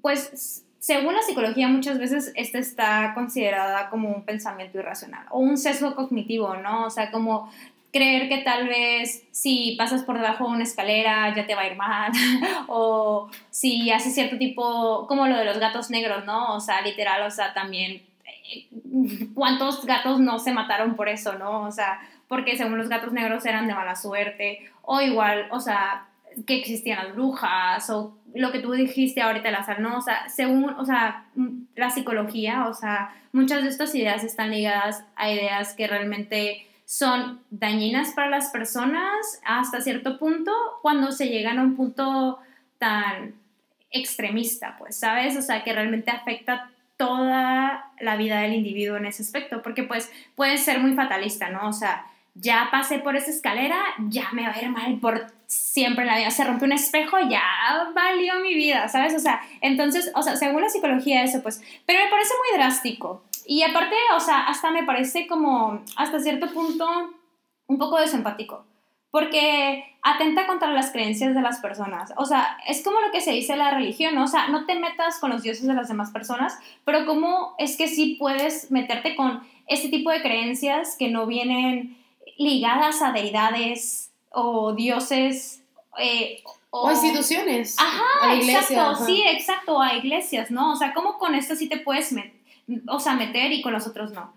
pues 0.02 0.65
según 0.86 1.16
la 1.16 1.24
psicología, 1.24 1.68
muchas 1.68 1.98
veces 1.98 2.32
esta 2.36 2.60
está 2.60 3.14
considerada 3.16 3.90
como 3.90 4.08
un 4.10 4.22
pensamiento 4.22 4.78
irracional 4.78 5.26
o 5.32 5.40
un 5.40 5.58
sesgo 5.58 5.96
cognitivo, 5.96 6.58
¿no? 6.58 6.86
O 6.86 6.92
sea, 6.92 7.10
como 7.10 7.52
creer 7.92 8.30
que 8.30 8.44
tal 8.44 8.68
vez 8.68 9.24
si 9.32 9.74
pasas 9.80 10.04
por 10.04 10.18
debajo 10.18 10.46
de 10.46 10.52
una 10.52 10.64
escalera 10.64 11.34
ya 11.36 11.48
te 11.48 11.56
va 11.56 11.62
a 11.62 11.68
ir 11.68 11.76
mal, 11.76 12.12
o 12.68 13.32
si 13.50 13.90
haces 13.90 14.14
cierto 14.14 14.38
tipo, 14.38 15.08
como 15.08 15.26
lo 15.26 15.38
de 15.38 15.46
los 15.46 15.58
gatos 15.58 15.90
negros, 15.90 16.24
¿no? 16.24 16.54
O 16.54 16.60
sea, 16.60 16.82
literal, 16.82 17.24
o 17.24 17.32
sea, 17.32 17.52
también, 17.56 18.04
eh, 18.54 18.68
¿cuántos 19.34 19.84
gatos 19.88 20.20
no 20.20 20.38
se 20.38 20.54
mataron 20.54 20.96
por 20.96 21.10
eso, 21.10 21.34
¿no? 21.34 21.62
O 21.64 21.72
sea, 21.72 22.00
porque 22.28 22.58
según 22.58 22.78
los 22.78 22.90
gatos 22.90 23.12
negros 23.12 23.44
eran 23.48 23.68
de 23.68 23.74
mala 23.74 23.96
suerte, 23.96 24.70
o 24.84 25.02
igual, 25.02 25.48
o 25.50 25.60
sea, 25.60 26.06
que 26.46 26.58
existían 26.58 27.04
las 27.04 27.16
brujas 27.16 27.90
o 27.90 28.14
lo 28.36 28.52
que 28.52 28.60
tú 28.60 28.74
dijiste 28.74 29.22
ahorita, 29.22 29.50
la 29.50 29.66
¿no? 29.80 29.98
O 29.98 30.02
sea, 30.02 30.28
según, 30.30 30.70
o 30.70 30.86
sea, 30.86 31.26
la 31.76 31.90
psicología, 31.90 32.68
o 32.68 32.74
sea, 32.74 33.16
muchas 33.32 33.64
de 33.64 33.70
estas 33.70 33.96
ideas 33.96 34.24
están 34.24 34.52
ligadas 34.52 35.04
a 35.16 35.32
ideas 35.32 35.74
que 35.74 35.88
realmente 35.88 36.68
son 36.86 37.40
dañinas 37.50 38.12
para 38.12 38.30
las 38.30 38.50
personas 38.50 39.42
hasta 39.44 39.82
cierto 39.82 40.20
punto 40.20 40.52
cuando 40.82 41.12
se 41.12 41.30
llegan 41.30 41.58
a 41.58 41.64
un 41.64 41.76
punto 41.76 42.40
tan 42.78 43.34
extremista, 43.90 44.76
pues, 44.78 44.98
¿sabes? 44.98 45.38
O 45.38 45.42
sea, 45.42 45.64
que 45.64 45.74
realmente 45.74 46.12
afecta 46.12 46.70
toda 46.98 47.92
la 48.00 48.18
vida 48.18 48.42
del 48.42 48.54
individuo 48.54 48.98
en 48.98 49.06
ese 49.06 49.24
aspecto, 49.24 49.62
porque 49.62 49.84
pues 49.84 50.12
puede 50.36 50.58
ser 50.58 50.80
muy 50.80 50.94
fatalista, 50.94 51.50
¿no? 51.50 51.68
O 51.68 51.74
sea, 51.74 52.06
ya 52.36 52.68
pasé 52.72 53.00
por 53.00 53.16
esa 53.16 53.32
escalera, 53.32 53.78
ya 54.10 54.30
me 54.34 54.44
va 54.44 54.54
a 54.54 54.62
ir 54.62 54.70
mal 54.70 55.00
por 55.00 55.28
siempre 55.48 56.04
en 56.04 56.08
la 56.08 56.18
vida. 56.18 56.32
Se 56.32 56.44
rompe 56.44 56.66
un 56.66 56.72
espejo, 56.72 57.18
ya 57.30 57.42
valió 57.94 58.40
mi 58.40 58.54
vida, 58.54 58.88
¿sabes? 58.88 59.16
O 59.16 59.20
sea, 59.20 59.42
entonces, 59.62 60.12
o 60.16 60.22
sea, 60.22 60.36
según 60.36 60.62
la 60.62 60.70
psicología 60.70 61.24
eso, 61.24 61.42
pues, 61.42 61.62
pero 61.86 62.04
me 62.04 62.10
parece 62.10 62.34
muy 62.38 62.58
drástico. 62.60 63.24
Y 63.46 63.64
aparte, 63.64 63.96
o 64.16 64.20
sea, 64.20 64.46
hasta 64.46 64.72
me 64.72 64.84
parece 64.84 65.28
como, 65.28 65.82
hasta 65.96 66.20
cierto 66.20 66.52
punto, 66.52 66.88
un 67.68 67.78
poco 67.78 68.00
desempático. 68.00 68.66
Porque 69.12 69.86
atenta 70.02 70.46
contra 70.46 70.72
las 70.72 70.92
creencias 70.92 71.34
de 71.34 71.42
las 71.42 71.60
personas. 71.60 72.14
O 72.18 72.26
sea, 72.26 72.58
es 72.68 72.84
como 72.84 73.00
lo 73.00 73.12
que 73.12 73.22
se 73.22 73.32
dice 73.32 73.54
en 73.54 73.60
la 73.60 73.72
religión, 73.72 74.14
¿no? 74.14 74.26
O 74.26 74.28
sea, 74.28 74.50
no 74.50 74.66
te 74.66 74.78
metas 74.78 75.20
con 75.20 75.30
los 75.30 75.42
dioses 75.42 75.66
de 75.66 75.74
las 75.74 75.88
demás 75.88 76.12
personas, 76.12 76.60
pero 76.84 77.06
cómo 77.06 77.56
es 77.58 77.78
que 77.78 77.88
sí 77.88 78.18
puedes 78.20 78.72
meterte 78.72 79.16
con 79.16 79.42
este 79.68 79.90
tipo 79.90 80.12
de 80.12 80.22
creencias 80.22 80.96
que 80.98 81.10
no 81.10 81.26
vienen 81.26 81.98
ligadas 82.38 83.02
a 83.02 83.14
deidades 83.14 84.12
o 84.36 84.74
dioses 84.74 85.64
eh, 86.00 86.44
o, 86.70 86.92
instituciones. 86.92 87.76
Ajá, 87.80 88.36
exacto, 88.36 89.06
sí, 89.06 89.24
exacto, 89.28 89.82
a 89.82 89.96
iglesias, 89.96 90.52
¿no? 90.52 90.74
O 90.74 90.76
sea, 90.76 90.94
¿cómo 90.94 91.18
con 91.18 91.34
esto 91.36 91.56
sí 91.56 91.70
te 91.70 91.78
puedes 91.78 92.14
o 92.88 93.00
sea, 93.00 93.14
meter 93.16 93.52
y 93.52 93.62
con 93.62 93.74
los 93.74 93.88
otros 93.88 94.12
no? 94.12 94.34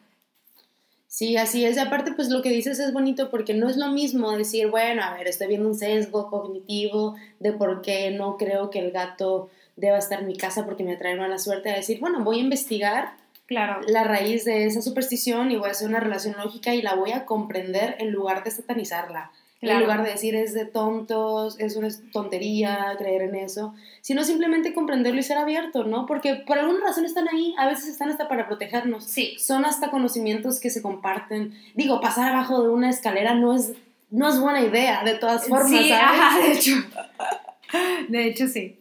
Sí, 1.08 1.36
así 1.36 1.64
es. 1.64 1.76
Y 1.76 1.80
aparte, 1.80 2.12
pues 2.12 2.28
lo 2.28 2.42
que 2.42 2.50
dices 2.50 2.78
es 2.78 2.92
bonito 2.92 3.30
porque 3.30 3.54
no 3.54 3.68
es 3.68 3.76
lo 3.76 3.88
mismo 3.88 4.30
decir, 4.36 4.68
bueno, 4.68 5.02
a 5.02 5.14
ver, 5.14 5.26
estoy 5.26 5.48
viendo 5.48 5.68
un 5.68 5.74
sesgo 5.74 6.30
cognitivo 6.30 7.16
de 7.40 7.52
por 7.52 7.82
qué 7.82 8.10
no 8.10 8.36
creo 8.36 8.70
que 8.70 8.78
el 8.78 8.92
gato 8.92 9.50
deba 9.74 9.98
estar 9.98 10.20
en 10.20 10.26
mi 10.26 10.36
casa 10.36 10.64
porque 10.66 10.84
me 10.84 10.92
atrae 10.92 11.16
mala 11.16 11.38
suerte, 11.38 11.70
a 11.70 11.76
decir, 11.76 11.98
bueno, 11.98 12.22
voy 12.22 12.38
a 12.38 12.42
investigar 12.42 13.14
claro. 13.46 13.80
la 13.88 14.04
raíz 14.04 14.44
de 14.44 14.66
esa 14.66 14.82
superstición 14.82 15.50
y 15.50 15.56
voy 15.56 15.68
a 15.68 15.72
hacer 15.72 15.88
una 15.88 16.00
relación 16.00 16.36
lógica 16.36 16.74
y 16.74 16.82
la 16.82 16.94
voy 16.94 17.12
a 17.12 17.24
comprender 17.24 17.96
en 17.98 18.10
lugar 18.10 18.44
de 18.44 18.50
satanizarla. 18.50 19.32
En 19.60 19.80
lugar 19.80 20.04
de 20.04 20.10
decir 20.10 20.36
es 20.36 20.54
de 20.54 20.66
tontos, 20.66 21.58
es 21.58 21.74
una 21.74 21.88
tontería 22.12 22.94
creer 22.96 23.22
en 23.22 23.34
eso, 23.34 23.74
sino 24.02 24.22
simplemente 24.22 24.72
comprenderlo 24.72 25.18
y 25.18 25.24
ser 25.24 25.36
abierto, 25.36 25.82
¿no? 25.82 26.06
Porque 26.06 26.36
por 26.36 26.58
alguna 26.58 26.78
razón 26.86 27.04
están 27.04 27.28
ahí, 27.28 27.54
a 27.58 27.66
veces 27.66 27.88
están 27.88 28.08
hasta 28.08 28.28
para 28.28 28.46
protegernos. 28.46 29.04
Sí. 29.04 29.36
Son 29.38 29.64
hasta 29.64 29.90
conocimientos 29.90 30.60
que 30.60 30.70
se 30.70 30.80
comparten. 30.80 31.54
Digo, 31.74 32.00
pasar 32.00 32.32
abajo 32.32 32.62
de 32.62 32.68
una 32.68 32.88
escalera 32.88 33.34
no 33.34 33.52
es, 33.52 33.72
no 34.10 34.28
es 34.28 34.38
buena 34.38 34.60
idea, 34.60 35.02
de 35.02 35.14
todas 35.14 35.48
formas, 35.48 35.70
sí, 35.70 35.90
Ajá, 35.90 36.38
de 36.38 36.52
hecho. 36.52 36.74
De 38.08 38.26
hecho, 38.26 38.46
sí. 38.46 38.78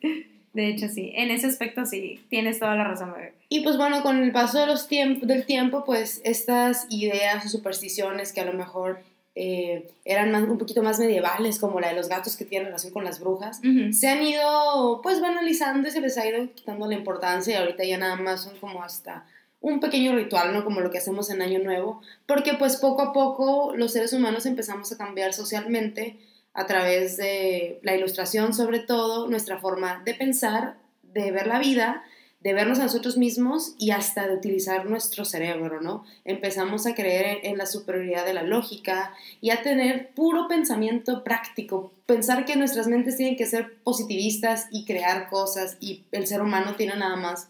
De 0.54 0.70
hecho, 0.70 0.90
sí. 0.90 1.12
En 1.16 1.32
ese 1.32 1.48
aspecto, 1.48 1.86
sí. 1.86 2.24
Tienes 2.30 2.60
toda 2.60 2.76
la 2.76 2.84
razón, 2.84 3.14
bebé. 3.14 3.34
Y 3.50 3.62
pues 3.62 3.78
bueno, 3.78 4.04
con 4.04 4.24
el 4.24 4.32
paso 4.32 4.60
de 4.60 4.68
los 4.68 4.88
del 4.90 5.46
tiempo, 5.46 5.84
pues 5.86 6.22
estas 6.24 6.86
ideas 6.90 7.46
o 7.46 7.50
supersticiones 7.50 8.32
que 8.32 8.42
a 8.42 8.46
lo 8.46 8.54
mejor 8.54 9.02
eh, 9.40 9.92
eran 10.04 10.34
un 10.50 10.58
poquito 10.58 10.82
más 10.82 10.98
medievales, 10.98 11.60
como 11.60 11.80
la 11.80 11.90
de 11.90 11.94
los 11.94 12.10
gatos 12.10 12.36
que 12.36 12.44
tienen 12.44 12.70
relación 12.70 12.92
con 12.92 13.04
las 13.04 13.20
brujas, 13.20 13.62
se 13.92 14.08
han 14.08 14.24
ido 14.24 15.00
pues 15.04 15.22
banalizando 15.22 15.88
y 15.88 15.92
se 15.92 16.02
les 16.02 16.18
ha 16.18 16.28
ido 16.28 16.52
quitando 16.56 16.88
la 16.88 16.96
importancia 16.96 17.54
y 17.54 17.58
ahorita 17.58 17.84
ya 17.84 18.00
nada 18.00 18.16
más 18.16 18.46
son 18.46 18.58
como 18.58 18.82
hasta 18.82 19.28
un 19.62 19.80
pequeño 19.80 20.16
ritual, 20.16 20.54
¿no? 20.54 20.64
Como 20.64 20.82
lo 20.82 20.90
que 20.90 20.98
hacemos 20.98 21.30
en 21.30 21.44
Año 21.44 21.60
Nuevo, 21.60 22.02
porque 22.26 22.56
pues 22.56 22.78
poco 22.78 23.04
a 23.04 23.14
poco 23.14 23.76
los 23.76 23.94
seres 23.94 24.12
humanos 24.12 24.48
empezamos 24.48 24.92
a 24.92 24.98
cambiar 24.98 25.34
socialmente 25.34 26.18
a 26.56 26.66
través 26.66 27.18
de 27.18 27.80
la 27.84 27.96
ilustración 27.96 28.56
sobre 28.56 28.80
todo, 28.80 29.28
nuestra 29.28 29.60
forma 29.60 30.02
de 30.04 30.16
pensar, 30.16 30.78
de 31.04 31.32
ver 31.32 31.46
la 31.46 31.60
vida, 31.60 32.04
de 32.48 32.54
vernos 32.54 32.80
a 32.80 32.84
nosotros 32.84 33.18
mismos 33.18 33.76
y 33.78 33.92
hasta 33.92 34.26
de 34.26 34.34
utilizar 34.34 34.86
nuestro 34.86 35.26
cerebro, 35.26 35.82
¿no? 35.82 36.06
Empezamos 36.24 36.88
a 36.88 36.96
creer 36.96 37.40
en 37.44 37.58
la 37.58 37.66
superioridad 37.66 38.26
de 38.26 38.34
la 38.34 38.44
lógica 38.44 39.12
y 39.42 39.50
a 39.50 39.64
tener 39.64 40.12
puro 40.14 40.48
pensamiento 40.48 41.26
práctico, 41.26 41.92
pensar 42.06 42.46
que 42.46 42.56
nuestras 42.56 42.88
mentes 42.88 43.18
tienen 43.18 43.36
que 43.36 43.48
ser 43.48 43.76
positivistas 43.84 44.70
y 44.72 44.86
crear 44.86 45.28
cosas 45.28 45.76
y 45.82 46.06
el 46.14 46.26
ser 46.26 46.42
humano 46.42 46.76
tiene 46.78 46.96
nada 46.96 47.18
más 47.18 47.50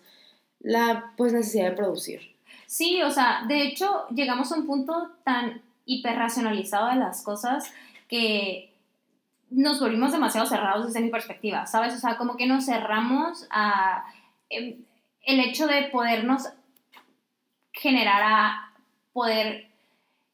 la 0.62 1.13
pues 1.15 1.31
necesidad 1.31 1.69
de 1.69 1.75
producir. 1.75 2.36
Sí, 2.65 3.03
o 3.03 3.12
sea, 3.12 3.43
de 3.47 3.67
hecho 3.67 4.07
llegamos 4.10 4.51
a 4.51 4.55
un 4.55 4.65
punto 4.65 5.12
tan 5.23 5.62
hiperracionalizado 5.86 6.88
de 6.88 6.95
las 6.95 7.21
cosas 7.21 7.71
que 8.07 8.73
nos 9.51 9.79
volvimos 9.79 10.12
demasiado 10.12 10.47
cerrados 10.47 10.88
desde 10.88 11.01
mi 11.01 11.12
perspectiva, 11.12 11.67
¿sabes? 11.67 11.93
O 11.93 11.99
sea, 11.99 12.17
como 12.17 12.36
que 12.36 12.47
nos 12.47 12.65
cerramos 12.65 13.45
a 13.51 14.03
em, 14.49 14.87
el 15.27 15.41
hecho 15.41 15.67
de 15.67 15.83
podernos 15.83 16.49
generar 17.73 18.21
a 18.23 18.71
poder 19.13 19.69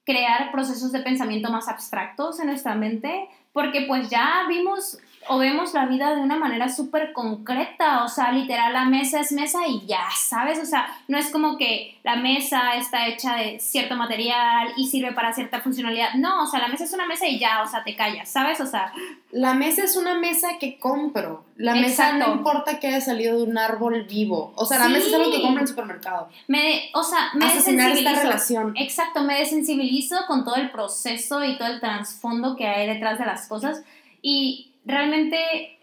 crear 0.05 0.51
procesos 0.51 0.91
de 0.91 1.01
pensamiento 1.01 1.51
más 1.51 1.67
abstractos 1.67 2.39
en 2.39 2.47
nuestra 2.47 2.75
mente, 2.75 3.27
porque 3.53 3.85
pues 3.87 4.09
ya 4.09 4.45
vimos 4.49 4.97
o 5.27 5.37
vemos 5.37 5.73
la 5.73 5.85
vida 5.85 6.15
de 6.15 6.21
una 6.21 6.37
manera 6.37 6.69
súper 6.69 7.13
concreta, 7.13 8.03
o 8.03 8.09
sea, 8.09 8.31
literal, 8.31 8.73
la 8.73 8.85
mesa 8.85 9.19
es 9.19 9.31
mesa 9.31 9.59
y 9.67 9.85
ya, 9.85 10.03
¿sabes? 10.17 10.59
O 10.59 10.65
sea, 10.65 10.87
no 11.07 11.17
es 11.17 11.29
como 11.29 11.57
que 11.57 11.97
la 12.03 12.17
mesa 12.17 12.75
está 12.75 13.07
hecha 13.07 13.35
de 13.35 13.59
cierto 13.59 13.95
material 13.95 14.73
y 14.75 14.87
sirve 14.87 15.13
para 15.13 15.33
cierta 15.33 15.61
funcionalidad, 15.61 16.15
no, 16.15 16.43
o 16.43 16.47
sea, 16.47 16.59
la 16.59 16.67
mesa 16.67 16.83
es 16.83 16.93
una 16.93 17.05
mesa 17.05 17.27
y 17.27 17.39
ya, 17.39 17.61
o 17.61 17.67
sea, 17.67 17.83
te 17.83 17.95
callas, 17.95 18.29
¿sabes? 18.29 18.59
O 18.59 18.65
sea... 18.65 18.91
La 19.31 19.53
mesa 19.53 19.83
es 19.83 19.95
una 19.95 20.15
mesa 20.15 20.59
que 20.59 20.77
compro, 20.77 21.45
la 21.55 21.73
mesa 21.75 22.13
no 22.17 22.33
importa 22.33 22.79
que 22.79 22.87
haya 22.87 23.01
salido 23.01 23.37
de 23.37 23.43
un 23.43 23.57
árbol 23.57 24.03
vivo, 24.03 24.53
o 24.55 24.65
sea, 24.65 24.79
la 24.79 24.89
mesa 24.89 25.07
es 25.07 25.13
algo 25.13 25.31
que 25.31 25.41
compro 25.41 25.59
en 25.59 25.63
el 25.63 25.67
supermercado. 25.67 26.29
Me, 26.47 26.91
o 26.93 27.03
sea, 27.03 27.29
me 27.33 27.45
desensibilizo. 27.45 28.09
esta 28.09 28.21
relación. 28.21 28.73
Exacto, 28.77 29.23
me 29.23 29.39
desensibilizo 29.39 30.17
con 30.27 30.43
todo 30.43 30.55
el 30.57 30.69
proceso 30.69 31.43
y 31.43 31.57
todo 31.57 31.67
el 31.69 31.79
trasfondo 31.79 32.55
que 32.55 32.67
hay 32.67 32.87
detrás 32.87 33.17
de 33.17 33.25
las 33.25 33.42
cosas 33.47 33.83
y 34.21 34.73
realmente, 34.85 35.77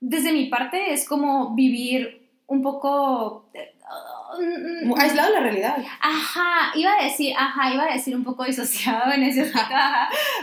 desde 0.00 0.32
mi 0.32 0.46
parte, 0.46 0.92
es 0.92 1.06
como 1.06 1.54
vivir 1.54 2.22
un 2.46 2.62
poco... 2.62 3.50
Aislado 4.96 5.28
de 5.28 5.34
la 5.34 5.40
realidad. 5.40 5.76
Ajá, 6.00 6.72
iba 6.74 6.92
a 6.92 7.04
decir, 7.04 7.34
ajá, 7.36 7.74
iba 7.74 7.82
a 7.82 7.92
decir 7.92 8.16
un 8.16 8.24
poco 8.24 8.44
disociado 8.44 9.12
en 9.12 9.24
ese 9.24 9.42
aspecto, 9.42 9.74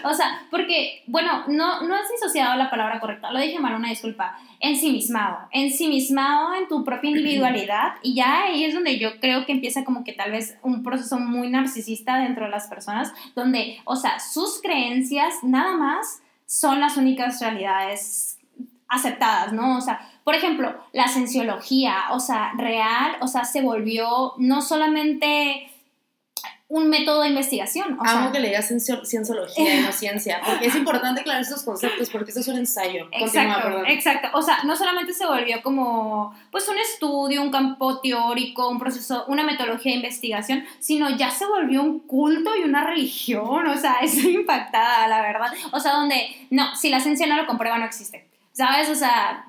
O 0.04 0.14
sea, 0.14 0.42
porque, 0.52 1.04
bueno, 1.08 1.46
no, 1.48 1.82
no 1.82 1.96
es 1.96 2.10
disociado 2.12 2.56
la 2.56 2.70
palabra 2.70 3.00
correcta, 3.00 3.32
lo 3.32 3.40
dije 3.40 3.60
mal, 3.60 3.74
una 3.74 3.90
disculpa. 3.90 4.38
Ensimismado, 4.60 5.48
ensimismado 5.52 6.54
en 6.56 6.68
tu 6.68 6.84
propia 6.84 7.10
individualidad 7.18 7.94
y 8.04 8.14
ya 8.16 8.44
ahí 8.44 8.64
es 8.64 8.74
donde 8.74 9.00
yo 9.00 9.20
creo 9.20 9.46
que 9.46 9.54
empieza 9.54 9.86
como 9.86 10.04
que 10.04 10.14
tal 10.14 10.32
vez 10.32 10.58
un 10.62 10.84
proceso 10.84 11.18
muy 11.20 11.50
narcisista 11.50 12.20
dentro 12.20 12.46
de 12.46 12.52
las 12.52 12.68
personas, 12.68 13.12
donde, 13.36 13.80
o 13.86 13.96
sea, 13.96 14.20
sus 14.20 14.62
creencias 14.62 15.44
nada 15.44 15.78
más 15.78 16.22
son 16.50 16.80
las 16.80 16.98
únicas 16.98 17.40
realidades 17.40 18.40
aceptadas, 18.88 19.54
¿no? 19.54 19.78
O 19.78 19.82
sea, 19.82 20.10
por 20.24 20.34
ejemplo, 20.34 20.76
la 20.94 21.08
cienciología, 21.08 22.06
o 22.12 22.20
sea, 22.20 22.54
real, 22.58 23.18
o 23.22 23.28
sea, 23.28 23.46
se 23.46 23.62
volvió 23.62 24.34
no 24.38 24.64
solamente 24.64 25.72
un 26.70 26.88
método 26.88 27.24
de 27.24 27.30
investigación. 27.30 27.98
O 28.00 28.04
Amo 28.06 28.32
que 28.32 28.40
le 28.40 28.50
digas 28.50 28.72
cienciología 29.04 29.80
y 29.80 29.82
no 29.82 29.92
ciencia, 29.92 30.40
porque 30.46 30.68
es 30.68 30.76
importante 30.76 31.22
aclarar 31.22 31.42
esos 31.42 31.64
conceptos, 31.64 32.12
porque 32.12 32.30
eso 32.30 32.42
es 32.42 32.48
un 32.48 32.58
ensayo. 32.58 33.08
Exacto, 33.12 33.84
exacto. 33.88 34.28
O 34.34 34.42
sea, 34.44 34.60
no 34.66 34.76
solamente 34.76 35.14
se 35.14 35.26
volvió 35.26 35.64
como, 35.64 36.36
pues, 36.52 36.68
un 36.70 36.78
estudio, 36.78 37.42
un 37.42 37.50
campo 37.50 38.00
teórico, 38.02 38.70
un 38.70 38.78
proceso, 38.78 39.26
una 39.28 39.44
metodología 39.44 39.94
de 39.94 39.98
investigación, 39.98 40.64
sino 40.80 41.10
ya 41.18 41.32
se 41.32 41.48
volvió 41.48 41.82
un 41.82 42.02
culto 42.02 42.56
y 42.56 42.62
una 42.62 42.86
religión. 42.86 43.68
O 43.68 43.76
sea, 43.76 43.94
estoy 44.04 44.36
impactada, 44.36 45.08
la 45.08 45.22
verdad. 45.24 45.52
O 45.72 45.80
sea, 45.80 45.94
donde, 45.94 46.48
no, 46.52 46.76
si 46.76 46.90
la 46.90 47.00
ciencia 47.00 47.26
no 47.26 47.36
lo 47.36 47.48
comprueba, 47.48 47.80
no 47.80 47.86
existe. 47.86 48.29
¿Sabes? 48.52 48.90
O 48.90 48.96
sea, 48.96 49.46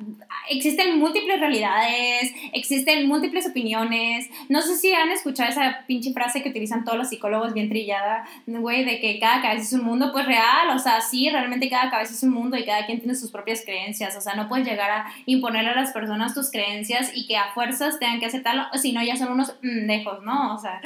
existen 0.49 0.99
múltiples 0.99 1.41
realidades, 1.41 2.33
existen 2.53 3.09
múltiples 3.09 3.47
opiniones. 3.49 4.29
No 4.49 4.63
sé 4.63 4.77
si 4.77 4.93
han 4.93 5.11
escuchado 5.11 5.51
esa 5.51 5.85
pinche 5.87 6.13
frase 6.13 6.43
que 6.43 6.51
utilizan 6.51 6.85
todos 6.85 6.99
los 6.99 7.09
psicólogos 7.09 7.53
bien 7.53 7.69
trillada, 7.69 8.25
güey, 8.47 8.85
de 8.85 9.01
que 9.01 9.19
cada 9.19 9.43
cabeza 9.43 9.63
es 9.63 9.73
un 9.73 9.85
mundo, 9.85 10.13
pues 10.13 10.27
real. 10.27 10.71
O 10.75 10.79
sea, 10.79 11.01
sí, 11.01 11.29
realmente 11.29 11.69
cada 11.69 11.91
cabeza 11.91 12.13
es 12.13 12.23
un 12.23 12.31
mundo 12.31 12.57
y 12.57 12.65
cada 12.65 12.87
quien 12.87 12.99
tiene 12.99 13.15
sus 13.17 13.33
propias 13.33 13.65
creencias. 13.65 14.17
O 14.17 14.21
sea, 14.21 14.35
no 14.35 14.49
puedes 14.49 14.67
llegar 14.67 14.91
a 14.91 15.07
imponerle 15.27 15.71
a 15.71 15.75
las 15.75 15.93
personas 15.93 16.35
tus 16.35 16.51
creencias 16.51 17.11
y 17.15 17.27
que 17.27 17.37
a 17.37 17.53
fuerzas 17.53 17.99
tengan 17.99 18.21
que 18.21 18.27
aceptarlo, 18.27 18.65
si 18.75 18.93
no 18.93 19.03
ya 19.03 19.17
son 19.17 19.33
unos 19.33 19.55
lejos, 19.63 20.23
¿no? 20.23 20.55
O 20.55 20.59
sea. 20.59 20.81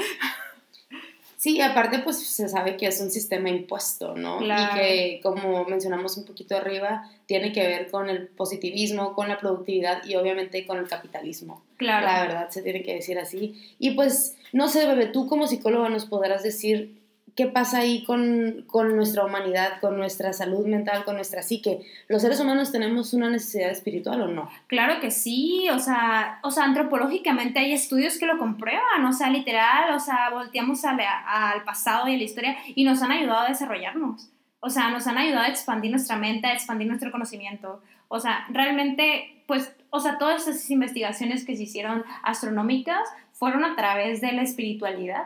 Sí, 1.44 1.60
aparte 1.60 1.98
pues 1.98 2.16
se 2.26 2.48
sabe 2.48 2.78
que 2.78 2.86
es 2.86 2.98
un 3.02 3.10
sistema 3.10 3.50
impuesto, 3.50 4.14
¿no? 4.14 4.40
Y 4.40 4.78
que 4.78 5.20
como 5.22 5.66
mencionamos 5.66 6.16
un 6.16 6.24
poquito 6.24 6.56
arriba, 6.56 7.06
tiene 7.26 7.52
que 7.52 7.66
ver 7.66 7.90
con 7.90 8.08
el 8.08 8.28
positivismo, 8.28 9.12
con 9.12 9.28
la 9.28 9.36
productividad 9.36 10.02
y 10.06 10.16
obviamente 10.16 10.66
con 10.66 10.78
el 10.78 10.88
capitalismo. 10.88 11.62
Claro. 11.76 12.06
La 12.06 12.22
verdad 12.22 12.48
se 12.48 12.62
tiene 12.62 12.82
que 12.82 12.94
decir 12.94 13.18
así. 13.18 13.74
Y 13.78 13.90
pues, 13.90 14.38
no 14.54 14.70
sé, 14.70 14.86
bebé, 14.86 15.04
tú 15.04 15.26
como 15.26 15.46
psicóloga 15.46 15.90
nos 15.90 16.06
podrás 16.06 16.42
decir 16.42 16.96
qué 17.36 17.46
pasa 17.46 17.78
ahí 17.78 18.04
con, 18.04 18.64
nuestra 18.96 19.24
humanidad, 19.24 19.80
con 19.80 19.96
nuestra 19.96 20.32
salud 20.32 20.66
mental, 20.66 21.04
con 21.04 21.16
nuestra 21.16 21.42
psique. 21.42 21.80
¿Los 22.08 22.22
seres 22.22 22.40
humanos 22.40 22.70
tenemos 22.70 23.12
una 23.12 23.28
necesidad 23.28 23.70
espiritual 23.70 24.22
o 24.22 24.28
no? 24.28 24.50
Claro 24.66 25.00
que 25.00 25.10
sí, 25.10 25.68
o 25.70 25.78
sea, 25.78 26.38
o 26.42 26.50
sea 26.50 26.64
antropológicamente 26.64 27.58
hay 27.58 27.72
estudios 27.72 28.18
que 28.18 28.26
lo 28.26 28.38
comprueban, 28.38 29.04
o 29.04 29.12
sea, 29.12 29.30
literal, 29.30 29.94
o 29.94 30.00
sea, 30.00 30.30
volteamos 30.30 30.84
al, 30.84 31.00
al 31.00 31.64
pasado 31.64 32.08
y 32.08 32.14
a 32.14 32.18
la 32.18 32.24
historia 32.24 32.56
y 32.74 32.84
nos 32.84 33.02
han 33.02 33.12
ayudado 33.12 33.46
a 33.46 33.48
desarrollarnos. 33.48 34.30
O 34.60 34.70
sea, 34.70 34.90
nos 34.90 35.06
han 35.06 35.18
ayudado 35.18 35.44
a 35.44 35.48
expandir 35.48 35.90
nuestra 35.90 36.16
mente, 36.16 36.46
a 36.46 36.54
expandir 36.54 36.88
nuestro 36.88 37.10
conocimiento. 37.10 37.82
O 38.08 38.20
sea, 38.20 38.46
realmente, 38.48 39.42
pues, 39.46 39.74
o 39.90 40.00
sea, 40.00 40.18
todas 40.18 40.46
esas 40.46 40.70
investigaciones 40.70 41.44
que 41.44 41.56
se 41.56 41.64
hicieron 41.64 42.04
astronómicas 42.22 43.06
fueron 43.32 43.64
a 43.64 43.76
través 43.76 44.20
de 44.20 44.32
la 44.32 44.42
espiritualidad 44.42 45.24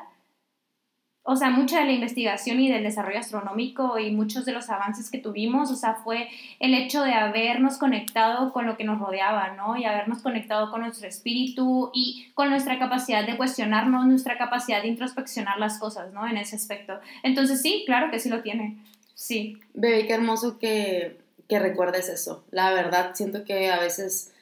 o 1.30 1.36
sea, 1.36 1.50
mucha 1.50 1.80
de 1.80 1.84
la 1.84 1.92
investigación 1.92 2.58
y 2.58 2.72
del 2.72 2.82
desarrollo 2.82 3.18
astronómico 3.18 3.98
y 3.98 4.10
muchos 4.12 4.46
de 4.46 4.52
los 4.52 4.70
avances 4.70 5.10
que 5.10 5.18
tuvimos, 5.18 5.70
o 5.70 5.76
sea, 5.76 5.96
fue 5.96 6.26
el 6.58 6.72
hecho 6.72 7.02
de 7.02 7.12
habernos 7.12 7.76
conectado 7.76 8.50
con 8.50 8.64
lo 8.64 8.78
que 8.78 8.84
nos 8.84 8.98
rodeaba, 8.98 9.52
¿no? 9.52 9.76
Y 9.76 9.84
habernos 9.84 10.22
conectado 10.22 10.70
con 10.70 10.80
nuestro 10.80 11.06
espíritu 11.06 11.90
y 11.92 12.30
con 12.32 12.48
nuestra 12.48 12.78
capacidad 12.78 13.26
de 13.26 13.36
cuestionarnos, 13.36 14.06
nuestra 14.06 14.38
capacidad 14.38 14.80
de 14.80 14.88
introspeccionar 14.88 15.58
las 15.58 15.78
cosas, 15.78 16.14
¿no? 16.14 16.26
En 16.26 16.38
ese 16.38 16.56
aspecto. 16.56 16.98
Entonces, 17.22 17.60
sí, 17.60 17.82
claro 17.84 18.10
que 18.10 18.20
sí 18.20 18.30
lo 18.30 18.40
tiene. 18.40 18.78
Sí. 19.12 19.58
Bebé, 19.74 20.06
qué 20.06 20.14
hermoso 20.14 20.56
que, 20.56 21.18
que 21.46 21.58
recuerdes 21.58 22.08
eso. 22.08 22.42
La 22.52 22.72
verdad, 22.72 23.10
siento 23.12 23.44
que 23.44 23.70
a 23.70 23.78
veces 23.78 24.32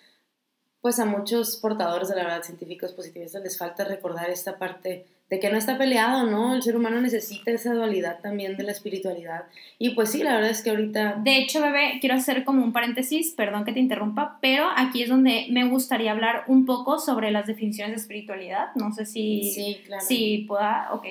pues 0.83 1.01
a 1.01 1.05
muchos 1.05 1.57
portadores 1.57 2.09
de 2.09 2.15
la 2.15 2.23
verdad 2.23 2.45
científicos 2.45 2.93
positivistas 2.93 3.43
les 3.43 3.59
falta 3.59 3.83
recordar 3.83 4.31
esta 4.31 4.57
parte 4.57 5.05
de 5.29 5.41
que 5.41 5.51
no 5.51 5.59
está 5.59 5.77
peleado, 5.77 6.25
¿no? 6.31 6.55
El 6.55 6.63
ser 6.63 6.77
humano 6.77 7.01
necesita 7.01 7.51
esa 7.51 7.75
dualidad 7.75 8.21
también 8.23 8.57
de 8.57 8.63
la 8.63 8.73
espiritualidad. 8.73 9.45
Y 9.79 9.91
pues 9.91 10.11
sí, 10.11 10.23
la 10.23 10.35
verdad 10.35 10.51
es 10.51 10.63
que 10.63 10.71
ahorita... 10.71 11.21
De 11.25 11.39
hecho, 11.39 11.61
bebé, 11.61 11.99
quiero 12.01 12.15
hacer 12.15 12.45
como 12.45 12.63
un 12.63 12.73
paréntesis, 12.73 13.33
perdón 13.33 13.65
que 13.65 13.73
te 13.73 13.81
interrumpa, 13.81 14.39
pero 14.41 14.69
aquí 14.77 15.03
es 15.03 15.09
donde 15.09 15.47
me 15.51 15.65
gustaría 15.69 16.13
hablar 16.13 16.45
un 16.47 16.65
poco 16.65 16.99
sobre 16.99 17.33
las 17.33 17.47
definiciones 17.47 17.97
de 17.97 18.01
espiritualidad. 18.03 18.69
No 18.77 18.93
sé 18.93 19.05
si... 19.05 19.51
Sí, 19.53 19.81
claro. 19.85 20.05
Si 20.07 20.45
pueda, 20.47 20.91
ok. 20.93 21.07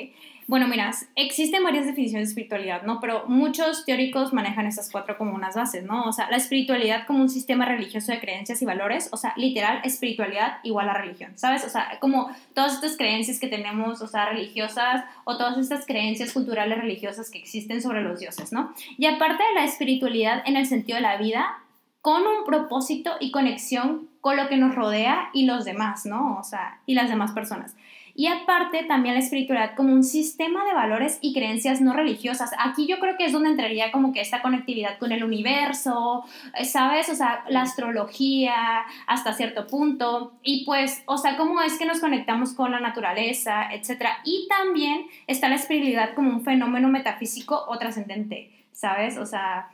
Bueno, 0.47 0.67
mira, 0.67 0.91
existen 1.15 1.63
varias 1.63 1.87
definiciones 1.87 2.27
de 2.27 2.31
espiritualidad, 2.31 2.83
¿no? 2.83 2.99
Pero 2.99 3.25
muchos 3.27 3.83
teóricos 3.83 4.31
manejan 4.31 4.67
esas 4.67 4.91
cuatro 4.91 5.17
como 5.17 5.33
unas 5.33 5.55
bases, 5.55 5.83
¿no? 5.83 6.03
O 6.03 6.13
sea, 6.13 6.29
la 6.29 6.37
espiritualidad 6.37 7.07
como 7.07 7.21
un 7.21 7.29
sistema 7.29 7.65
religioso 7.65 8.11
de 8.11 8.19
creencias 8.19 8.61
y 8.61 8.65
valores, 8.65 9.09
o 9.11 9.17
sea, 9.17 9.33
literal, 9.37 9.81
espiritualidad 9.83 10.59
igual 10.61 10.87
a 10.89 10.93
religión, 10.93 11.31
¿sabes? 11.35 11.65
O 11.65 11.69
sea, 11.69 11.97
como 11.99 12.29
todas 12.53 12.75
estas 12.75 12.95
creencias 12.95 13.39
que 13.39 13.47
tenemos, 13.47 14.01
o 14.01 14.07
sea, 14.07 14.29
religiosas, 14.29 15.03
o 15.23 15.35
todas 15.35 15.57
estas 15.57 15.87
creencias 15.87 16.31
culturales 16.31 16.77
religiosas 16.77 17.31
que 17.31 17.39
existen 17.39 17.81
sobre 17.81 18.03
los 18.03 18.19
dioses, 18.19 18.51
¿no? 18.51 18.71
Y 18.99 19.07
aparte 19.07 19.43
de 19.43 19.53
la 19.55 19.65
espiritualidad 19.65 20.43
en 20.45 20.57
el 20.57 20.67
sentido 20.67 20.97
de 20.97 21.01
la 21.01 21.17
vida, 21.17 21.59
con 22.01 22.21
un 22.21 22.45
propósito 22.45 23.13
y 23.19 23.31
conexión 23.31 24.09
con 24.21 24.37
lo 24.37 24.47
que 24.47 24.57
nos 24.57 24.75
rodea 24.75 25.31
y 25.33 25.45
los 25.45 25.65
demás, 25.65 26.05
¿no? 26.05 26.37
O 26.37 26.43
sea, 26.43 26.79
y 26.85 26.93
las 26.93 27.09
demás 27.09 27.31
personas. 27.31 27.75
Y 28.17 28.27
aparte 28.27 28.83
también 28.83 29.15
la 29.15 29.19
espiritualidad 29.19 29.75
como 29.75 29.91
un 29.91 30.05
sistema 30.05 30.63
de 30.63 30.73
valores 30.73 31.19
y 31.19 31.33
creencias 31.33 31.81
no 31.81 31.91
religiosas. 31.91 32.51
Aquí 32.57 32.87
yo 32.87 32.99
creo 32.99 33.17
que 33.17 33.25
es 33.25 33.33
donde 33.33 33.49
entraría 33.49 33.91
como 33.91 34.13
que 34.13 34.21
esta 34.21 34.41
conectividad 34.41 34.97
con 34.97 35.11
el 35.11 35.23
universo, 35.23 36.23
¿sabes? 36.63 37.09
O 37.09 37.15
sea, 37.15 37.43
la 37.49 37.63
astrología 37.63 38.85
hasta 39.05 39.33
cierto 39.33 39.67
punto. 39.67 40.31
Y 40.43 40.63
pues, 40.63 41.03
o 41.07 41.17
sea, 41.17 41.35
cómo 41.35 41.61
es 41.61 41.77
que 41.77 41.85
nos 41.85 41.99
conectamos 41.99 42.53
con 42.53 42.71
la 42.71 42.79
naturaleza, 42.79 43.69
etcétera. 43.73 44.19
Y 44.23 44.47
también 44.47 45.07
está 45.27 45.49
la 45.49 45.55
espiritualidad 45.55 46.13
como 46.13 46.29
un 46.29 46.45
fenómeno 46.45 46.87
metafísico 46.87 47.65
o 47.67 47.77
trascendente, 47.77 48.49
¿sabes? 48.71 49.17
O 49.17 49.25
sea, 49.25 49.69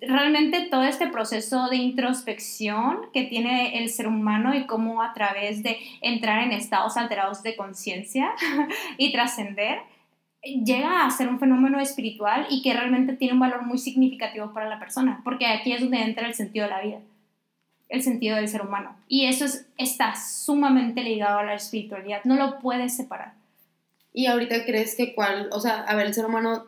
realmente 0.00 0.68
todo 0.70 0.82
este 0.82 1.06
proceso 1.08 1.68
de 1.68 1.76
introspección 1.76 2.98
que 3.12 3.24
tiene 3.24 3.78
el 3.78 3.88
ser 3.88 4.08
humano 4.08 4.54
y 4.54 4.66
cómo 4.66 5.02
a 5.02 5.12
través 5.14 5.62
de 5.62 5.78
entrar 6.00 6.42
en 6.42 6.52
estados 6.52 6.96
alterados 6.96 7.42
de 7.42 7.56
conciencia 7.56 8.32
y 8.98 9.12
trascender, 9.12 9.78
llega 10.42 11.04
a 11.04 11.10
ser 11.10 11.28
un 11.28 11.38
fenómeno 11.38 11.80
espiritual 11.80 12.46
y 12.50 12.62
que 12.62 12.72
realmente 12.72 13.14
tiene 13.14 13.34
un 13.34 13.40
valor 13.40 13.64
muy 13.64 13.78
significativo 13.78 14.52
para 14.52 14.68
la 14.68 14.78
persona, 14.78 15.20
porque 15.24 15.46
aquí 15.46 15.72
es 15.72 15.80
donde 15.80 16.02
entra 16.02 16.26
el 16.26 16.34
sentido 16.34 16.64
de 16.64 16.70
la 16.70 16.82
vida, 16.82 16.98
el 17.88 18.02
sentido 18.02 18.36
del 18.36 18.48
ser 18.48 18.62
humano. 18.62 18.96
Y 19.06 19.26
eso 19.26 19.44
es, 19.44 19.66
está 19.76 20.14
sumamente 20.16 21.02
ligado 21.02 21.38
a 21.38 21.44
la 21.44 21.54
espiritualidad, 21.54 22.24
no 22.24 22.36
lo 22.36 22.58
puedes 22.58 22.96
separar. 22.96 23.34
¿Y 24.12 24.26
ahorita 24.26 24.64
crees 24.64 24.96
que 24.96 25.14
cuál, 25.14 25.48
o 25.52 25.60
sea, 25.60 25.82
a 25.82 25.94
ver, 25.94 26.06
el 26.06 26.14
ser 26.14 26.26
humano 26.26 26.64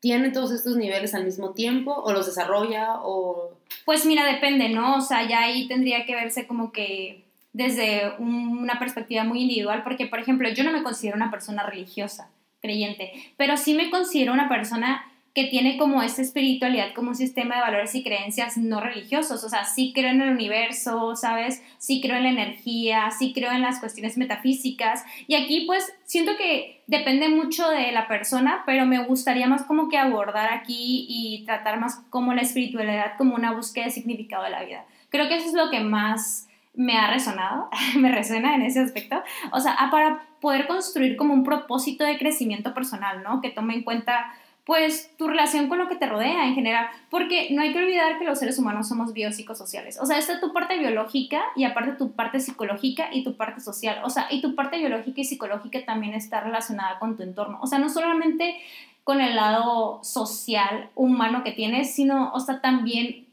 tiene 0.00 0.30
todos 0.30 0.50
estos 0.50 0.76
niveles 0.76 1.14
al 1.14 1.24
mismo 1.24 1.50
tiempo 1.50 1.92
o 1.92 2.12
los 2.12 2.26
desarrolla 2.26 3.00
o... 3.02 3.52
Pues 3.84 4.04
mira, 4.06 4.24
depende, 4.24 4.68
¿no? 4.70 4.96
O 4.96 5.00
sea, 5.00 5.28
ya 5.28 5.42
ahí 5.42 5.68
tendría 5.68 6.06
que 6.06 6.14
verse 6.14 6.46
como 6.46 6.72
que 6.72 7.24
desde 7.52 8.14
una 8.18 8.78
perspectiva 8.78 9.24
muy 9.24 9.42
individual, 9.42 9.82
porque 9.82 10.06
por 10.06 10.18
ejemplo, 10.18 10.48
yo 10.48 10.64
no 10.64 10.72
me 10.72 10.82
considero 10.82 11.16
una 11.16 11.30
persona 11.30 11.64
religiosa, 11.64 12.30
creyente, 12.60 13.12
pero 13.36 13.56
sí 13.56 13.74
me 13.74 13.90
considero 13.90 14.32
una 14.32 14.48
persona 14.48 15.09
que 15.34 15.44
tiene 15.44 15.78
como 15.78 16.02
esta 16.02 16.22
espiritualidad 16.22 16.92
como 16.92 17.10
un 17.10 17.14
sistema 17.14 17.54
de 17.54 17.60
valores 17.60 17.94
y 17.94 18.02
creencias 18.02 18.56
no 18.56 18.80
religiosos. 18.80 19.44
O 19.44 19.48
sea, 19.48 19.64
sí 19.64 19.92
creo 19.94 20.10
en 20.10 20.20
el 20.20 20.30
universo, 20.30 21.14
¿sabes? 21.14 21.62
Sí 21.78 22.00
creo 22.00 22.16
en 22.16 22.24
la 22.24 22.30
energía, 22.30 23.10
sí 23.16 23.32
creo 23.32 23.52
en 23.52 23.62
las 23.62 23.78
cuestiones 23.78 24.18
metafísicas. 24.18 25.04
Y 25.28 25.36
aquí 25.36 25.66
pues 25.66 25.92
siento 26.04 26.36
que 26.36 26.82
depende 26.88 27.28
mucho 27.28 27.68
de 27.68 27.92
la 27.92 28.08
persona, 28.08 28.64
pero 28.66 28.86
me 28.86 29.04
gustaría 29.04 29.46
más 29.46 29.62
como 29.62 29.88
que 29.88 29.98
abordar 29.98 30.52
aquí 30.52 31.06
y 31.08 31.44
tratar 31.46 31.78
más 31.78 32.02
como 32.10 32.34
la 32.34 32.42
espiritualidad 32.42 33.12
como 33.16 33.36
una 33.36 33.52
búsqueda 33.52 33.84
de 33.84 33.92
significado 33.92 34.42
de 34.42 34.50
la 34.50 34.64
vida. 34.64 34.84
Creo 35.10 35.28
que 35.28 35.36
eso 35.36 35.46
es 35.46 35.54
lo 35.54 35.70
que 35.70 35.80
más 35.80 36.48
me 36.74 36.96
ha 36.96 37.08
resonado, 37.08 37.68
me 37.96 38.10
resuena 38.10 38.56
en 38.56 38.62
ese 38.62 38.80
aspecto. 38.80 39.22
O 39.52 39.60
sea, 39.60 39.76
para 39.92 40.22
poder 40.40 40.66
construir 40.66 41.16
como 41.16 41.34
un 41.34 41.44
propósito 41.44 42.04
de 42.04 42.18
crecimiento 42.18 42.74
personal, 42.74 43.22
¿no? 43.22 43.40
Que 43.40 43.50
tome 43.50 43.74
en 43.74 43.82
cuenta 43.82 44.32
pues 44.70 45.10
tu 45.16 45.26
relación 45.26 45.68
con 45.68 45.78
lo 45.78 45.88
que 45.88 45.96
te 45.96 46.06
rodea 46.06 46.46
en 46.46 46.54
general, 46.54 46.86
porque 47.10 47.48
no 47.50 47.60
hay 47.60 47.72
que 47.72 47.80
olvidar 47.80 48.20
que 48.20 48.24
los 48.24 48.38
seres 48.38 48.56
humanos 48.56 48.86
somos 48.86 49.12
biopsicosociales, 49.12 49.98
o 49.98 50.06
sea, 50.06 50.16
está 50.16 50.38
tu 50.38 50.52
parte 50.52 50.78
biológica 50.78 51.42
y 51.56 51.64
aparte 51.64 51.94
tu 51.94 52.12
parte 52.12 52.38
psicológica 52.38 53.08
y 53.12 53.24
tu 53.24 53.36
parte 53.36 53.60
social, 53.60 53.98
o 54.04 54.10
sea, 54.10 54.28
y 54.30 54.40
tu 54.40 54.54
parte 54.54 54.78
biológica 54.78 55.22
y 55.22 55.24
psicológica 55.24 55.84
también 55.84 56.14
está 56.14 56.40
relacionada 56.40 57.00
con 57.00 57.16
tu 57.16 57.24
entorno, 57.24 57.58
o 57.60 57.66
sea, 57.66 57.80
no 57.80 57.88
solamente 57.88 58.60
con 59.02 59.20
el 59.20 59.34
lado 59.34 60.04
social 60.04 60.90
humano 60.94 61.42
que 61.42 61.50
tienes, 61.50 61.92
sino, 61.92 62.30
o 62.32 62.38
sea, 62.38 62.60
también 62.60 63.26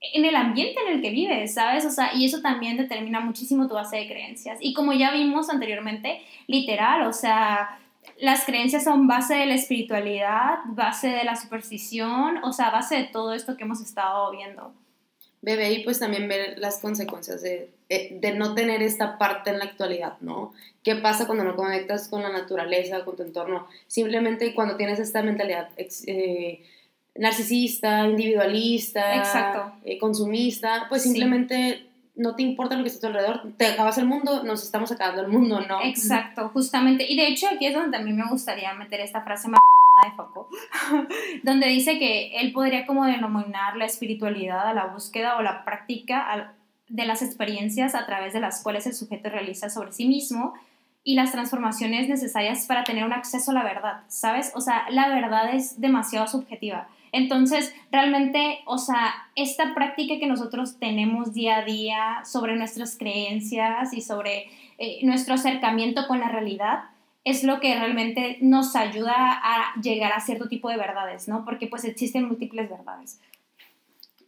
en 0.00 0.24
el 0.24 0.34
ambiente 0.34 0.80
en 0.84 0.94
el 0.94 1.02
que 1.02 1.10
vives, 1.10 1.54
¿sabes? 1.54 1.84
O 1.84 1.90
sea, 1.90 2.14
y 2.16 2.24
eso 2.24 2.40
también 2.40 2.76
determina 2.76 3.20
muchísimo 3.20 3.68
tu 3.68 3.74
base 3.74 3.96
de 3.98 4.08
creencias. 4.08 4.58
Y 4.60 4.72
como 4.74 4.92
ya 4.92 5.12
vimos 5.12 5.50
anteriormente, 5.50 6.20
literal, 6.48 7.06
o 7.06 7.12
sea, 7.12 7.78
las 8.18 8.44
creencias 8.44 8.84
son 8.84 9.06
base 9.06 9.34
de 9.34 9.46
la 9.46 9.54
espiritualidad, 9.54 10.58
base 10.66 11.08
de 11.08 11.24
la 11.24 11.36
superstición, 11.36 12.38
o 12.44 12.52
sea, 12.52 12.70
base 12.70 12.96
de 12.96 13.04
todo 13.04 13.34
esto 13.34 13.56
que 13.56 13.64
hemos 13.64 13.80
estado 13.80 14.30
viendo. 14.30 14.72
Bebé, 15.42 15.72
y 15.72 15.84
pues 15.84 15.98
también 15.98 16.28
ver 16.28 16.58
las 16.58 16.80
consecuencias 16.80 17.40
de, 17.40 17.70
eh, 17.88 18.18
de, 18.20 18.32
no 18.32 18.54
tener 18.54 18.82
esta 18.82 19.16
parte 19.16 19.48
en 19.48 19.58
la 19.58 19.64
actualidad, 19.64 20.18
¿no? 20.20 20.52
¿Qué 20.84 20.96
pasa 20.96 21.26
cuando 21.26 21.44
no 21.44 21.56
conectas 21.56 22.08
con 22.08 22.22
la 22.22 22.30
naturaleza, 22.30 23.04
con 23.06 23.16
tu 23.16 23.22
entorno? 23.22 23.66
Simplemente 23.86 24.54
cuando 24.54 24.76
tienes 24.76 24.98
esta 24.98 25.22
mentalidad 25.22 25.70
eh, 25.78 26.62
narcisista, 27.14 28.06
individualista, 28.06 29.74
eh, 29.84 29.98
consumista, 29.98 30.86
pues 30.90 31.02
simplemente 31.02 31.89
no 32.16 32.34
te 32.36 32.42
importa 32.42 32.76
lo 32.76 32.82
que 32.82 32.88
está 32.88 33.08
a 33.08 33.12
tu 33.12 33.18
alrededor, 33.18 33.52
te 33.56 33.66
acabas 33.66 33.98
el 33.98 34.06
mundo, 34.06 34.42
nos 34.42 34.62
estamos 34.62 34.90
acabando 34.92 35.22
el 35.22 35.28
mundo, 35.28 35.60
¿no? 35.60 35.82
Exacto, 35.82 36.50
justamente. 36.50 37.10
Y 37.10 37.16
de 37.16 37.28
hecho 37.28 37.46
aquí 37.48 37.66
es 37.66 37.74
donde 37.74 37.96
también 37.96 38.16
me 38.16 38.28
gustaría 38.28 38.74
meter 38.74 39.00
esta 39.00 39.22
frase 39.22 39.48
más 39.48 39.60
de 40.04 40.16
Foucault, 40.16 40.48
donde 41.42 41.68
dice 41.68 41.98
que 41.98 42.40
él 42.40 42.52
podría 42.52 42.86
como 42.86 43.06
denominar 43.06 43.76
la 43.76 43.86
espiritualidad 43.86 44.68
a 44.68 44.74
la 44.74 44.86
búsqueda 44.86 45.36
o 45.36 45.42
la 45.42 45.64
práctica 45.64 46.54
de 46.88 47.04
las 47.04 47.22
experiencias 47.22 47.94
a 47.94 48.06
través 48.06 48.32
de 48.32 48.40
las 48.40 48.62
cuales 48.62 48.86
el 48.86 48.94
sujeto 48.94 49.30
realiza 49.30 49.70
sobre 49.70 49.92
sí 49.92 50.06
mismo 50.06 50.54
y 51.04 51.14
las 51.14 51.32
transformaciones 51.32 52.08
necesarias 52.08 52.66
para 52.66 52.84
tener 52.84 53.04
un 53.04 53.12
acceso 53.12 53.52
a 53.52 53.54
la 53.54 53.64
verdad, 53.64 54.02
¿sabes? 54.08 54.52
O 54.54 54.60
sea, 54.60 54.88
la 54.90 55.08
verdad 55.08 55.54
es 55.54 55.80
demasiado 55.80 56.26
subjetiva 56.26 56.88
entonces, 57.12 57.74
realmente, 57.90 58.60
o 58.66 58.78
sea, 58.78 59.12
esta 59.34 59.74
práctica 59.74 60.18
que 60.18 60.26
nosotros 60.26 60.78
tenemos 60.78 61.34
día 61.34 61.58
a 61.58 61.64
día 61.64 62.24
sobre 62.24 62.56
nuestras 62.56 62.96
creencias 62.96 63.92
y 63.92 64.00
sobre 64.00 64.48
eh, 64.78 65.00
nuestro 65.02 65.34
acercamiento 65.34 66.06
con 66.06 66.20
la 66.20 66.28
realidad 66.28 66.84
es 67.24 67.44
lo 67.44 67.60
que 67.60 67.74
realmente 67.74 68.38
nos 68.40 68.76
ayuda 68.76 69.14
a 69.14 69.80
llegar 69.80 70.12
a 70.12 70.20
cierto 70.20 70.48
tipo 70.48 70.70
de 70.70 70.76
verdades, 70.76 71.28
¿no? 71.28 71.44
Porque 71.44 71.66
pues 71.66 71.84
existen 71.84 72.26
múltiples 72.26 72.70
verdades. 72.70 73.20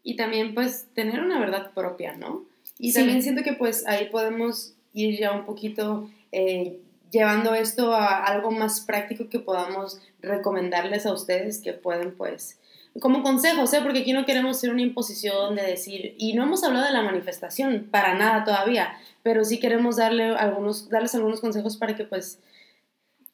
Y 0.02 0.16
también 0.16 0.54
pues 0.54 0.88
tener 0.94 1.20
una 1.20 1.38
verdad 1.38 1.72
propia, 1.72 2.16
¿no? 2.16 2.44
Y 2.78 2.92
también 2.92 3.22
siento 3.22 3.42
que 3.42 3.52
pues 3.52 3.86
ahí 3.86 4.08
podemos 4.10 4.74
ir 4.92 5.18
ya 5.18 5.32
un 5.32 5.44
poquito 5.44 6.10
eh, 6.32 6.80
llevando 7.10 7.54
esto 7.54 7.94
a 7.94 8.24
algo 8.24 8.50
más 8.50 8.80
práctico 8.80 9.28
que 9.28 9.38
podamos 9.38 10.00
recomendarles 10.20 11.06
a 11.06 11.12
ustedes 11.12 11.60
que 11.60 11.72
pueden 11.72 12.14
pues 12.14 12.58
como 13.00 13.22
consejos, 13.22 13.72
¿eh? 13.72 13.80
porque 13.82 14.00
aquí 14.00 14.12
no 14.12 14.26
queremos 14.26 14.58
ser 14.58 14.70
una 14.70 14.82
imposición 14.82 15.54
de 15.54 15.62
decir, 15.62 16.14
y 16.18 16.34
no 16.34 16.42
hemos 16.42 16.62
hablado 16.62 16.86
de 16.86 16.92
la 16.92 17.02
manifestación 17.02 17.88
para 17.90 18.14
nada 18.14 18.44
todavía, 18.44 18.94
pero 19.22 19.44
sí 19.44 19.58
queremos 19.58 19.96
darle 19.96 20.24
algunos, 20.36 20.88
darles 20.88 21.14
algunos 21.14 21.40
consejos 21.40 21.76
para 21.76 21.96
que 21.96 22.04
pues, 22.04 22.38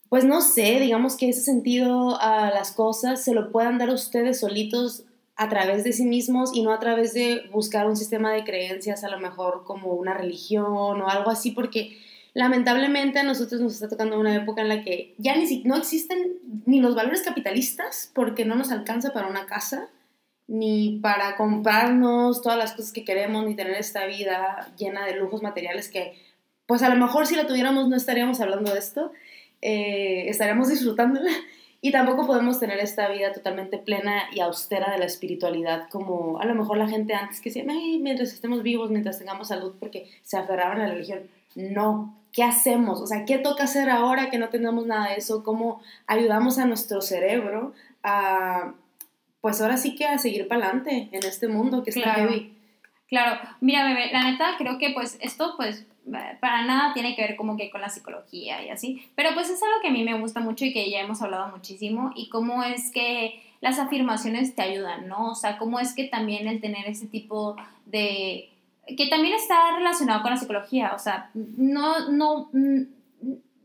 pues 0.09 0.25
no 0.25 0.41
sé, 0.41 0.79
digamos 0.81 1.17
que 1.17 1.29
ese 1.29 1.41
sentido 1.41 2.21
a 2.21 2.51
las 2.51 2.73
cosas 2.73 3.23
se 3.25 3.35
lo 3.35 3.51
puedan 3.51 3.79
dar 3.79 3.91
ustedes 3.91 4.41
solitos 4.41 5.05
a 5.37 5.49
través 5.49 5.85
de 5.85 5.93
sí 5.93 6.05
mismos 6.05 6.51
y 6.55 6.63
no 6.63 6.73
a 6.73 6.81
través 6.81 7.15
de 7.15 7.49
buscar 7.53 7.87
un 7.87 7.97
sistema 7.97 8.33
de 8.33 8.45
creencias, 8.45 9.05
a 9.05 9.09
lo 9.09 9.19
mejor 9.19 9.65
como 9.65 9.93
una 9.93 10.15
religión 10.15 11.01
o 11.01 11.09
algo 11.09 11.31
así, 11.31 11.51
porque 11.51 11.99
lamentablemente 12.39 13.19
a 13.19 13.25
nosotros 13.25 13.61
nos 13.61 13.75
está 13.75 13.89
tocando 13.89 14.17
una 14.17 14.37
época 14.37 14.63
en 14.63 14.69
la 14.69 14.85
que 14.85 15.13
ya 15.19 15.35
ni 15.35 15.65
no 15.65 15.75
existen 15.77 16.39
ni 16.67 16.81
los 16.81 16.95
valores 16.95 17.23
capitalistas 17.23 18.13
porque 18.15 18.45
no 18.45 18.55
nos 18.55 18.71
alcanza 18.71 19.13
para 19.13 19.27
una 19.27 19.47
casa, 19.47 19.89
ni 20.47 21.01
para 21.03 21.35
comprarnos 21.35 22.41
todas 22.41 22.57
las 22.57 22.75
cosas 22.75 22.93
que 22.93 23.05
queremos, 23.05 23.45
ni 23.45 23.57
tener 23.57 23.75
esta 23.75 24.07
vida 24.07 24.73
llena 24.79 25.05
de 25.05 25.17
lujos 25.17 25.43
materiales 25.43 25.89
que, 25.89 26.15
pues 26.67 26.85
a 26.85 26.89
lo 26.89 26.95
mejor 26.95 27.27
si 27.27 27.35
la 27.35 27.45
tuviéramos 27.45 27.89
no 27.89 27.97
estaríamos 27.97 28.41
hablando 28.41 28.73
de 28.73 28.79
esto, 28.79 29.11
eh, 29.61 30.27
estaríamos 30.29 30.69
disfrutándola. 30.69 31.31
Y 31.81 31.93
tampoco 31.93 32.27
podemos 32.27 32.59
tener 32.59 32.81
esta 32.81 33.09
vida 33.09 33.33
totalmente 33.33 33.79
plena 33.79 34.25
y 34.33 34.41
austera 34.41 34.91
de 34.91 34.99
la 34.99 35.05
espiritualidad 35.05 35.89
como 35.91 36.41
a 36.41 36.45
lo 36.45 36.57
mejor 36.57 36.77
la 36.77 36.89
gente 36.89 37.15
antes 37.15 37.41
que 37.41 37.51
decía, 37.51 37.63
mientras 37.63 38.33
estemos 38.33 38.65
vivos, 38.65 38.91
mientras 38.91 39.21
tengamos 39.21 39.47
salud, 39.47 39.77
porque 39.79 40.11
se 40.25 40.37
aferraban 40.37 40.81
a 40.81 40.89
la 40.89 40.95
religión. 40.95 41.21
No, 41.55 42.19
¿qué 42.39 42.45
hacemos? 42.45 43.01
O 43.01 43.07
sea, 43.09 43.25
¿qué 43.25 43.39
toca 43.39 43.65
hacer 43.65 43.91
ahora 43.91 44.31
que 44.31 44.39
no 44.39 44.49
tenemos 44.49 44.87
nada 44.87 45.09
de 45.09 45.17
eso? 45.17 45.43
¿Cómo 45.43 45.83
ayudamos 46.07 46.57
a 46.59 46.67
nuestro 46.67 47.01
cerebro 47.01 47.73
a, 48.05 48.75
pues 49.41 49.61
ahora 49.61 49.77
sí 49.77 49.97
que 49.97 50.07
a 50.07 50.19
seguir 50.19 50.47
para 50.47 50.67
adelante 50.67 51.09
en 51.11 51.25
este 51.25 51.49
mundo 51.49 51.83
que 51.83 51.91
está 51.91 52.15
claro. 52.15 52.31
heavy? 52.31 52.55
Claro, 53.09 53.41
mira, 53.61 53.85
bebé, 53.89 54.13
la 54.13 54.31
neta 54.31 54.55
creo 54.57 54.79
que 54.79 54.91
pues 54.91 55.19
esto 55.21 55.55
pues 55.57 55.85
para 56.41 56.65
nada 56.65 56.95
tiene 56.95 57.17
que 57.17 57.23
ver 57.23 57.35
como 57.35 57.57
que 57.57 57.71
con 57.71 57.81
la 57.81 57.89
psicología 57.89 58.65
y 58.65 58.69
así, 58.69 59.05
pero 59.17 59.31
pues 59.35 59.51
es 59.51 59.61
algo 59.61 59.81
que 59.83 59.89
a 59.89 59.93
mí 59.93 60.05
me 60.05 60.21
gusta 60.21 60.39
mucho 60.39 60.65
y 60.65 60.73
que 60.73 60.89
ya 60.89 61.01
hemos 61.01 61.21
hablado 61.23 61.49
muchísimo 61.49 62.13
y 62.15 62.29
cómo 62.29 62.63
es 62.63 62.93
que 62.93 63.43
las 63.61 63.81
afirmaciones 63.81 64.55
te 64.55 64.63
ayudan, 64.63 65.09
¿no? 65.09 65.33
O 65.33 65.35
sea, 65.35 65.59
cómo 65.59 65.81
es 65.81 65.93
que 65.93 66.05
también 66.05 66.47
el 66.47 66.61
tener 66.61 66.87
ese 66.87 67.09
tipo 67.09 67.57
de 67.87 68.49
que 68.97 69.09
también 69.09 69.35
está 69.35 69.77
relacionado 69.77 70.23
con 70.23 70.31
la 70.31 70.37
psicología, 70.37 70.93
o 70.95 70.99
sea, 70.99 71.31
no, 71.35 72.09
no, 72.11 72.49
mm, 72.53 72.83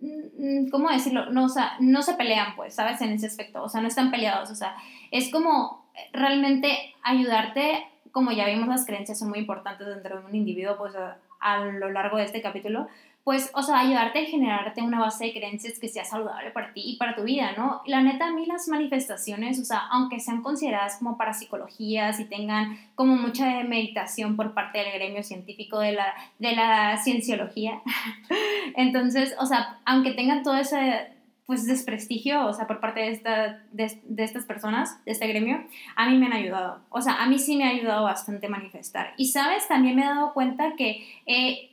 mm, 0.02 0.70
¿cómo 0.70 0.90
decirlo? 0.90 1.30
No, 1.32 1.46
o 1.46 1.50
no 1.80 2.02
se 2.02 2.14
pelean, 2.16 2.56
pues, 2.56 2.76
¿sabes? 2.76 3.02
En 3.02 3.12
ese 3.12 3.28
aspecto, 3.28 3.64
o 3.64 3.70
sea, 3.70 3.82
no 3.82 3.88
están 3.88 4.12
peleados, 4.12 4.52
o 4.52 4.56
sea, 4.56 4.76
es 5.12 5.32
como 5.32 5.86
realmente 6.12 6.94
ayudarte, 7.04 7.86
como 8.12 8.32
ya 8.32 8.46
vimos, 8.46 8.68
las 8.68 8.86
creencias 8.86 9.20
son 9.20 9.30
muy 9.30 9.40
importantes 9.40 9.88
dentro 9.88 10.20
de 10.20 10.26
un 10.26 10.36
individuo, 10.36 10.78
pues, 10.78 10.94
a 11.40 11.66
lo 11.66 11.90
largo 11.92 12.18
de 12.18 12.24
este 12.26 12.42
capítulo, 12.42 12.88
pues, 13.24 13.52
o 13.54 13.64
sea, 13.64 13.80
ayudarte 13.80 14.20
a 14.20 14.26
generarte 14.26 14.82
una 14.82 15.00
base 15.00 15.26
de 15.26 15.34
creencias 15.34 15.80
que 15.80 15.88
sea 15.88 16.04
saludable 16.04 16.52
para 16.52 16.74
ti 16.74 16.82
y 16.86 16.98
para 16.98 17.16
tu 17.16 17.24
vida, 17.24 17.54
¿no? 17.58 17.82
La 17.86 18.02
neta, 18.02 18.28
a 18.28 18.34
mí 18.34 18.46
las 18.46 18.68
manifestaciones, 18.68 19.60
o 19.60 19.64
sea, 19.64 19.84
aunque 19.92 20.20
sean 20.20 20.42
consideradas 20.42 20.98
como 20.98 21.18
parapsicologías 21.18 22.20
y 22.20 22.26
tengan 22.26 22.78
como 22.96 23.16
mucha 23.16 23.64
meditación 23.64 24.36
por 24.36 24.54
parte 24.54 24.80
del 24.80 24.92
gremio 24.94 25.24
científico 25.24 25.80
de 25.80 25.94
la, 25.94 26.14
de 26.40 26.54
la 26.54 26.98
cienciología, 26.98 27.82
entonces, 28.76 29.36
o 29.40 29.46
sea, 29.46 29.80
aunque 29.86 30.12
tengan 30.12 30.44
todo 30.44 30.58
ese 30.58 31.14
pues 31.46 31.66
desprestigio, 31.66 32.46
o 32.46 32.54
sea, 32.54 32.68
por 32.68 32.80
parte 32.80 33.02
de, 33.02 33.12
esta, 33.12 33.62
de, 33.72 34.00
de, 34.04 34.24
estas 34.24 34.46
personas, 34.46 35.04
de 35.06 35.12
este 35.12 35.28
gremio, 35.28 35.62
a 35.96 36.10
mí 36.10 36.18
me 36.18 36.28
han 36.28 36.34
ayudado. 36.34 36.80
O 36.90 37.02
sea, 37.02 37.22
a 37.22 37.28
mí 37.28 37.38
sí 37.38 37.58
me 37.58 37.66
ha 37.66 37.70
ayudado 37.70 38.06
bastante 38.06 38.48
manifestar. 38.48 39.14
Y 39.18 39.28
sabes, 39.28 39.68
también 39.68 39.98
me 39.98 40.04
he 40.04 40.06
dado 40.06 40.34
cuenta 40.34 40.76
que 40.78 41.06
eh, 41.26 41.73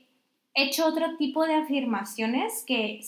hecho 0.54 0.86
otro 0.86 1.16
tipo 1.16 1.46
de 1.46 1.54
afirmaciones 1.54 2.64
que, 2.66 3.00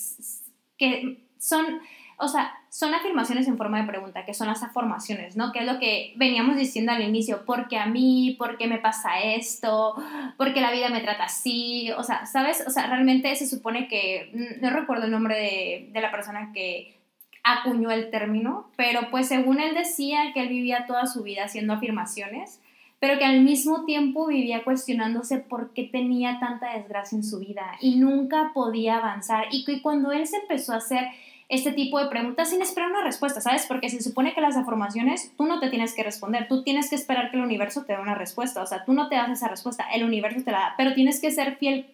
que 0.79 1.27
son, 1.39 1.81
o 2.19 2.29
sea, 2.29 2.53
son 2.71 2.95
afirmaciones 2.95 3.49
en 3.49 3.59
forma 3.59 3.81
de 3.81 3.87
pregunta, 3.87 4.25
que 4.25 4.33
son 4.33 4.47
las 4.47 4.63
afirmaciones, 4.63 5.37
¿no? 5.37 5.53
Que 5.53 5.59
es 5.59 5.67
lo 5.67 5.79
que 5.79 6.15
veníamos 6.17 6.57
diciendo 6.57 6.93
al 6.93 7.03
inicio, 7.03 7.45
¿por 7.45 7.69
qué 7.69 7.79
a 7.79 7.87
mí? 7.87 8.35
¿Por 8.39 8.57
qué 8.57 8.67
me 8.67 8.79
pasa 8.79 9.21
esto? 9.21 9.95
¿Por 10.39 10.55
qué 10.55 10.61
la 10.61 10.71
vida 10.71 10.89
me 10.89 11.01
trata 11.01 11.25
así? 11.25 11.91
O 11.93 12.03
sea, 12.03 12.25
¿sabes? 12.25 12.65
O 12.67 12.71
sea, 12.71 12.87
realmente 12.87 13.35
se 13.37 13.47
supone 13.47 13.89
que, 13.89 14.57
no 14.61 14.71
recuerdo 14.71 15.05
el 15.05 15.11
nombre 15.11 15.37
de, 15.37 15.89
de 15.93 16.01
la 16.01 16.11
persona 16.11 16.53
que 16.55 16.97
acuñó 17.43 17.91
el 17.91 18.11
término, 18.11 18.71
pero 18.77 19.11
pues 19.11 19.29
según 19.29 19.61
él 19.61 19.75
decía 19.75 20.33
que 20.33 20.43
él 20.43 20.49
vivía 20.49 20.87
toda 20.87 21.07
su 21.07 21.23
vida 21.25 21.45
haciendo 21.45 21.75
afirmaciones, 21.75 22.62
pero 23.03 23.19
que 23.19 23.25
al 23.25 23.41
mismo 23.41 23.85
tiempo 23.85 24.29
vivía 24.29 24.63
cuestionándose 24.63 25.39
por 25.39 25.73
qué 25.73 25.83
tenía 25.83 26.39
tanta 26.39 26.77
desgracia 26.77 27.17
en 27.17 27.25
su 27.25 27.41
vida 27.41 27.73
y 27.81 27.97
nunca 27.97 28.53
podía 28.55 28.99
avanzar. 28.99 29.47
Y 29.51 29.65
que 29.65 29.83
cuando 29.83 30.13
él 30.13 30.25
se 30.25 30.37
empezó 30.37 30.73
a 30.73 30.77
hacer 30.77 31.09
este 31.49 31.73
tipo 31.73 31.99
de 31.99 32.07
preguntas 32.07 32.51
sin 32.51 32.63
esperar 32.63 32.93
una 32.93 33.03
respuesta, 33.03 33.41
¿sabes? 33.41 33.67
Porque 33.67 33.89
se 33.89 34.01
supone 34.01 34.35
que 34.35 34.41
las 34.41 34.57
afirmaciones 34.57 35.33
tú 35.37 35.47
no 35.47 35.59
te 35.59 35.69
tienes 35.69 35.95
que 35.95 36.05
responder, 36.05 36.47
tú 36.47 36.63
tienes 36.63 36.91
que 36.91 36.95
esperar 36.95 37.33
que 37.33 37.39
el 37.39 37.43
universo 37.43 37.85
te 37.85 37.93
dé 37.95 37.99
una 37.99 38.15
respuesta, 38.15 38.63
o 38.63 38.67
sea, 38.67 38.85
tú 38.85 38.93
no 38.93 39.09
te 39.09 39.17
das 39.17 39.31
esa 39.31 39.49
respuesta, 39.49 39.85
el 39.93 40.05
universo 40.05 40.45
te 40.45 40.53
la 40.53 40.59
da, 40.59 40.75
pero 40.77 40.95
tienes 40.95 41.21
que 41.21 41.33
ser 41.33 41.57
fiel 41.57 41.87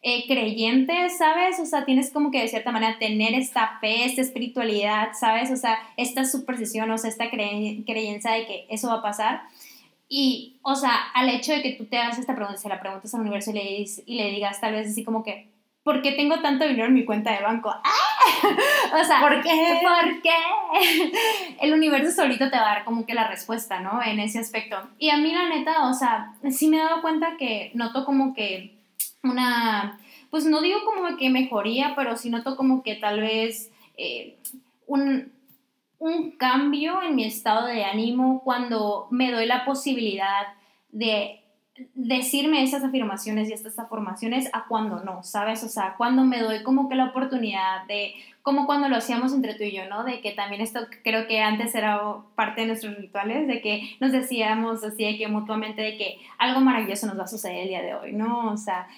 eh, 0.00 0.24
creyente, 0.26 0.94
¿sabes? 1.10 1.60
O 1.60 1.66
sea, 1.66 1.84
tienes 1.84 2.10
como 2.10 2.30
que 2.30 2.40
de 2.40 2.48
cierta 2.48 2.72
manera 2.72 2.98
tener 2.98 3.34
esta 3.34 3.78
fe, 3.80 4.06
esta 4.06 4.22
espiritualidad, 4.22 5.08
¿sabes? 5.12 5.50
O 5.50 5.56
sea, 5.56 5.78
esta 5.98 6.24
superstición, 6.24 6.90
o 6.90 6.96
sea, 6.96 7.10
esta 7.10 7.28
creencia 7.28 8.32
de 8.32 8.46
que 8.46 8.66
eso 8.70 8.88
va 8.88 8.94
a 8.94 9.02
pasar. 9.02 9.42
Y, 10.16 10.60
o 10.62 10.76
sea, 10.76 11.08
al 11.12 11.28
hecho 11.28 11.50
de 11.50 11.60
que 11.60 11.72
tú 11.72 11.86
te 11.86 11.98
hagas 11.98 12.20
esta 12.20 12.36
pregunta, 12.36 12.60
se 12.60 12.68
la 12.68 12.78
preguntas 12.78 13.12
al 13.12 13.22
universo 13.22 13.50
y 13.50 13.54
le, 13.54 13.84
y 14.06 14.14
le 14.14 14.30
digas 14.30 14.60
tal 14.60 14.72
vez 14.72 14.88
así 14.88 15.02
como 15.02 15.24
que, 15.24 15.48
¿por 15.82 16.02
qué 16.02 16.12
tengo 16.12 16.38
tanto 16.38 16.68
dinero 16.68 16.86
en 16.86 16.94
mi 16.94 17.04
cuenta 17.04 17.32
de 17.32 17.42
banco? 17.42 17.70
¡Ah! 17.70 17.80
O 19.00 19.04
sea, 19.04 19.18
¿por 19.20 19.42
qué? 19.42 19.80
¿Por 19.82 20.22
qué? 20.22 21.10
El 21.60 21.72
universo 21.72 22.12
solito 22.12 22.48
te 22.48 22.56
va 22.56 22.62
a 22.62 22.74
dar 22.76 22.84
como 22.84 23.04
que 23.06 23.14
la 23.14 23.26
respuesta, 23.26 23.80
¿no? 23.80 24.00
En 24.04 24.20
ese 24.20 24.38
aspecto. 24.38 24.76
Y 25.00 25.10
a 25.10 25.16
mí 25.16 25.32
la 25.32 25.48
neta, 25.48 25.88
o 25.88 25.94
sea, 25.94 26.32
sí 26.48 26.68
me 26.68 26.76
he 26.76 26.80
dado 26.80 27.02
cuenta 27.02 27.36
que 27.36 27.72
noto 27.74 28.04
como 28.04 28.34
que 28.34 28.76
una, 29.24 29.98
pues 30.30 30.46
no 30.46 30.60
digo 30.60 30.78
como 30.84 31.16
que 31.16 31.28
mejoría, 31.28 31.94
pero 31.96 32.16
sí 32.16 32.30
noto 32.30 32.56
como 32.56 32.84
que 32.84 32.94
tal 32.94 33.18
vez 33.18 33.68
eh, 33.96 34.36
un, 34.86 35.32
un 36.04 36.32
cambio 36.32 37.02
en 37.02 37.16
mi 37.16 37.24
estado 37.24 37.66
de 37.66 37.82
ánimo 37.82 38.42
cuando 38.44 39.08
me 39.10 39.32
doy 39.32 39.46
la 39.46 39.64
posibilidad 39.64 40.48
de 40.92 41.40
decirme 41.94 42.62
esas 42.62 42.84
afirmaciones 42.84 43.48
y 43.48 43.54
estas 43.54 43.78
afirmaciones 43.78 44.50
a 44.52 44.66
cuando 44.66 45.02
no, 45.02 45.22
¿sabes? 45.22 45.64
O 45.64 45.68
sea, 45.68 45.94
cuando 45.96 46.22
me 46.24 46.42
doy 46.42 46.62
como 46.62 46.90
que 46.90 46.94
la 46.94 47.06
oportunidad 47.06 47.86
de, 47.86 48.12
como 48.42 48.66
cuando 48.66 48.90
lo 48.90 48.96
hacíamos 48.96 49.32
entre 49.32 49.54
tú 49.54 49.62
y 49.62 49.72
yo, 49.72 49.88
¿no? 49.88 50.04
De 50.04 50.20
que 50.20 50.32
también 50.32 50.60
esto 50.60 50.80
creo 51.02 51.26
que 51.26 51.40
antes 51.40 51.74
era 51.74 51.98
parte 52.34 52.60
de 52.60 52.66
nuestros 52.66 52.98
rituales, 52.98 53.48
de 53.48 53.62
que 53.62 53.96
nos 53.98 54.12
decíamos 54.12 54.84
así, 54.84 55.04
de 55.04 55.16
que 55.16 55.28
mutuamente, 55.28 55.80
de 55.80 55.96
que 55.96 56.18
algo 56.36 56.60
maravilloso 56.60 57.06
nos 57.06 57.18
va 57.18 57.24
a 57.24 57.28
suceder 57.28 57.62
el 57.62 57.68
día 57.68 57.82
de 57.82 57.94
hoy, 57.94 58.12
¿no? 58.12 58.52
O 58.52 58.58
sea, 58.58 58.88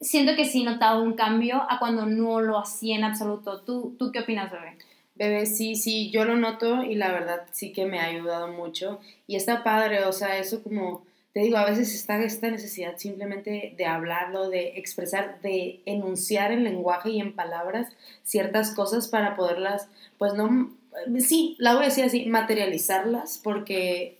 siento 0.00 0.34
que 0.34 0.46
sí 0.46 0.62
he 0.62 0.64
notado 0.64 1.02
un 1.02 1.12
cambio 1.12 1.62
a 1.68 1.78
cuando 1.78 2.06
no 2.06 2.40
lo 2.40 2.58
hacía 2.58 2.96
en 2.96 3.04
absoluto. 3.04 3.60
¿Tú, 3.60 3.96
tú 3.98 4.10
qué 4.12 4.20
opinas, 4.20 4.50
bebé? 4.50 4.78
Bebé, 5.16 5.46
sí, 5.46 5.76
sí, 5.76 6.10
yo 6.10 6.24
lo 6.24 6.36
noto 6.36 6.82
y 6.82 6.96
la 6.96 7.12
verdad 7.12 7.42
sí 7.52 7.72
que 7.72 7.86
me 7.86 8.00
ha 8.00 8.06
ayudado 8.06 8.48
mucho. 8.48 9.00
Y 9.28 9.36
está 9.36 9.62
padre, 9.62 10.04
o 10.04 10.12
sea, 10.12 10.38
eso 10.38 10.62
como, 10.62 11.04
te 11.32 11.40
digo, 11.40 11.56
a 11.56 11.70
veces 11.70 11.94
está 11.94 12.20
esta 12.22 12.50
necesidad 12.50 12.96
simplemente 12.96 13.74
de 13.76 13.86
hablarlo, 13.86 14.48
de 14.48 14.72
expresar, 14.76 15.40
de 15.40 15.80
enunciar 15.86 16.50
en 16.50 16.64
lenguaje 16.64 17.10
y 17.10 17.20
en 17.20 17.32
palabras 17.32 17.92
ciertas 18.24 18.72
cosas 18.74 19.06
para 19.06 19.36
poderlas, 19.36 19.88
pues 20.18 20.34
no, 20.34 20.72
sí, 21.20 21.54
la 21.58 21.74
voy 21.74 21.84
a 21.84 21.88
decir 21.88 22.04
así, 22.04 22.26
materializarlas, 22.26 23.38
porque 23.42 24.18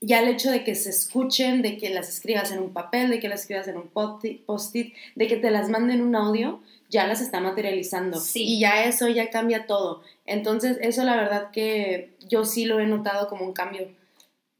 ya 0.00 0.20
el 0.20 0.28
hecho 0.28 0.50
de 0.50 0.64
que 0.64 0.74
se 0.74 0.90
escuchen, 0.90 1.62
de 1.62 1.78
que 1.78 1.90
las 1.90 2.08
escribas 2.08 2.50
en 2.52 2.58
un 2.58 2.72
papel, 2.72 3.10
de 3.10 3.20
que 3.20 3.28
las 3.28 3.42
escribas 3.42 3.68
en 3.68 3.76
un 3.76 3.88
post-it, 3.88 4.94
de 5.14 5.26
que 5.26 5.36
te 5.36 5.50
las 5.50 5.68
manden 5.68 6.02
un 6.02 6.14
audio, 6.16 6.60
ya 6.94 7.08
las 7.08 7.20
está 7.20 7.40
materializando. 7.40 8.22
Y 8.34 8.60
ya 8.60 8.84
eso 8.84 9.08
ya 9.08 9.28
cambia 9.28 9.66
todo. 9.66 10.02
Entonces, 10.26 10.78
eso 10.80 11.02
la 11.02 11.16
verdad 11.16 11.50
que 11.50 12.14
yo 12.28 12.44
sí 12.44 12.66
lo 12.66 12.78
he 12.78 12.86
notado 12.86 13.26
como 13.26 13.44
un 13.44 13.52
cambio. 13.52 13.88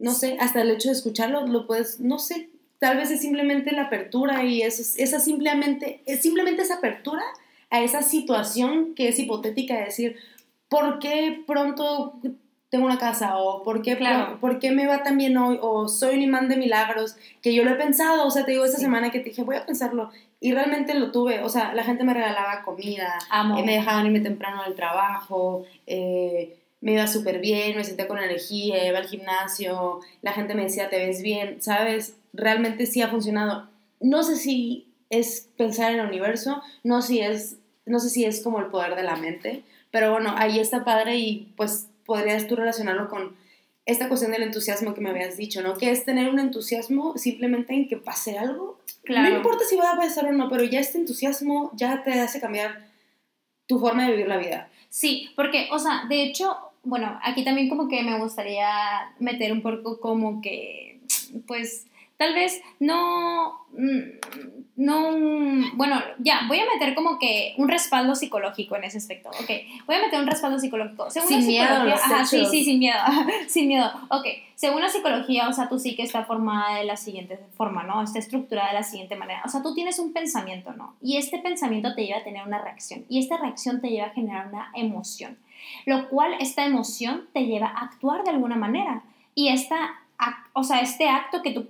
No 0.00 0.12
sé, 0.12 0.36
hasta 0.40 0.62
el 0.62 0.72
hecho 0.72 0.88
de 0.88 0.96
escucharlo, 0.96 1.46
lo 1.46 1.68
puedes, 1.68 2.00
no 2.00 2.18
sé, 2.18 2.50
tal 2.80 2.96
vez 2.96 3.12
es 3.12 3.20
simplemente 3.20 3.70
la 3.70 3.82
apertura 3.82 4.44
y 4.44 4.62
eso, 4.62 4.82
esa 4.98 5.20
simplemente, 5.20 6.02
es 6.06 6.22
simplemente 6.22 6.62
esa 6.62 6.74
apertura 6.74 7.22
a 7.70 7.82
esa 7.82 8.02
situación 8.02 8.96
que 8.96 9.06
es 9.06 9.18
hipotética 9.20 9.76
de 9.76 9.84
decir, 9.84 10.16
¿por 10.68 10.98
qué 10.98 11.44
pronto 11.46 12.18
tengo 12.74 12.86
una 12.86 12.98
casa 12.98 13.38
o 13.38 13.62
por 13.62 13.82
qué, 13.82 13.96
por, 14.40 14.58
qué 14.58 14.72
me 14.72 14.88
va 14.88 15.04
tan 15.04 15.16
bien 15.16 15.36
hoy 15.36 15.60
o 15.62 15.86
soy 15.86 16.16
un 16.16 16.22
imán 16.22 16.48
de 16.48 16.56
milagros, 16.56 17.14
que 17.40 17.54
yo 17.54 17.62
lo 17.62 17.70
he 17.70 17.76
pensado, 17.76 18.26
o 18.26 18.30
sea, 18.32 18.44
te 18.44 18.50
digo 18.50 18.64
esta 18.64 18.78
semana 18.78 19.12
que 19.12 19.20
te 19.20 19.28
dije, 19.28 19.44
voy 19.44 19.54
a 19.54 19.64
pensarlo 19.64 20.10
y 20.40 20.52
realmente 20.52 20.92
lo 20.94 21.12
tuve, 21.12 21.38
o 21.38 21.48
sea, 21.48 21.72
la 21.72 21.84
gente 21.84 22.02
me 22.02 22.14
regalaba 22.14 22.64
comida, 22.64 23.16
eh, 23.32 23.62
me 23.62 23.76
dejaban 23.76 24.06
irme 24.06 24.18
temprano 24.18 24.60
al 24.62 24.74
trabajo, 24.74 25.64
eh, 25.86 26.56
me 26.80 26.94
iba 26.94 27.06
súper 27.06 27.38
bien, 27.38 27.76
me 27.76 27.84
senté 27.84 28.08
con 28.08 28.18
energía, 28.18 28.88
iba 28.88 28.98
al 28.98 29.06
gimnasio, 29.06 30.00
la 30.22 30.32
gente 30.32 30.56
me 30.56 30.64
decía, 30.64 30.90
te 30.90 30.98
ves 30.98 31.22
bien, 31.22 31.62
¿sabes? 31.62 32.16
Realmente 32.32 32.86
sí 32.86 33.02
ha 33.02 33.08
funcionado. 33.08 33.68
No 34.00 34.24
sé 34.24 34.34
si 34.34 34.88
es 35.10 35.48
pensar 35.56 35.92
en 35.92 36.00
el 36.00 36.06
universo, 36.06 36.60
no, 36.82 37.02
si 37.02 37.20
es, 37.20 37.56
no 37.86 38.00
sé 38.00 38.10
si 38.10 38.24
es 38.24 38.42
como 38.42 38.58
el 38.58 38.66
poder 38.66 38.96
de 38.96 39.04
la 39.04 39.14
mente, 39.14 39.62
pero 39.92 40.10
bueno, 40.10 40.34
ahí 40.36 40.58
está 40.58 40.84
padre 40.84 41.18
y 41.18 41.52
pues 41.56 41.88
podrías 42.04 42.46
tú 42.46 42.56
relacionarlo 42.56 43.08
con 43.08 43.36
esta 43.86 44.08
cuestión 44.08 44.32
del 44.32 44.42
entusiasmo 44.42 44.94
que 44.94 45.00
me 45.00 45.10
habías 45.10 45.36
dicho, 45.36 45.62
¿no? 45.62 45.76
Que 45.76 45.90
es 45.90 46.04
tener 46.04 46.28
un 46.28 46.38
entusiasmo 46.38 47.18
simplemente 47.18 47.74
en 47.74 47.88
que 47.88 47.96
pase 47.96 48.38
algo. 48.38 48.78
Claro. 49.04 49.28
No 49.28 49.36
importa 49.36 49.64
si 49.68 49.76
va 49.76 49.92
a 49.92 49.96
pasar 49.96 50.26
o 50.26 50.32
no, 50.32 50.48
pero 50.48 50.64
ya 50.64 50.80
este 50.80 50.98
entusiasmo 50.98 51.70
ya 51.74 52.02
te 52.02 52.12
hace 52.12 52.40
cambiar 52.40 52.86
tu 53.66 53.78
forma 53.78 54.04
de 54.04 54.12
vivir 54.12 54.28
la 54.28 54.38
vida. 54.38 54.70
Sí, 54.88 55.30
porque, 55.36 55.68
o 55.70 55.78
sea, 55.78 56.04
de 56.08 56.22
hecho, 56.22 56.56
bueno, 56.82 57.18
aquí 57.22 57.44
también 57.44 57.68
como 57.68 57.88
que 57.88 58.02
me 58.02 58.18
gustaría 58.18 58.68
meter 59.18 59.52
un 59.52 59.60
poco 59.60 60.00
como 60.00 60.40
que, 60.40 61.00
pues, 61.46 61.86
tal 62.16 62.34
vez 62.34 62.62
no, 62.78 63.66
mm, 63.72 64.00
no, 64.76 65.10
bueno, 65.74 66.00
ya, 66.18 66.42
voy 66.48 66.58
a 66.58 66.66
meter 66.66 66.94
como 66.94 67.18
que 67.18 67.54
un 67.58 67.68
respaldo 67.68 68.14
psicológico 68.14 68.76
en 68.76 68.84
ese 68.84 68.98
aspecto, 68.98 69.30
ok, 69.30 69.50
voy 69.86 69.96
a 69.96 70.02
meter 70.02 70.20
un 70.20 70.26
respaldo 70.26 70.58
psicológico. 70.58 71.10
Según 71.10 71.28
sin 71.28 71.46
miedo, 71.46 71.72
ajá, 71.72 72.24
sí, 72.24 72.44
sí, 72.46 72.64
sin 72.64 72.78
miedo, 72.78 72.98
sin 73.48 73.68
miedo, 73.68 73.90
ok, 74.10 74.26
según 74.54 74.80
la 74.80 74.88
psicología, 74.88 75.48
o 75.48 75.52
sea, 75.52 75.68
tú 75.68 75.78
sí 75.78 75.96
que 75.96 76.02
está 76.02 76.24
formada 76.24 76.78
de 76.78 76.84
la 76.84 76.96
siguiente 76.96 77.38
forma, 77.56 77.82
¿no? 77.82 78.02
Está 78.02 78.18
estructurada 78.18 78.68
de 78.68 78.74
la 78.74 78.82
siguiente 78.82 79.16
manera, 79.16 79.42
o 79.44 79.48
sea, 79.48 79.62
tú 79.62 79.74
tienes 79.74 79.98
un 79.98 80.12
pensamiento, 80.12 80.72
¿no? 80.72 80.94
Y 81.00 81.16
este 81.16 81.38
pensamiento 81.38 81.94
te 81.94 82.06
lleva 82.06 82.18
a 82.18 82.24
tener 82.24 82.46
una 82.46 82.60
reacción, 82.60 83.04
y 83.08 83.18
esta 83.18 83.36
reacción 83.36 83.80
te 83.80 83.90
lleva 83.90 84.08
a 84.08 84.10
generar 84.10 84.48
una 84.48 84.70
emoción, 84.74 85.36
lo 85.86 86.08
cual 86.08 86.34
esta 86.40 86.64
emoción 86.64 87.28
te 87.32 87.46
lleva 87.46 87.68
a 87.68 87.84
actuar 87.84 88.24
de 88.24 88.30
alguna 88.30 88.56
manera, 88.56 89.02
y 89.36 89.48
esta, 89.48 90.00
o 90.52 90.62
sea, 90.62 90.80
este 90.80 91.08
acto 91.08 91.42
que 91.42 91.50
tú 91.50 91.66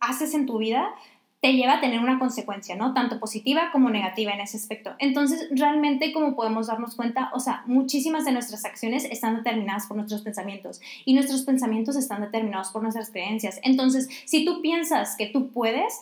haces 0.00 0.34
en 0.34 0.46
tu 0.46 0.58
vida 0.58 0.94
te 1.40 1.52
lleva 1.52 1.74
a 1.74 1.80
tener 1.80 2.00
una 2.00 2.18
consecuencia, 2.18 2.76
¿no? 2.76 2.94
Tanto 2.94 3.20
positiva 3.20 3.70
como 3.70 3.90
negativa 3.90 4.32
en 4.32 4.40
ese 4.40 4.56
aspecto. 4.56 4.94
Entonces, 4.98 5.48
realmente, 5.50 6.12
como 6.12 6.34
podemos 6.34 6.66
darnos 6.66 6.96
cuenta, 6.96 7.30
o 7.34 7.40
sea, 7.40 7.62
muchísimas 7.66 8.24
de 8.24 8.32
nuestras 8.32 8.64
acciones 8.64 9.04
están 9.04 9.36
determinadas 9.36 9.86
por 9.86 9.96
nuestros 9.96 10.22
pensamientos 10.22 10.80
y 11.04 11.12
nuestros 11.14 11.42
pensamientos 11.42 11.94
están 11.96 12.22
determinados 12.22 12.70
por 12.70 12.82
nuestras 12.82 13.10
creencias. 13.10 13.60
Entonces, 13.62 14.08
si 14.24 14.44
tú 14.44 14.62
piensas 14.62 15.14
que 15.16 15.26
tú 15.26 15.52
puedes, 15.52 16.00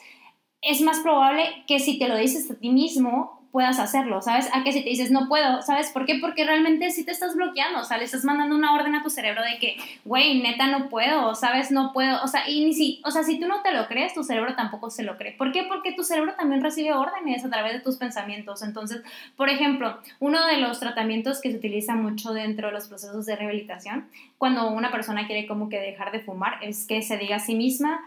es 0.63 0.81
más 0.81 1.01
probable 1.01 1.45
que 1.67 1.81
si 1.81 1.99
te 1.99 2.09
lo 2.09 2.17
dices 2.17 2.51
a 2.51 2.55
ti 2.55 2.71
mismo, 2.71 3.44
puedas 3.55 3.79
hacerlo, 3.79 4.21
¿sabes? 4.21 4.51
A 4.53 4.65
que 4.65 4.73
si 4.73 4.83
te 4.83 4.89
dices 4.89 5.13
no 5.13 5.29
puedo, 5.29 5.63
¿sabes 5.63 5.93
por 5.93 6.07
qué? 6.07 6.19
Porque 6.21 6.45
realmente 6.45 6.91
sí 6.91 7.05
te 7.05 7.13
estás 7.13 7.37
bloqueando, 7.37 7.79
o 7.79 7.85
sea, 7.85 7.99
le 7.99 8.05
estás 8.05 8.25
mandando 8.25 8.57
una 8.57 8.75
orden 8.75 8.97
a 8.97 9.05
tu 9.05 9.11
cerebro 9.11 9.43
de 9.45 9.61
que, 9.61 9.77
güey, 10.05 10.43
neta 10.43 10.67
no 10.67 10.89
puedo, 10.89 11.37
¿sabes? 11.37 11.71
No 11.71 11.93
puedo, 11.93 12.21
o 12.25 12.27
sea, 12.27 12.51
y 12.51 12.65
ni 12.65 12.75
si, 12.75 13.01
o 13.05 13.13
sea, 13.13 13.23
si 13.23 13.39
tú 13.39 13.47
no 13.47 13.63
te 13.63 13.73
lo 13.73 13.87
crees, 13.87 14.13
tu 14.13 14.25
cerebro 14.25 14.57
tampoco 14.57 14.91
se 14.91 15.05
lo 15.05 15.17
cree. 15.17 15.35
¿Por 15.35 15.53
qué? 15.53 15.63
Porque 15.69 15.93
tu 15.93 16.03
cerebro 16.03 16.35
también 16.35 16.65
recibe 16.65 16.95
órdenes 16.95 17.45
a 17.45 17.49
través 17.49 17.75
de 17.75 17.79
tus 17.79 17.97
pensamientos. 17.97 18.61
Entonces, 18.63 19.05
por 19.37 19.49
ejemplo, 19.49 20.01
uno 20.19 20.45
de 20.49 20.57
los 20.57 20.81
tratamientos 20.81 21.41
que 21.41 21.53
se 21.53 21.59
utiliza 21.59 21.95
mucho 21.95 22.33
dentro 22.33 22.67
de 22.67 22.75
los 22.75 22.89
procesos 22.89 23.25
de 23.25 23.37
rehabilitación, 23.37 24.09
cuando 24.37 24.69
una 24.69 24.91
persona 24.91 25.29
quiere 25.29 25.47
como 25.47 25.69
que 25.69 25.79
dejar 25.79 26.11
de 26.11 26.19
fumar, 26.19 26.55
es 26.61 26.89
que 26.89 27.03
se 27.03 27.19
diga 27.19 27.37
a 27.37 27.39
sí 27.39 27.55
misma, 27.55 28.01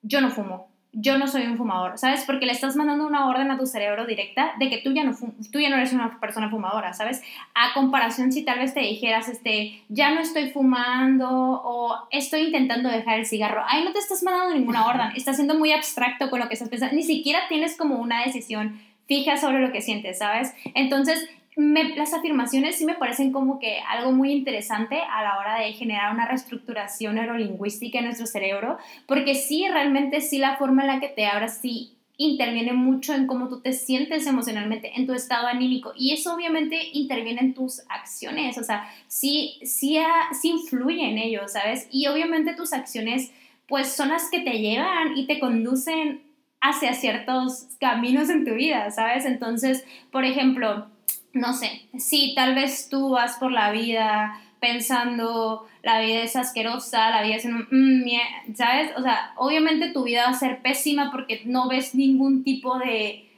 yo 0.00 0.22
no 0.22 0.30
fumo, 0.30 0.73
yo 0.94 1.18
no 1.18 1.26
soy 1.26 1.42
un 1.42 1.56
fumador, 1.56 1.98
¿sabes? 1.98 2.24
Porque 2.24 2.46
le 2.46 2.52
estás 2.52 2.76
mandando 2.76 3.06
una 3.06 3.28
orden 3.28 3.50
a 3.50 3.58
tu 3.58 3.66
cerebro 3.66 4.06
directa 4.06 4.52
de 4.58 4.70
que 4.70 4.78
tú 4.78 4.92
ya 4.92 5.04
no, 5.04 5.14
tú 5.52 5.58
ya 5.58 5.68
no 5.68 5.76
eres 5.76 5.92
una 5.92 6.20
persona 6.20 6.48
fumadora, 6.48 6.92
¿sabes? 6.92 7.22
A 7.54 7.74
comparación 7.74 8.32
si 8.32 8.44
tal 8.44 8.60
vez 8.60 8.74
te 8.74 8.80
dijeras, 8.80 9.28
este, 9.28 9.82
ya 9.88 10.14
no 10.14 10.20
estoy 10.20 10.50
fumando 10.50 11.28
o 11.28 11.96
estoy 12.10 12.42
intentando 12.42 12.88
dejar 12.88 13.18
el 13.18 13.26
cigarro, 13.26 13.62
ahí 13.66 13.84
no 13.84 13.92
te 13.92 13.98
estás 13.98 14.22
mandando 14.22 14.54
ninguna 14.54 14.86
orden, 14.88 15.08
estás 15.16 15.36
siendo 15.36 15.54
muy 15.56 15.72
abstracto 15.72 16.30
con 16.30 16.40
lo 16.40 16.48
que 16.48 16.54
estás 16.54 16.68
pensando, 16.68 16.94
ni 16.94 17.02
siquiera 17.02 17.40
tienes 17.48 17.76
como 17.76 17.96
una 17.96 18.24
decisión 18.24 18.80
fija 19.06 19.36
sobre 19.36 19.60
lo 19.60 19.72
que 19.72 19.82
sientes, 19.82 20.18
¿sabes? 20.18 20.54
Entonces, 20.74 21.28
las 21.56 22.12
afirmaciones 22.12 22.76
sí 22.76 22.84
me 22.84 22.94
parecen 22.94 23.32
como 23.32 23.58
que 23.58 23.78
algo 23.88 24.12
muy 24.12 24.32
interesante 24.32 25.00
a 25.00 25.22
la 25.22 25.38
hora 25.38 25.60
de 25.60 25.72
generar 25.72 26.12
una 26.12 26.26
reestructuración 26.26 27.14
neurolingüística 27.14 27.98
en 27.98 28.06
nuestro 28.06 28.26
cerebro, 28.26 28.78
porque 29.06 29.34
sí, 29.34 29.66
realmente 29.68 30.20
sí 30.20 30.38
la 30.38 30.56
forma 30.56 30.82
en 30.82 30.88
la 30.88 31.00
que 31.00 31.08
te 31.08 31.26
abras, 31.26 31.58
sí 31.60 31.92
interviene 32.16 32.72
mucho 32.72 33.12
en 33.12 33.26
cómo 33.26 33.48
tú 33.48 33.60
te 33.60 33.72
sientes 33.72 34.26
emocionalmente, 34.26 34.92
en 34.96 35.06
tu 35.06 35.14
estado 35.14 35.46
anímico. 35.48 35.92
Y 35.96 36.12
eso 36.12 36.34
obviamente 36.34 36.78
interviene 36.92 37.40
en 37.40 37.54
tus 37.54 37.82
acciones, 37.88 38.58
o 38.58 38.64
sea, 38.64 38.88
sí, 39.08 39.58
sí, 39.64 39.98
sí 40.40 40.50
influye 40.50 41.08
en 41.08 41.18
ello, 41.18 41.48
¿sabes? 41.48 41.88
Y 41.90 42.06
obviamente 42.06 42.54
tus 42.54 42.72
acciones, 42.72 43.32
pues 43.66 43.88
son 43.88 44.08
las 44.08 44.30
que 44.30 44.40
te 44.40 44.58
llevan 44.58 45.16
y 45.16 45.26
te 45.26 45.40
conducen 45.40 46.22
hacia 46.60 46.94
ciertos 46.94 47.68
caminos 47.78 48.30
en 48.30 48.44
tu 48.44 48.54
vida, 48.54 48.90
¿sabes? 48.90 49.24
Entonces, 49.26 49.84
por 50.10 50.24
ejemplo, 50.24 50.86
no 51.34 51.52
sé, 51.52 51.82
si 51.98 52.34
tal 52.34 52.54
vez 52.54 52.88
tú 52.88 53.10
vas 53.10 53.36
por 53.36 53.52
la 53.52 53.72
vida 53.72 54.40
pensando 54.60 55.66
la 55.82 56.00
vida 56.00 56.22
es 56.22 56.36
asquerosa, 56.36 57.10
la 57.10 57.22
vida 57.22 57.36
es 57.36 57.44
un, 57.44 57.66
mm, 57.70 58.54
¿sabes? 58.54 58.92
O 58.96 59.02
sea, 59.02 59.32
obviamente 59.36 59.90
tu 59.90 60.04
vida 60.04 60.24
va 60.24 60.30
a 60.30 60.38
ser 60.38 60.62
pésima 60.62 61.10
porque 61.10 61.42
no 61.44 61.68
ves 61.68 61.94
ningún 61.94 62.42
tipo 62.42 62.78
de, 62.78 63.28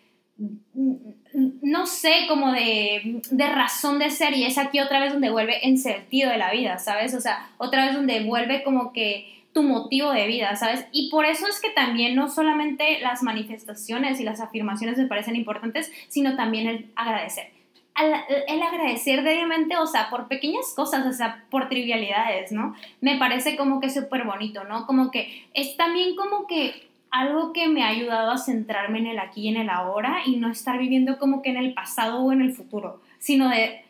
no 1.63 1.87
sé, 1.87 2.27
como 2.29 2.53
de, 2.53 3.23
de 3.31 3.47
razón 3.49 3.99
de 3.99 4.11
ser 4.11 4.35
y 4.35 4.45
es 4.45 4.59
aquí 4.59 4.79
otra 4.79 5.01
vez 5.01 5.13
donde 5.13 5.31
vuelve 5.31 5.67
en 5.67 5.79
sentido 5.79 6.31
de 6.31 6.39
la 6.39 6.53
vida, 6.53 6.79
¿sabes? 6.79 7.15
O 7.15 7.21
sea, 7.21 7.51
otra 7.59 7.87
vez 7.87 7.97
donde 7.97 8.23
vuelve 8.23 8.63
como 8.63 8.93
que 8.93 9.43
tu 9.53 9.63
motivo 9.63 10.13
de 10.13 10.27
vida, 10.27 10.55
¿sabes? 10.55 10.87
Y 10.93 11.11
por 11.11 11.25
eso 11.25 11.49
es 11.49 11.61
que 11.61 11.71
también 11.71 12.15
no 12.15 12.29
solamente 12.29 13.01
las 13.01 13.23
manifestaciones 13.23 14.21
y 14.21 14.25
las 14.25 14.41
afirmaciones 14.41 14.99
me 14.99 15.07
parecen 15.07 15.35
importantes, 15.35 15.91
sino 16.09 16.37
también 16.37 16.69
el 16.69 16.93
agradecer 16.95 17.56
el 17.97 18.63
agradecer 18.63 19.23
diariamente, 19.23 19.77
o 19.77 19.87
sea, 19.87 20.11
por 20.11 20.29
pequeñas 20.29 20.73
cosas, 20.75 21.07
o 21.07 21.13
sea, 21.13 21.45
por 21.51 21.69
trivialidades, 21.69 22.53
¿no? 22.53 22.75
Me 23.01 23.17
parece 23.17 23.57
como 23.57 23.81
que 23.81 23.91
súper 23.91 24.25
bonito, 24.25 24.65
¿no? 24.65 24.87
Como 24.87 25.11
que 25.11 25.47
es 25.55 25.77
también 25.77 26.15
como 26.15 26.47
que 26.47 26.87
algo 27.11 27.53
que 27.53 27.69
me 27.69 27.83
ha 27.83 27.89
ayudado 27.89 28.31
a 28.31 28.39
centrarme 28.39 28.99
en 28.99 29.07
el 29.07 29.19
aquí 29.19 29.43
y 29.43 29.49
en 29.49 29.57
el 29.57 29.71
ahora 29.71 30.19
y 30.27 30.37
no 30.37 30.51
estar 30.51 30.79
viviendo 30.79 31.19
como 31.19 31.41
que 31.41 31.51
en 31.51 31.57
el 31.57 31.73
pasado 31.73 32.21
o 32.21 32.33
en 32.33 32.43
el 32.43 32.53
futuro, 32.53 33.01
sino 33.19 33.49
de 33.49 33.83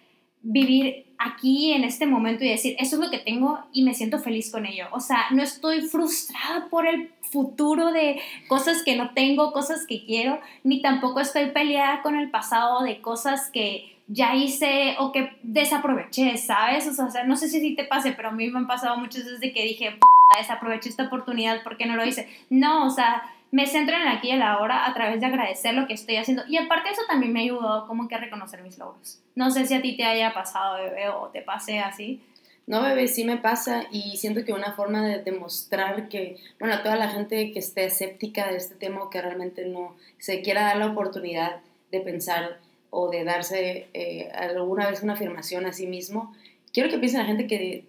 vivir 0.43 1.07
aquí 1.19 1.73
en 1.73 1.83
este 1.83 2.07
momento 2.07 2.45
y 2.45 2.49
decir, 2.49 2.77
eso 2.79 2.97
es 2.97 3.03
lo 3.03 3.11
que 3.11 3.19
tengo 3.19 3.59
y 3.73 3.83
me 3.83 3.95
siento 3.95 4.21
feliz 4.21 4.53
con 4.53 4.67
ello. 4.67 4.87
O 4.93 5.01
sea, 5.01 5.27
no 5.33 5.43
estoy 5.43 5.83
frustrada 5.83 6.69
por 6.71 6.87
el 6.87 7.11
futuro 7.23 7.91
de 7.91 8.21
cosas 8.47 8.83
que 8.85 8.97
no 8.97 9.11
tengo, 9.11 9.53
cosas 9.53 9.87
que 9.87 10.05
quiero, 10.05 10.39
ni 10.63 10.81
tampoco 10.81 11.19
estoy 11.19 11.47
peleada 11.51 12.03
con 12.03 12.15
el 12.15 12.31
pasado 12.31 12.83
de 12.83 13.01
cosas 13.01 13.51
que 13.51 13.96
ya 14.09 14.35
hice 14.35 14.97
o 14.99 15.13
que 15.13 15.39
desaproveché, 15.43 16.37
¿sabes? 16.37 16.87
O 16.87 17.11
sea, 17.11 17.25
no 17.25 17.37
sé 17.37 17.49
si 17.49 17.75
te 17.75 17.85
pase, 17.85 18.13
pero 18.13 18.29
a 18.29 18.33
mí 18.33 18.49
me 18.51 18.59
han 18.59 18.67
pasado 18.67 18.97
muchas 18.99 19.25
veces 19.25 19.41
de 19.41 19.53
que 19.53 19.65
dije, 19.65 19.99
desaproveché 20.39 20.89
esta 20.89 21.05
oportunidad, 21.05 21.63
¿por 21.63 21.77
qué 21.77 21.87
no 21.87 21.97
lo 21.97 22.05
hice? 22.05 22.29
No, 22.51 22.87
o 22.87 22.91
sea, 22.91 23.23
me 23.51 23.67
centro 23.67 23.97
en 23.97 24.03
el 24.03 24.09
aquí 24.09 24.29
y 24.29 24.33
el 24.33 24.43
ahora 24.43 24.87
a 24.87 24.95
través 24.95 25.21
de 25.21 25.27
agradecer 25.27 25.75
lo 25.75 25.87
que 25.87 25.95
estoy 25.95 26.17
haciendo. 26.17 26.45
Y 26.49 26.57
aparte 26.57 26.91
eso 26.91 27.03
también 27.09 27.33
me 27.33 27.41
ayudó 27.41 27.87
como 27.87 28.09
que 28.09 28.15
a 28.15 28.19
reconocer 28.19 28.63
mis 28.63 28.79
logros. 28.79 29.21
No 29.35 29.51
sé 29.51 29.67
si 29.67 29.75
a 29.75 29.83
ti 29.83 29.97
te 29.97 30.05
haya 30.05 30.35
pasado, 30.35 30.77
bebé, 30.77 31.09
o 31.09 31.29
te 31.29 31.43
pase 31.43 31.81
así. 31.81 32.21
No, 32.67 32.83
bebé, 32.83 33.07
sí 33.07 33.25
me 33.25 33.37
pasa 33.37 33.85
y 33.93 34.17
siento 34.17 34.45
que 34.45 34.53
una 34.53 34.73
forma 34.73 35.07
de 35.07 35.23
demostrar 35.23 36.09
que, 36.09 36.37
bueno, 36.59 36.75
a 36.75 36.83
toda 36.83 36.97
la 36.97 37.09
gente 37.09 37.53
que 37.53 37.61
esté 37.61 37.85
escéptica 37.85 38.49
de 38.51 38.57
este 38.57 38.75
tema 38.75 39.05
o 39.05 39.11
que 39.11 39.23
realmente 39.23 39.67
no 39.67 39.95
se 40.19 40.43
quiera 40.43 40.63
dar 40.63 40.77
la 40.79 40.89
oportunidad 40.89 41.61
de 41.93 42.01
pensar 42.01 42.59
o 42.99 43.11
de 43.11 43.25
darse 43.25 43.89
eh, 43.93 44.31
alguna 44.33 44.89
vez 44.89 45.03
una 45.03 45.13
afirmación 45.13 45.67
a 45.67 45.73
sí 45.75 45.87
mismo, 45.87 46.35
quiero 46.73 46.89
que 46.89 46.99
piensen 46.99 47.21
la 47.21 47.27
gente 47.27 47.47
que, 47.47 47.85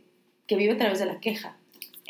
que 0.48 0.58
vive 0.58 0.74
a 0.74 0.78
través 0.78 1.00
de 1.00 1.06
la 1.06 1.22
queja. 1.22 1.56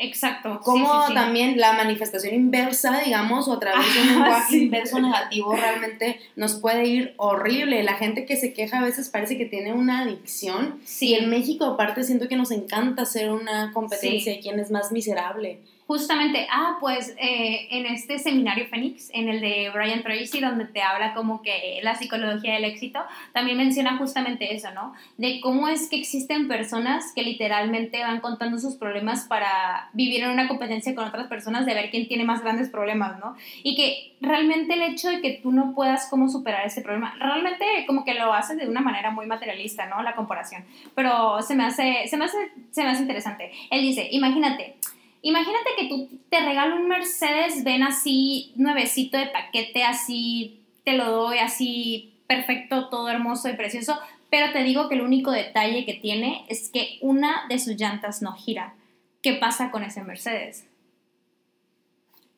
Exacto. 0.00 0.60
Como 0.64 1.12
también 1.14 1.58
la 1.58 1.72
manifestación 1.74 2.34
inversa, 2.34 3.00
digamos, 3.04 3.46
o 3.46 3.52
a 3.52 3.60
través 3.60 3.94
de 3.94 4.00
un 4.00 4.06
lenguaje 4.14 4.56
inverso 4.56 4.98
negativo 5.00 5.54
realmente 5.54 6.20
nos 6.34 6.54
puede 6.56 6.86
ir 6.86 7.14
horrible. 7.18 7.84
La 7.84 7.94
gente 7.94 8.26
que 8.26 8.36
se 8.36 8.52
queja 8.52 8.78
a 8.78 8.84
veces 8.84 9.10
parece 9.10 9.38
que 9.38 9.46
tiene 9.46 9.72
una 9.72 10.00
adicción. 10.00 10.80
Y 11.00 11.14
en 11.14 11.30
México, 11.30 11.66
aparte, 11.66 12.02
siento 12.02 12.26
que 12.28 12.36
nos 12.36 12.50
encanta 12.50 13.02
hacer 13.02 13.30
una 13.30 13.72
competencia 13.72 14.32
de 14.32 14.40
quién 14.40 14.58
es 14.58 14.72
más 14.72 14.90
miserable 14.90 15.60
justamente, 15.88 16.46
ah, 16.50 16.76
pues 16.80 17.16
eh, 17.18 17.66
en 17.70 17.86
este 17.86 18.18
seminario 18.18 18.66
Fénix, 18.66 19.08
en 19.14 19.30
el 19.30 19.40
de 19.40 19.70
Brian 19.72 20.02
Tracy, 20.02 20.38
donde 20.38 20.66
te 20.66 20.82
habla 20.82 21.14
como 21.14 21.40
que 21.40 21.80
la 21.82 21.94
psicología 21.94 22.52
del 22.52 22.64
éxito, 22.64 23.00
también 23.32 23.56
menciona 23.56 23.96
justamente 23.96 24.54
eso, 24.54 24.70
¿no? 24.72 24.92
De 25.16 25.40
cómo 25.40 25.66
es 25.66 25.88
que 25.88 25.96
existen 25.96 26.46
personas 26.46 27.14
que 27.14 27.22
literalmente 27.22 28.02
van 28.02 28.20
contando 28.20 28.58
sus 28.58 28.74
problemas 28.74 29.24
para 29.24 29.88
vivir 29.94 30.24
en 30.24 30.28
una 30.28 30.46
competencia 30.46 30.94
con 30.94 31.08
otras 31.08 31.26
personas, 31.26 31.64
de 31.64 31.72
ver 31.72 31.88
quién 31.88 32.06
tiene 32.06 32.24
más 32.24 32.42
grandes 32.42 32.68
problemas, 32.68 33.18
¿no? 33.18 33.34
Y 33.62 33.74
que 33.74 34.14
realmente 34.20 34.74
el 34.74 34.82
hecho 34.82 35.08
de 35.08 35.22
que 35.22 35.40
tú 35.42 35.52
no 35.52 35.74
puedas 35.74 36.08
cómo 36.10 36.28
superar 36.28 36.66
ese 36.66 36.82
problema, 36.82 37.14
realmente 37.18 37.64
como 37.86 38.04
que 38.04 38.12
lo 38.12 38.34
haces 38.34 38.58
de 38.58 38.68
una 38.68 38.82
manera 38.82 39.10
muy 39.10 39.24
materialista, 39.24 39.86
¿no? 39.86 40.02
La 40.02 40.14
comparación. 40.14 40.66
Pero 40.94 41.40
se 41.40 41.54
me 41.54 41.64
hace, 41.64 42.06
se 42.08 42.18
me 42.18 42.26
hace, 42.26 42.36
se 42.72 42.82
me 42.82 42.90
hace 42.90 43.00
interesante. 43.00 43.52
Él 43.70 43.80
dice, 43.80 44.06
imagínate, 44.10 44.76
Imagínate 45.22 45.70
que 45.76 45.88
tú 45.88 46.08
te 46.30 46.40
regalo 46.40 46.76
un 46.76 46.88
Mercedes 46.88 47.64
ven 47.64 47.82
así, 47.82 48.52
nuevecito 48.56 49.18
de 49.18 49.26
paquete, 49.26 49.82
así, 49.82 50.60
te 50.84 50.92
lo 50.92 51.10
doy 51.10 51.38
así, 51.38 52.14
perfecto, 52.26 52.88
todo 52.88 53.08
hermoso 53.08 53.48
y 53.48 53.54
precioso, 53.54 53.98
pero 54.30 54.52
te 54.52 54.62
digo 54.62 54.88
que 54.88 54.94
el 54.94 55.00
único 55.00 55.32
detalle 55.32 55.84
que 55.84 55.94
tiene 55.94 56.44
es 56.48 56.70
que 56.70 56.98
una 57.00 57.46
de 57.48 57.58
sus 57.58 57.76
llantas 57.76 58.22
no 58.22 58.34
gira. 58.34 58.74
¿Qué 59.22 59.34
pasa 59.34 59.70
con 59.70 59.82
ese 59.82 60.02
Mercedes? 60.04 60.66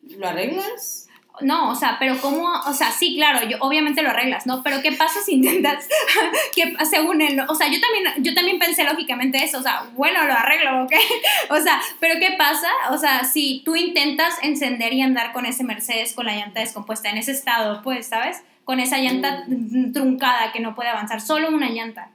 ¿Lo 0.02 0.26
arreglas? 0.26 1.09
No, 1.42 1.70
o 1.70 1.74
sea, 1.74 1.96
pero 1.98 2.18
cómo, 2.20 2.48
o 2.66 2.72
sea, 2.72 2.90
sí, 2.90 3.14
claro, 3.16 3.46
yo 3.48 3.56
obviamente 3.60 4.02
lo 4.02 4.10
arreglas, 4.10 4.46
¿no? 4.46 4.62
Pero 4.62 4.82
¿qué 4.82 4.92
pasa 4.92 5.20
si 5.20 5.32
intentas 5.36 5.88
que 6.54 6.74
según 6.88 7.20
él, 7.20 7.40
o 7.48 7.54
sea, 7.54 7.68
yo 7.68 7.78
también 7.80 8.24
yo 8.24 8.34
también 8.34 8.58
pensé 8.58 8.84
lógicamente 8.84 9.42
eso, 9.42 9.58
o 9.58 9.62
sea, 9.62 9.84
bueno, 9.94 10.24
lo 10.24 10.32
arreglo, 10.32 10.84
¿ok? 10.84 10.92
O 11.50 11.60
sea, 11.60 11.80
pero 11.98 12.18
¿qué 12.20 12.36
pasa? 12.38 12.68
O 12.90 12.98
sea, 12.98 13.24
si 13.24 13.62
tú 13.64 13.76
intentas 13.76 14.34
encender 14.42 14.92
y 14.92 15.02
andar 15.02 15.32
con 15.32 15.46
ese 15.46 15.64
Mercedes 15.64 16.12
con 16.14 16.26
la 16.26 16.34
llanta 16.34 16.60
descompuesta 16.60 17.10
en 17.10 17.18
ese 17.18 17.32
estado, 17.32 17.82
pues, 17.82 18.06
¿sabes? 18.08 18.42
Con 18.64 18.80
esa 18.80 18.98
llanta 18.98 19.44
mm. 19.46 19.92
truncada 19.92 20.52
que 20.52 20.60
no 20.60 20.74
puede 20.74 20.90
avanzar, 20.90 21.20
solo 21.20 21.48
una 21.48 21.70
llanta 21.70 22.10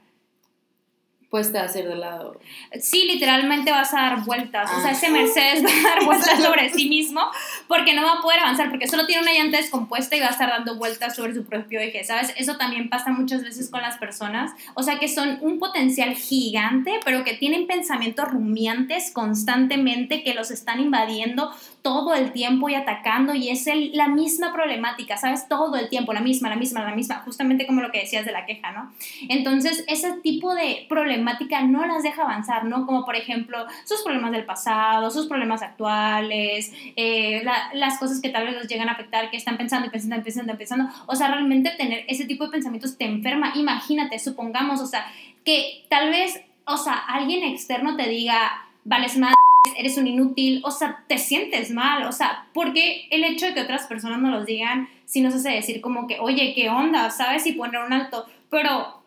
puesta 1.30 1.60
a 1.60 1.64
hacer 1.64 1.88
de 1.88 1.96
lado. 1.96 2.40
Sí, 2.80 3.04
literalmente 3.04 3.70
vas 3.70 3.92
a 3.94 4.02
dar 4.02 4.24
vueltas. 4.24 4.70
O 4.72 4.80
sea, 4.80 4.92
ese 4.92 5.06
ah. 5.06 5.10
Mercedes 5.10 5.64
va 5.64 5.68
a 5.68 5.94
dar 5.94 6.04
vueltas 6.04 6.42
sobre 6.42 6.70
sí 6.70 6.88
mismo 6.88 7.20
porque 7.66 7.94
no 7.94 8.04
va 8.04 8.18
a 8.18 8.22
poder 8.22 8.40
avanzar, 8.40 8.70
porque 8.70 8.86
solo 8.86 9.06
tiene 9.06 9.22
una 9.22 9.32
llanta 9.32 9.56
descompuesta 9.56 10.16
y 10.16 10.20
va 10.20 10.26
a 10.26 10.30
estar 10.30 10.48
dando 10.48 10.76
vueltas 10.76 11.16
sobre 11.16 11.34
su 11.34 11.44
propio 11.44 11.80
eje, 11.80 12.04
¿sabes? 12.04 12.32
Eso 12.36 12.56
también 12.56 12.88
pasa 12.88 13.10
muchas 13.10 13.42
veces 13.42 13.70
con 13.70 13.82
las 13.82 13.98
personas. 13.98 14.52
O 14.74 14.82
sea, 14.82 14.98
que 14.98 15.08
son 15.08 15.38
un 15.40 15.58
potencial 15.58 16.14
gigante, 16.14 17.00
pero 17.04 17.24
que 17.24 17.34
tienen 17.34 17.66
pensamientos 17.66 18.28
rumiantes 18.28 19.10
constantemente 19.10 20.22
que 20.22 20.34
los 20.34 20.50
están 20.50 20.80
invadiendo 20.80 21.52
todo 21.86 22.14
el 22.14 22.32
tiempo 22.32 22.68
y 22.68 22.74
atacando 22.74 23.32
y 23.32 23.48
es 23.48 23.64
la 23.92 24.08
misma 24.08 24.52
problemática, 24.52 25.16
¿sabes? 25.16 25.46
Todo 25.46 25.76
el 25.76 25.88
tiempo, 25.88 26.12
la 26.12 26.20
misma, 26.20 26.48
la 26.48 26.56
misma, 26.56 26.82
la 26.82 26.96
misma, 26.96 27.20
justamente 27.24 27.64
como 27.64 27.80
lo 27.80 27.92
que 27.92 28.00
decías 28.00 28.26
de 28.26 28.32
la 28.32 28.44
queja, 28.44 28.72
¿no? 28.72 28.92
Entonces, 29.28 29.84
ese 29.86 30.14
tipo 30.14 30.52
de 30.56 30.84
problemática 30.88 31.62
no 31.62 31.86
las 31.86 32.02
deja 32.02 32.22
avanzar, 32.22 32.64
¿no? 32.64 32.86
Como 32.86 33.04
por 33.04 33.14
ejemplo, 33.14 33.66
sus 33.84 34.02
problemas 34.02 34.32
del 34.32 34.44
pasado, 34.44 35.12
sus 35.12 35.28
problemas 35.28 35.62
actuales, 35.62 36.72
eh, 36.96 37.44
las 37.74 37.98
cosas 38.00 38.20
que 38.20 38.30
tal 38.30 38.46
vez 38.46 38.56
los 38.56 38.66
llegan 38.66 38.88
a 38.88 38.92
afectar, 38.94 39.30
que 39.30 39.36
están 39.36 39.56
pensando 39.56 39.86
y 39.86 39.90
pensando 39.90 40.16
y 40.16 40.22
pensando 40.22 40.58
pensando. 40.58 40.90
O 41.06 41.14
sea, 41.14 41.28
realmente 41.28 41.70
tener 41.78 42.04
ese 42.08 42.24
tipo 42.24 42.46
de 42.46 42.50
pensamientos 42.50 42.98
te 42.98 43.04
enferma. 43.04 43.52
Imagínate, 43.54 44.18
supongamos, 44.18 44.80
o 44.80 44.86
sea, 44.86 45.06
que 45.44 45.84
tal 45.88 46.10
vez, 46.10 46.40
o 46.64 46.78
sea, 46.78 46.94
alguien 46.94 47.44
externo 47.44 47.94
te 47.94 48.08
diga, 48.08 48.66
vales 48.82 49.16
más 49.16 49.36
eres 49.76 49.96
un 49.96 50.06
inútil, 50.06 50.60
o 50.64 50.70
sea, 50.70 51.04
te 51.08 51.18
sientes 51.18 51.70
mal, 51.70 52.06
o 52.06 52.12
sea, 52.12 52.46
porque 52.52 53.06
el 53.10 53.24
hecho 53.24 53.46
de 53.46 53.54
que 53.54 53.60
otras 53.60 53.86
personas 53.86 54.20
nos 54.20 54.32
los 54.32 54.46
digan, 54.46 54.88
si 55.04 55.20
nos 55.20 55.34
hace 55.34 55.50
decir 55.50 55.80
como 55.80 56.06
que, 56.06 56.18
oye, 56.20 56.52
¿qué 56.54 56.68
onda? 56.68 57.10
¿Sabes? 57.10 57.46
Y 57.46 57.52
poner 57.52 57.82
un 57.82 57.92
alto, 57.92 58.26
pero 58.50 59.02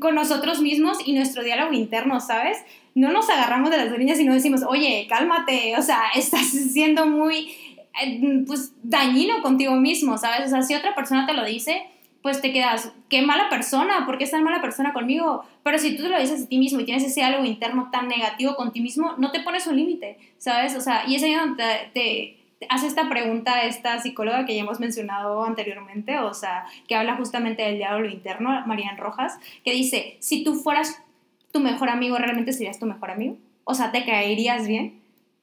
con 0.00 0.14
nosotros 0.14 0.60
mismos 0.60 0.98
y 1.04 1.12
nuestro 1.12 1.44
diálogo 1.44 1.72
interno, 1.72 2.20
¿sabes? 2.20 2.58
No 2.94 3.12
nos 3.12 3.30
agarramos 3.30 3.70
de 3.70 3.76
las 3.76 3.92
orillas 3.92 4.18
y 4.18 4.24
no 4.24 4.34
decimos, 4.34 4.62
oye, 4.66 5.06
cálmate, 5.08 5.76
o 5.78 5.82
sea, 5.82 6.02
estás 6.14 6.46
siendo 6.48 7.06
muy, 7.06 7.52
eh, 8.02 8.44
pues, 8.46 8.72
dañino 8.82 9.42
contigo 9.42 9.74
mismo, 9.76 10.18
¿sabes? 10.18 10.46
O 10.46 10.50
sea, 10.50 10.62
si 10.62 10.74
otra 10.74 10.94
persona 10.94 11.26
te 11.26 11.34
lo 11.34 11.44
dice, 11.44 11.84
pues 12.22 12.40
te 12.40 12.52
quedas, 12.52 12.92
qué 13.08 13.22
mala 13.22 13.48
persona, 13.48 14.06
¿por 14.06 14.16
qué 14.16 14.24
es 14.24 14.30
tan 14.30 14.44
mala 14.44 14.60
persona 14.60 14.92
conmigo? 14.92 15.44
Pero 15.64 15.78
si 15.78 15.96
tú 15.96 16.04
te 16.04 16.08
lo 16.08 16.20
dices 16.20 16.44
a 16.44 16.48
ti 16.48 16.58
mismo 16.58 16.80
y 16.80 16.84
tienes 16.84 17.04
ese 17.04 17.24
algo 17.24 17.44
interno 17.44 17.88
tan 17.90 18.08
negativo 18.08 18.54
con 18.54 18.72
ti 18.72 18.80
mismo, 18.80 19.14
no 19.18 19.32
te 19.32 19.40
pones 19.40 19.66
un 19.66 19.76
límite, 19.76 20.18
¿sabes? 20.38 20.76
O 20.76 20.80
sea, 20.80 21.04
y 21.06 21.16
es 21.16 21.22
ahí 21.24 21.34
donde 21.34 21.64
te, 21.92 22.38
hace 22.68 22.86
esta 22.86 23.08
pregunta 23.08 23.64
esta 23.64 23.98
psicóloga 23.98 24.46
que 24.46 24.54
ya 24.54 24.62
hemos 24.62 24.80
mencionado 24.80 25.44
anteriormente, 25.44 26.18
o 26.20 26.32
sea, 26.32 26.64
que 26.86 26.94
habla 26.94 27.16
justamente 27.16 27.62
del 27.62 27.78
diálogo 27.78 28.04
interno, 28.04 28.50
Marian 28.66 28.96
Rojas, 28.96 29.38
que 29.64 29.72
dice, 29.72 30.16
si 30.20 30.44
tú 30.44 30.54
fueras 30.54 31.02
tu 31.52 31.60
mejor 31.60 31.90
amigo, 31.90 32.16
¿realmente 32.16 32.52
serías 32.52 32.78
tu 32.78 32.86
mejor 32.86 33.10
amigo? 33.10 33.36
O 33.64 33.74
sea, 33.74 33.92
¿te 33.92 34.04
caerías 34.04 34.66
bien? 34.66 35.01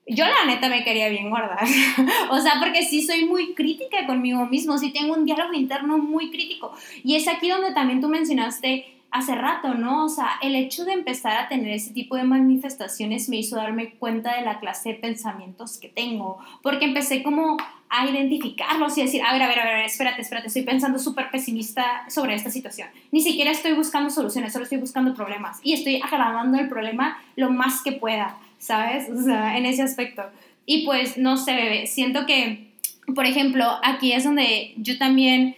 Yo 0.10 0.26
la 0.26 0.46
neta 0.46 0.70
me 0.70 0.84
quería 0.84 1.10
bien 1.10 1.30
guardar. 1.30 1.66
o 2.30 2.40
sea, 2.40 2.54
porque 2.60 2.84
sí 2.84 3.02
soy 3.02 3.26
muy 3.26 3.54
crítica 3.54 4.06
conmigo 4.06 4.46
mismo, 4.46 4.78
sí 4.78 4.92
tengo 4.92 5.14
un 5.14 5.26
diálogo 5.26 5.54
interno 5.54 5.98
muy 5.98 6.32
crítico. 6.32 6.74
Y 7.04 7.16
es 7.16 7.28
aquí 7.28 7.50
donde 7.50 7.74
también 7.74 8.02
tú 8.02 8.10
mencionaste 8.10 8.86
hace 9.12 9.36
rato, 9.36 9.74
¿no? 9.74 10.06
O 10.06 10.10
sea, 10.10 10.32
el 10.42 10.56
hecho 10.56 10.86
de 10.86 10.94
empezar 10.94 11.38
a 11.38 11.48
tener 11.48 11.72
ese 11.74 11.94
tipo 11.94 12.16
de 12.16 12.24
manifestaciones 12.24 13.28
me 13.30 13.38
hizo 13.38 13.56
darme 13.56 13.92
cuenta 13.96 14.36
de 14.36 14.44
la 14.44 14.60
clase 14.60 14.90
de 14.90 14.96
pensamientos 14.96 15.78
que 15.78 15.90
tengo, 15.90 16.38
porque 16.62 16.86
empecé 16.86 17.24
como 17.24 17.58
a 17.90 18.06
identificarlos 18.08 18.96
y 18.98 19.02
decir, 19.02 19.24
a 19.24 19.34
ver, 19.34 19.42
a 19.42 19.48
ver, 19.48 19.60
a 19.60 19.66
ver, 19.66 19.86
espérate, 19.86 20.22
espérate, 20.22 20.48
estoy 20.48 20.62
pensando 20.62 21.00
súper 21.00 21.32
pesimista 21.32 22.06
sobre 22.08 22.36
esta 22.36 22.52
situación. 22.52 22.88
Ni 23.12 23.22
siquiera 23.22 23.50
estoy 23.50 23.74
buscando 23.74 24.12
soluciones, 24.12 24.54
solo 24.54 24.64
estoy 24.64 24.78
buscando 24.78 25.16
problemas 25.16 25.60
y 25.64 25.74
estoy 25.74 26.00
agravando 26.04 26.60
el 26.60 26.70
problema 26.70 27.18
lo 27.36 27.50
más 27.50 27.82
que 27.82 27.94
pueda, 27.94 28.38
¿sabes? 28.60 29.10
O 29.10 29.22
sea, 29.22 29.58
en 29.58 29.66
ese 29.66 29.82
aspecto. 29.82 30.24
Y 30.66 30.86
pues, 30.86 31.18
no 31.18 31.38
sé, 31.38 31.56
bebé, 31.56 31.88
siento 31.88 32.26
que, 32.28 32.74
por 33.16 33.26
ejemplo, 33.26 33.66
aquí 33.84 34.12
es 34.14 34.24
donde 34.24 34.74
yo 34.78 34.98
también, 35.00 35.56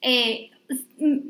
eh, 0.00 0.50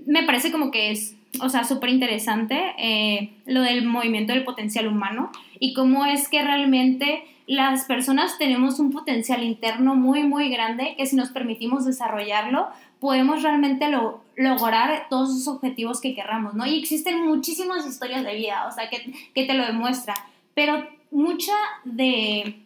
me 0.06 0.22
parece 0.24 0.52
como 0.52 0.70
que 0.70 0.90
es 0.90 1.16
o 1.40 1.48
sea, 1.48 1.64
súper 1.64 1.90
interesante 1.90 2.74
eh, 2.78 3.32
lo 3.46 3.62
del 3.62 3.86
movimiento 3.86 4.32
del 4.32 4.44
potencial 4.44 4.86
humano 4.86 5.30
y 5.58 5.72
cómo 5.72 6.04
es 6.04 6.28
que 6.28 6.42
realmente 6.42 7.24
las 7.46 7.84
personas 7.86 8.38
tenemos 8.38 8.78
un 8.78 8.92
potencial 8.92 9.42
interno 9.42 9.94
muy, 9.94 10.24
muy 10.24 10.50
grande 10.50 10.94
que 10.96 11.06
si 11.06 11.16
nos 11.16 11.30
permitimos 11.30 11.84
desarrollarlo, 11.84 12.68
podemos 13.00 13.42
realmente 13.42 13.88
lo, 13.88 14.22
lograr 14.36 15.06
todos 15.10 15.30
esos 15.30 15.48
objetivos 15.48 16.00
que 16.00 16.14
querramos, 16.14 16.54
¿no? 16.54 16.66
Y 16.66 16.78
existen 16.78 17.24
muchísimas 17.24 17.86
historias 17.86 18.24
de 18.24 18.34
vida, 18.34 18.66
o 18.68 18.72
sea, 18.72 18.88
que, 18.88 19.12
que 19.34 19.44
te 19.44 19.54
lo 19.54 19.66
demuestra, 19.66 20.14
pero 20.54 20.86
mucha 21.12 21.54
de, 21.84 22.56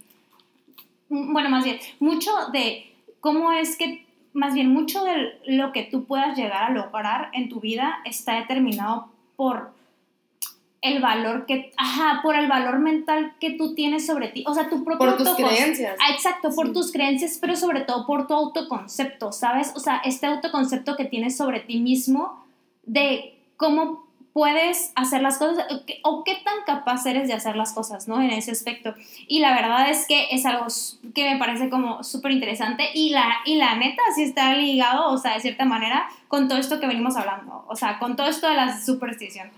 bueno, 1.09 1.51
más 1.51 1.65
bien, 1.65 1.79
mucho 2.01 2.31
de 2.53 2.93
cómo 3.21 3.53
es 3.53 3.77
que 3.77 4.07
más 4.33 4.55
bien 4.55 4.73
mucho 4.73 5.03
de 5.05 5.39
lo 5.47 5.73
que 5.73 5.83
tú 5.83 6.05
puedas 6.05 6.37
llegar 6.37 6.63
a 6.63 6.71
lograr 6.71 7.31
en 7.33 7.49
tu 7.49 7.61
vida 7.61 7.99
está 8.05 8.35
determinado 8.35 9.09
por 9.35 9.75
el 10.83 11.01
valor 11.01 11.47
que, 11.47 11.73
ajá, 11.77 12.21
por 12.23 12.37
el 12.37 12.47
valor 12.49 12.79
mental 12.79 13.35
que 13.41 13.53
tú 13.53 13.75
tienes 13.75 14.07
sobre 14.07 14.29
ti, 14.29 14.45
o 14.47 14.55
sea, 14.55 14.69
tu 14.69 14.85
propio 14.85 14.99
Por 14.99 15.17
tus 15.17 15.31
creencias. 15.35 15.97
Ah, 16.01 16.13
exacto, 16.13 16.51
por 16.55 16.73
tus 16.73 16.93
creencias, 16.93 17.39
pero 17.41 17.57
sobre 17.57 17.81
todo 17.81 18.07
por 18.07 18.27
tu 18.27 18.35
autoconcepto, 18.35 19.33
¿sabes? 19.33 19.73
O 19.75 19.81
sea, 19.81 19.97
este 20.05 20.27
autoconcepto 20.27 20.97
que 20.97 21.07
tienes 21.07 21.37
sobre 21.37 21.61
ti 21.61 21.81
mismo 21.81 22.45
de 22.85 23.39
cómo 23.57 24.06
puedes 24.37 24.93
hacer 24.97 25.23
las 25.23 25.39
cosas 25.39 25.65
o 26.03 26.23
qué 26.23 26.35
tan 26.45 26.57
capaz 26.67 27.07
eres 27.07 27.27
de 27.27 27.33
hacer 27.33 27.57
las 27.57 27.73
cosas, 27.73 28.07
¿no? 28.07 28.21
En 28.21 28.31
ese 28.31 28.51
aspecto. 28.51 28.95
Y 29.27 29.39
la 29.39 29.55
verdad 29.55 29.89
es 29.89 30.05
que 30.07 30.27
es 30.31 30.45
algo 30.45 30.67
que 31.15 31.33
me 31.33 31.39
parece 31.39 31.71
como 31.71 32.05
súper 32.05 32.33
interesante 32.33 32.91
y 32.93 33.09
la, 33.09 33.37
y 33.47 33.57
la 33.57 33.77
neta 33.77 34.03
sí 34.15 34.25
está 34.25 34.53
ligado, 34.53 35.11
o 35.11 35.17
sea, 35.17 35.33
de 35.33 35.41
cierta 35.41 35.65
manera, 35.65 36.07
con 36.29 36.49
todo 36.49 36.59
esto 36.59 36.79
que 36.81 36.87
venimos 36.87 37.17
hablando, 37.17 37.65
o 37.67 37.77
sea, 37.77 37.99
con 37.99 38.15
todo 38.15 38.27
esto 38.27 38.47
de 38.47 38.57
la 38.57 38.79
superstición. 38.79 39.49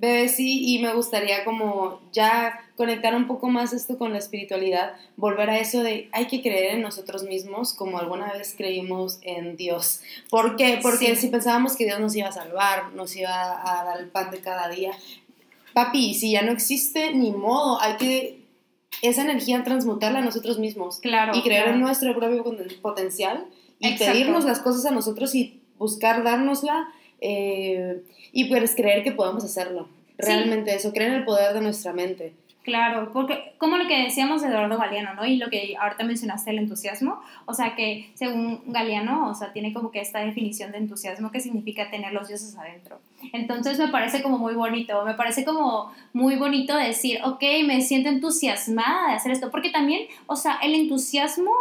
Bebé, 0.00 0.28
sí, 0.28 0.60
y 0.62 0.80
me 0.80 0.94
gustaría 0.94 1.44
como 1.44 2.00
ya 2.12 2.60
conectar 2.76 3.16
un 3.16 3.26
poco 3.26 3.48
más 3.48 3.72
esto 3.72 3.98
con 3.98 4.12
la 4.12 4.18
espiritualidad, 4.18 4.92
volver 5.16 5.50
a 5.50 5.58
eso 5.58 5.82
de 5.82 6.08
hay 6.12 6.28
que 6.28 6.40
creer 6.40 6.76
en 6.76 6.82
nosotros 6.82 7.24
mismos 7.24 7.74
como 7.74 7.98
alguna 7.98 8.32
vez 8.32 8.54
creímos 8.56 9.18
en 9.22 9.56
Dios. 9.56 10.00
¿Por 10.30 10.54
qué? 10.54 10.78
Porque 10.80 11.16
si 11.16 11.26
pensábamos 11.26 11.74
que 11.74 11.84
Dios 11.84 11.98
nos 11.98 12.14
iba 12.14 12.28
a 12.28 12.32
salvar, 12.32 12.92
nos 12.92 13.16
iba 13.16 13.28
a 13.28 13.82
dar 13.82 13.98
el 13.98 14.06
pan 14.06 14.30
de 14.30 14.38
cada 14.38 14.68
día, 14.68 14.92
papi, 15.72 16.14
si 16.14 16.30
ya 16.30 16.42
no 16.42 16.52
existe, 16.52 17.12
ni 17.12 17.32
modo, 17.32 17.80
hay 17.80 17.96
que 17.96 18.38
esa 19.02 19.22
energía 19.22 19.64
transmutarla 19.64 20.20
a 20.20 20.22
nosotros 20.22 20.60
mismos. 20.60 21.00
Claro. 21.00 21.36
Y 21.36 21.42
creer 21.42 21.70
en 21.70 21.80
nuestro 21.80 22.16
propio 22.16 22.44
potencial 22.80 23.46
y 23.80 23.98
pedirnos 23.98 24.44
las 24.44 24.60
cosas 24.60 24.86
a 24.86 24.92
nosotros 24.92 25.34
y 25.34 25.60
buscar 25.76 26.22
dárnosla 26.22 26.88
eh, 27.20 28.02
y 28.32 28.44
pues 28.46 28.74
creer 28.74 29.02
que 29.02 29.12
podemos 29.12 29.44
hacerlo. 29.44 29.88
Realmente 30.16 30.74
eso, 30.74 30.92
creer 30.92 31.10
en 31.10 31.16
el 31.18 31.24
poder 31.24 31.54
de 31.54 31.60
nuestra 31.60 31.92
mente. 31.92 32.32
Claro, 32.68 33.12
porque 33.14 33.54
como 33.56 33.78
lo 33.78 33.88
que 33.88 34.02
decíamos 34.02 34.42
de 34.42 34.48
Eduardo 34.48 34.76
Galeano, 34.76 35.14
¿no? 35.14 35.24
Y 35.24 35.38
lo 35.38 35.48
que 35.48 35.74
ahorita 35.80 36.04
mencionaste, 36.04 36.50
el 36.50 36.58
entusiasmo, 36.58 37.18
o 37.46 37.54
sea 37.54 37.74
que 37.74 38.10
según 38.12 38.60
Galeano, 38.66 39.30
o 39.30 39.34
sea, 39.34 39.54
tiene 39.54 39.72
como 39.72 39.90
que 39.90 40.00
esta 40.00 40.18
definición 40.18 40.70
de 40.72 40.76
entusiasmo 40.76 41.32
que 41.32 41.40
significa 41.40 41.88
tener 41.88 42.12
los 42.12 42.28
dioses 42.28 42.54
adentro. 42.58 43.00
Entonces 43.32 43.78
me 43.78 43.88
parece 43.88 44.22
como 44.22 44.36
muy 44.36 44.54
bonito, 44.54 45.02
me 45.06 45.14
parece 45.14 45.46
como 45.46 45.94
muy 46.12 46.36
bonito 46.36 46.76
decir, 46.76 47.20
ok, 47.24 47.42
me 47.64 47.80
siento 47.80 48.10
entusiasmada 48.10 49.08
de 49.08 49.14
hacer 49.14 49.32
esto, 49.32 49.50
porque 49.50 49.70
también, 49.70 50.02
o 50.26 50.36
sea, 50.36 50.58
el 50.62 50.74
entusiasmo 50.74 51.52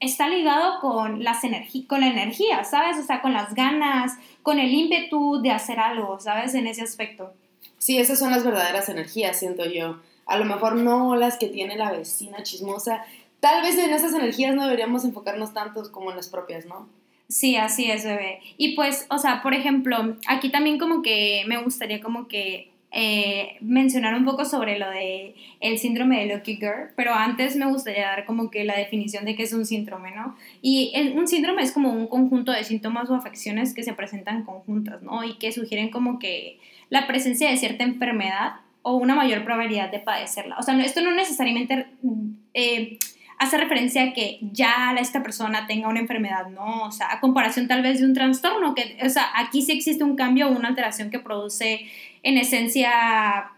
está 0.00 0.28
ligado 0.28 0.80
con, 0.80 1.22
las 1.24 1.42
con 1.86 2.00
la 2.00 2.08
energía, 2.08 2.64
¿sabes? 2.64 2.98
O 2.98 3.02
sea, 3.02 3.20
con 3.20 3.32
las 3.32 3.54
ganas, 3.54 4.12
con 4.42 4.58
el 4.58 4.72
ímpetu 4.72 5.40
de 5.42 5.50
hacer 5.50 5.78
algo, 5.80 6.20
¿sabes? 6.20 6.54
En 6.54 6.66
ese 6.66 6.82
aspecto. 6.82 7.32
Sí, 7.78 7.98
esas 7.98 8.18
son 8.18 8.30
las 8.30 8.44
verdaderas 8.44 8.88
energías, 8.88 9.38
siento 9.38 9.64
yo. 9.66 10.00
A 10.26 10.36
lo 10.36 10.44
mejor 10.44 10.76
no 10.76 11.16
las 11.16 11.38
que 11.38 11.48
tiene 11.48 11.76
la 11.76 11.92
vecina 11.92 12.42
chismosa. 12.42 13.04
Tal 13.40 13.62
vez 13.62 13.78
en 13.78 13.94
esas 13.94 14.14
energías 14.14 14.54
no 14.54 14.64
deberíamos 14.64 15.04
enfocarnos 15.04 15.54
tanto 15.54 15.90
como 15.92 16.10
en 16.10 16.16
las 16.16 16.28
propias, 16.28 16.66
¿no? 16.66 16.88
Sí, 17.28 17.56
así 17.56 17.90
es, 17.90 18.04
bebé. 18.04 18.40
Y 18.56 18.74
pues, 18.74 19.06
o 19.10 19.18
sea, 19.18 19.42
por 19.42 19.54
ejemplo, 19.54 20.16
aquí 20.26 20.50
también 20.50 20.78
como 20.78 21.02
que 21.02 21.44
me 21.46 21.62
gustaría 21.62 22.00
como 22.00 22.26
que 22.26 22.70
eh, 22.90 23.58
mencionar 23.60 24.14
un 24.14 24.24
poco 24.24 24.46
sobre 24.46 24.78
lo 24.78 24.88
de 24.90 25.34
el 25.60 25.78
síndrome 25.78 26.24
de 26.24 26.34
Lucky 26.34 26.56
Girl, 26.56 26.90
pero 26.96 27.12
antes 27.12 27.54
me 27.56 27.66
gustaría 27.66 28.06
dar 28.06 28.24
como 28.24 28.50
que 28.50 28.64
la 28.64 28.78
definición 28.78 29.24
de 29.26 29.36
qué 29.36 29.42
es 29.42 29.52
un 29.52 29.66
síndrome, 29.66 30.12
¿no? 30.12 30.36
Y 30.62 30.92
un 31.14 31.28
síndrome 31.28 31.62
es 31.62 31.72
como 31.72 31.92
un 31.92 32.06
conjunto 32.06 32.52
de 32.52 32.64
síntomas 32.64 33.10
o 33.10 33.14
afecciones 33.14 33.74
que 33.74 33.82
se 33.82 33.92
presentan 33.92 34.44
conjuntas, 34.44 35.02
¿no? 35.02 35.22
Y 35.22 35.34
que 35.34 35.52
sugieren 35.52 35.90
como 35.90 36.18
que 36.18 36.58
la 36.88 37.06
presencia 37.06 37.50
de 37.50 37.56
cierta 37.58 37.84
enfermedad 37.84 38.52
o 38.82 38.94
una 38.94 39.14
mayor 39.14 39.44
probabilidad 39.44 39.90
de 39.90 39.98
padecerla. 39.98 40.56
O 40.58 40.62
sea, 40.62 40.82
esto 40.82 41.02
no 41.02 41.10
necesariamente 41.10 41.86
eh, 42.54 42.98
hace 43.38 43.56
referencia 43.56 44.02
a 44.02 44.12
que 44.12 44.38
ya 44.40 44.94
esta 44.98 45.22
persona 45.22 45.66
tenga 45.66 45.88
una 45.88 46.00
enfermedad, 46.00 46.48
¿no? 46.48 46.84
O 46.84 46.90
sea, 46.90 47.12
a 47.12 47.20
comparación 47.20 47.68
tal 47.68 47.82
vez 47.82 48.00
de 48.00 48.06
un 48.06 48.14
trastorno, 48.14 48.74
que, 48.74 48.98
o 49.04 49.08
sea, 49.08 49.26
aquí 49.36 49.62
sí 49.62 49.72
existe 49.72 50.02
un 50.02 50.16
cambio 50.16 50.48
o 50.48 50.50
una 50.50 50.68
alteración 50.68 51.10
que 51.10 51.18
produce 51.18 51.86
en 52.22 52.38
esencia, 52.38 53.50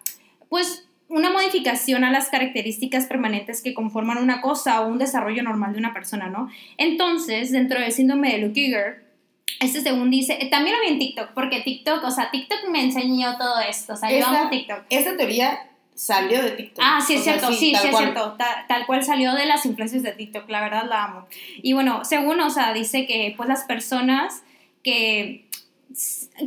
pues 0.49 0.87
una 1.11 1.31
modificación 1.31 2.05
a 2.05 2.11
las 2.11 2.29
características 2.29 3.07
permanentes 3.07 3.63
que 3.63 3.75
conforman 3.75 4.19
una 4.19 4.41
cosa 4.41 4.83
o 4.83 4.89
un 4.89 4.99
desarrollo 4.99 5.43
normal 5.43 5.73
de 5.73 5.81
una 5.81 5.93
persona, 5.93 6.29
¿no? 6.29 6.49
Entonces, 6.77 7.51
dentro 7.51 7.81
del 7.81 7.93
síndrome 7.93 8.33
de 8.33 8.39
Lukiger, 8.39 9.11
este 9.59 9.81
según 9.81 10.11
dice, 10.11 10.39
eh, 10.41 10.49
también 10.49 10.77
lo 10.77 10.83
vi 10.83 10.93
en 10.93 10.99
TikTok, 11.01 11.31
porque 11.35 11.61
TikTok, 11.63 12.05
o 12.05 12.11
sea, 12.13 12.31
TikTok 12.31 12.69
me 12.71 12.85
enseñó 12.85 13.37
todo 13.37 13.61
esto, 13.61 13.95
o 13.95 13.97
sea, 13.97 14.11
yo 14.11 14.25
amo 14.25 14.51
TikTok. 14.51 14.85
Esta 14.89 15.17
teoría 15.17 15.71
salió 15.95 16.43
de 16.43 16.53
TikTok. 16.53 16.83
Ah, 16.83 17.01
sí, 17.05 17.15
es 17.15 17.25
cierto, 17.25 17.49
sí, 17.49 17.57
sí, 17.57 17.73
es 17.75 17.97
cierto, 17.97 18.37
tal, 18.69 18.87
cual 18.87 19.03
salió 19.03 19.35
de 19.35 19.47
las 19.47 19.67
influencias 19.67 20.05
de 20.05 20.13
TikTok, 20.13 20.49
la 20.49 20.61
verdad 20.61 20.85
la 20.89 21.05
amo. 21.05 21.27
Y 21.61 21.73
bueno, 21.73 22.05
según, 22.05 22.41
o 22.41 22.51
sea, 22.51 22.73
dice 22.73 23.07
que 23.07 23.35
pues 23.37 23.49
las 23.49 23.65
personas 23.65 24.45
que, 24.85 25.45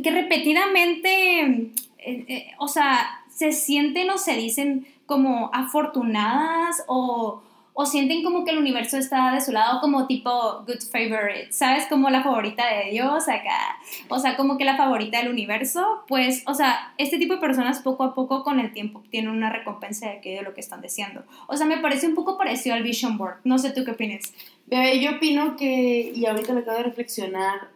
que 0.02 0.10
repetidamente 0.10 1.70
eh, 2.04 2.24
eh, 2.28 2.46
o 2.58 2.68
sea, 2.68 3.22
se 3.28 3.52
sienten 3.52 4.10
o 4.10 4.18
se 4.18 4.36
dicen 4.36 4.86
como 5.06 5.50
afortunadas 5.52 6.84
o, 6.86 7.42
o, 7.72 7.86
sienten 7.86 8.22
como 8.22 8.44
que 8.44 8.52
el 8.52 8.58
universo 8.58 8.96
está 8.96 9.32
de 9.32 9.40
su 9.40 9.52
lado 9.52 9.80
como 9.80 10.06
tipo 10.06 10.64
good 10.66 10.82
favorite, 10.92 11.50
¿sabes? 11.50 11.86
Como 11.86 12.10
la 12.10 12.22
favorita 12.22 12.62
de 12.66 12.90
Dios 12.90 13.28
acá, 13.28 13.78
o 14.08 14.18
sea, 14.18 14.36
como 14.36 14.56
que 14.56 14.64
la 14.64 14.76
favorita 14.76 15.18
del 15.18 15.30
universo, 15.30 16.04
pues, 16.06 16.42
o 16.46 16.54
sea, 16.54 16.94
este 16.98 17.18
tipo 17.18 17.34
de 17.34 17.40
personas 17.40 17.80
poco 17.80 18.04
a 18.04 18.14
poco 18.14 18.44
con 18.44 18.60
el 18.60 18.72
tiempo 18.72 19.02
tienen 19.10 19.30
una 19.30 19.50
recompensa 19.50 20.06
de 20.06 20.18
aquello 20.18 20.38
de 20.38 20.44
lo 20.44 20.54
que 20.54 20.60
están 20.60 20.80
deseando. 20.80 21.24
O 21.48 21.56
sea, 21.56 21.66
me 21.66 21.78
parece 21.78 22.06
un 22.06 22.14
poco 22.14 22.38
parecido 22.38 22.74
al 22.76 22.82
Vision 22.82 23.18
Board, 23.18 23.38
no 23.44 23.58
sé 23.58 23.70
tú 23.70 23.84
qué 23.84 23.92
opinas. 23.92 24.32
Yo 24.70 25.16
opino 25.16 25.56
que, 25.56 26.12
y 26.14 26.26
ahorita 26.26 26.54
me 26.54 26.60
acabo 26.60 26.78
de 26.78 26.84
reflexionar, 26.84 27.73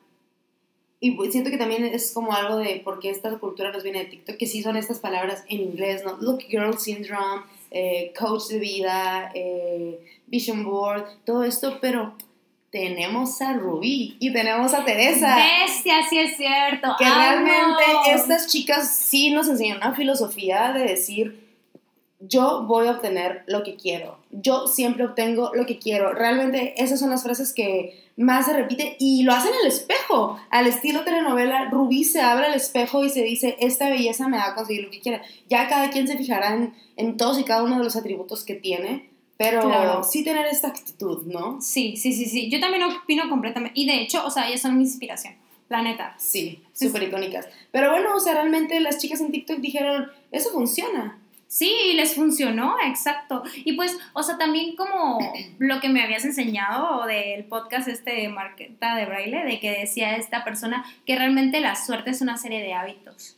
y 1.00 1.16
siento 1.30 1.50
que 1.50 1.58
también 1.58 1.84
es 1.84 2.12
como 2.12 2.32
algo 2.32 2.56
de 2.56 2.80
por 2.84 2.98
qué 2.98 3.10
esta 3.10 3.30
cultura 3.38 3.70
nos 3.70 3.84
viene 3.84 4.00
de 4.00 4.06
TikTok, 4.06 4.36
que 4.36 4.46
sí 4.46 4.62
son 4.62 4.76
estas 4.76 4.98
palabras 4.98 5.44
en 5.48 5.60
inglés, 5.60 6.02
¿no? 6.04 6.16
Look 6.16 6.40
Girl 6.48 6.76
Syndrome, 6.76 7.42
eh, 7.70 8.12
coach 8.18 8.48
de 8.48 8.58
vida, 8.58 9.30
eh, 9.34 10.00
vision 10.26 10.64
board, 10.64 11.04
todo 11.24 11.44
esto, 11.44 11.78
pero 11.80 12.14
tenemos 12.70 13.40
a 13.40 13.52
Ruby 13.54 14.16
y 14.18 14.32
tenemos 14.32 14.74
a 14.74 14.84
Teresa. 14.84 15.36
Bestia, 15.36 16.02
sí 16.08 16.18
es 16.18 16.36
cierto. 16.36 16.88
Que 16.98 17.04
realmente 17.04 17.84
estas 18.12 18.48
chicas 18.48 18.96
sí 18.96 19.30
nos 19.30 19.48
enseñan 19.48 19.76
una 19.78 19.94
filosofía 19.94 20.72
de 20.72 20.80
decir, 20.80 21.46
yo 22.20 22.64
voy 22.66 22.88
a 22.88 22.92
obtener 22.92 23.44
lo 23.46 23.62
que 23.62 23.76
quiero, 23.76 24.18
yo 24.32 24.66
siempre 24.66 25.04
obtengo 25.04 25.52
lo 25.54 25.64
que 25.64 25.78
quiero. 25.78 26.12
Realmente 26.12 26.74
esas 26.82 26.98
son 26.98 27.10
las 27.10 27.22
frases 27.22 27.52
que 27.54 28.07
más 28.24 28.46
se 28.46 28.52
repiten 28.52 28.94
y 28.98 29.22
lo 29.22 29.32
hacen 29.32 29.52
el 29.62 29.68
espejo, 29.68 30.40
al 30.50 30.66
estilo 30.66 31.04
telenovela. 31.04 31.70
Rubí 31.70 32.04
se 32.04 32.20
abre 32.20 32.46
al 32.46 32.54
espejo 32.54 33.04
y 33.04 33.10
se 33.10 33.22
dice, 33.22 33.56
esta 33.60 33.88
belleza 33.88 34.28
me 34.28 34.38
va 34.38 34.48
a 34.48 34.54
conseguir 34.54 34.84
lo 34.84 34.90
que 34.90 35.00
quiera. 35.00 35.22
Ya 35.48 35.68
cada 35.68 35.90
quien 35.90 36.08
se 36.08 36.18
fijará 36.18 36.72
en, 36.96 37.16
todos 37.16 37.38
y 37.38 37.44
cada 37.44 37.62
uno 37.62 37.78
de 37.78 37.84
los 37.84 37.96
atributos 37.96 38.44
que 38.44 38.54
tiene, 38.54 39.08
pero 39.36 39.62
Claro. 39.62 40.02
sí 40.02 40.24
tener 40.24 40.46
esta 40.46 40.68
actitud, 40.68 41.26
¿no? 41.26 41.60
Sí, 41.60 41.96
sí, 41.96 42.12
sí, 42.12 42.26
sí. 42.26 42.50
Yo 42.50 42.58
también 42.58 42.82
opino 42.82 43.28
completamente. 43.28 43.78
Y 43.80 43.86
de 43.86 44.00
hecho, 44.00 44.26
o 44.26 44.30
sea, 44.30 44.48
ellas 44.48 44.62
son 44.62 44.76
mi 44.76 44.82
inspiración. 44.82 45.34
La 45.68 45.82
neta. 45.82 46.16
Sí, 46.18 46.62
súper 46.72 47.04
icónicas. 47.04 47.46
Pero 47.70 47.90
bueno, 47.90 48.16
o 48.16 48.20
sea, 48.20 48.34
realmente 48.34 48.80
las 48.80 48.98
chicas 48.98 49.20
en 49.20 49.30
TikTok 49.30 49.58
dijeron, 49.58 50.10
eso 50.32 50.50
funciona. 50.50 51.17
Sí, 51.48 51.94
les 51.94 52.14
funcionó, 52.14 52.76
exacto. 52.84 53.42
Y 53.64 53.72
pues, 53.72 53.98
o 54.12 54.22
sea, 54.22 54.36
también 54.36 54.76
como 54.76 55.18
lo 55.58 55.80
que 55.80 55.88
me 55.88 56.02
habías 56.02 56.26
enseñado 56.26 57.06
del 57.06 57.44
podcast 57.44 57.88
este 57.88 58.12
de 58.12 58.28
Marqueta 58.28 58.94
de 58.94 59.06
Braille, 59.06 59.44
de 59.44 59.58
que 59.58 59.80
decía 59.80 60.16
esta 60.16 60.44
persona 60.44 60.84
que 61.06 61.16
realmente 61.16 61.60
la 61.60 61.74
suerte 61.74 62.10
es 62.10 62.20
una 62.20 62.36
serie 62.36 62.60
de 62.60 62.74
hábitos. 62.74 63.37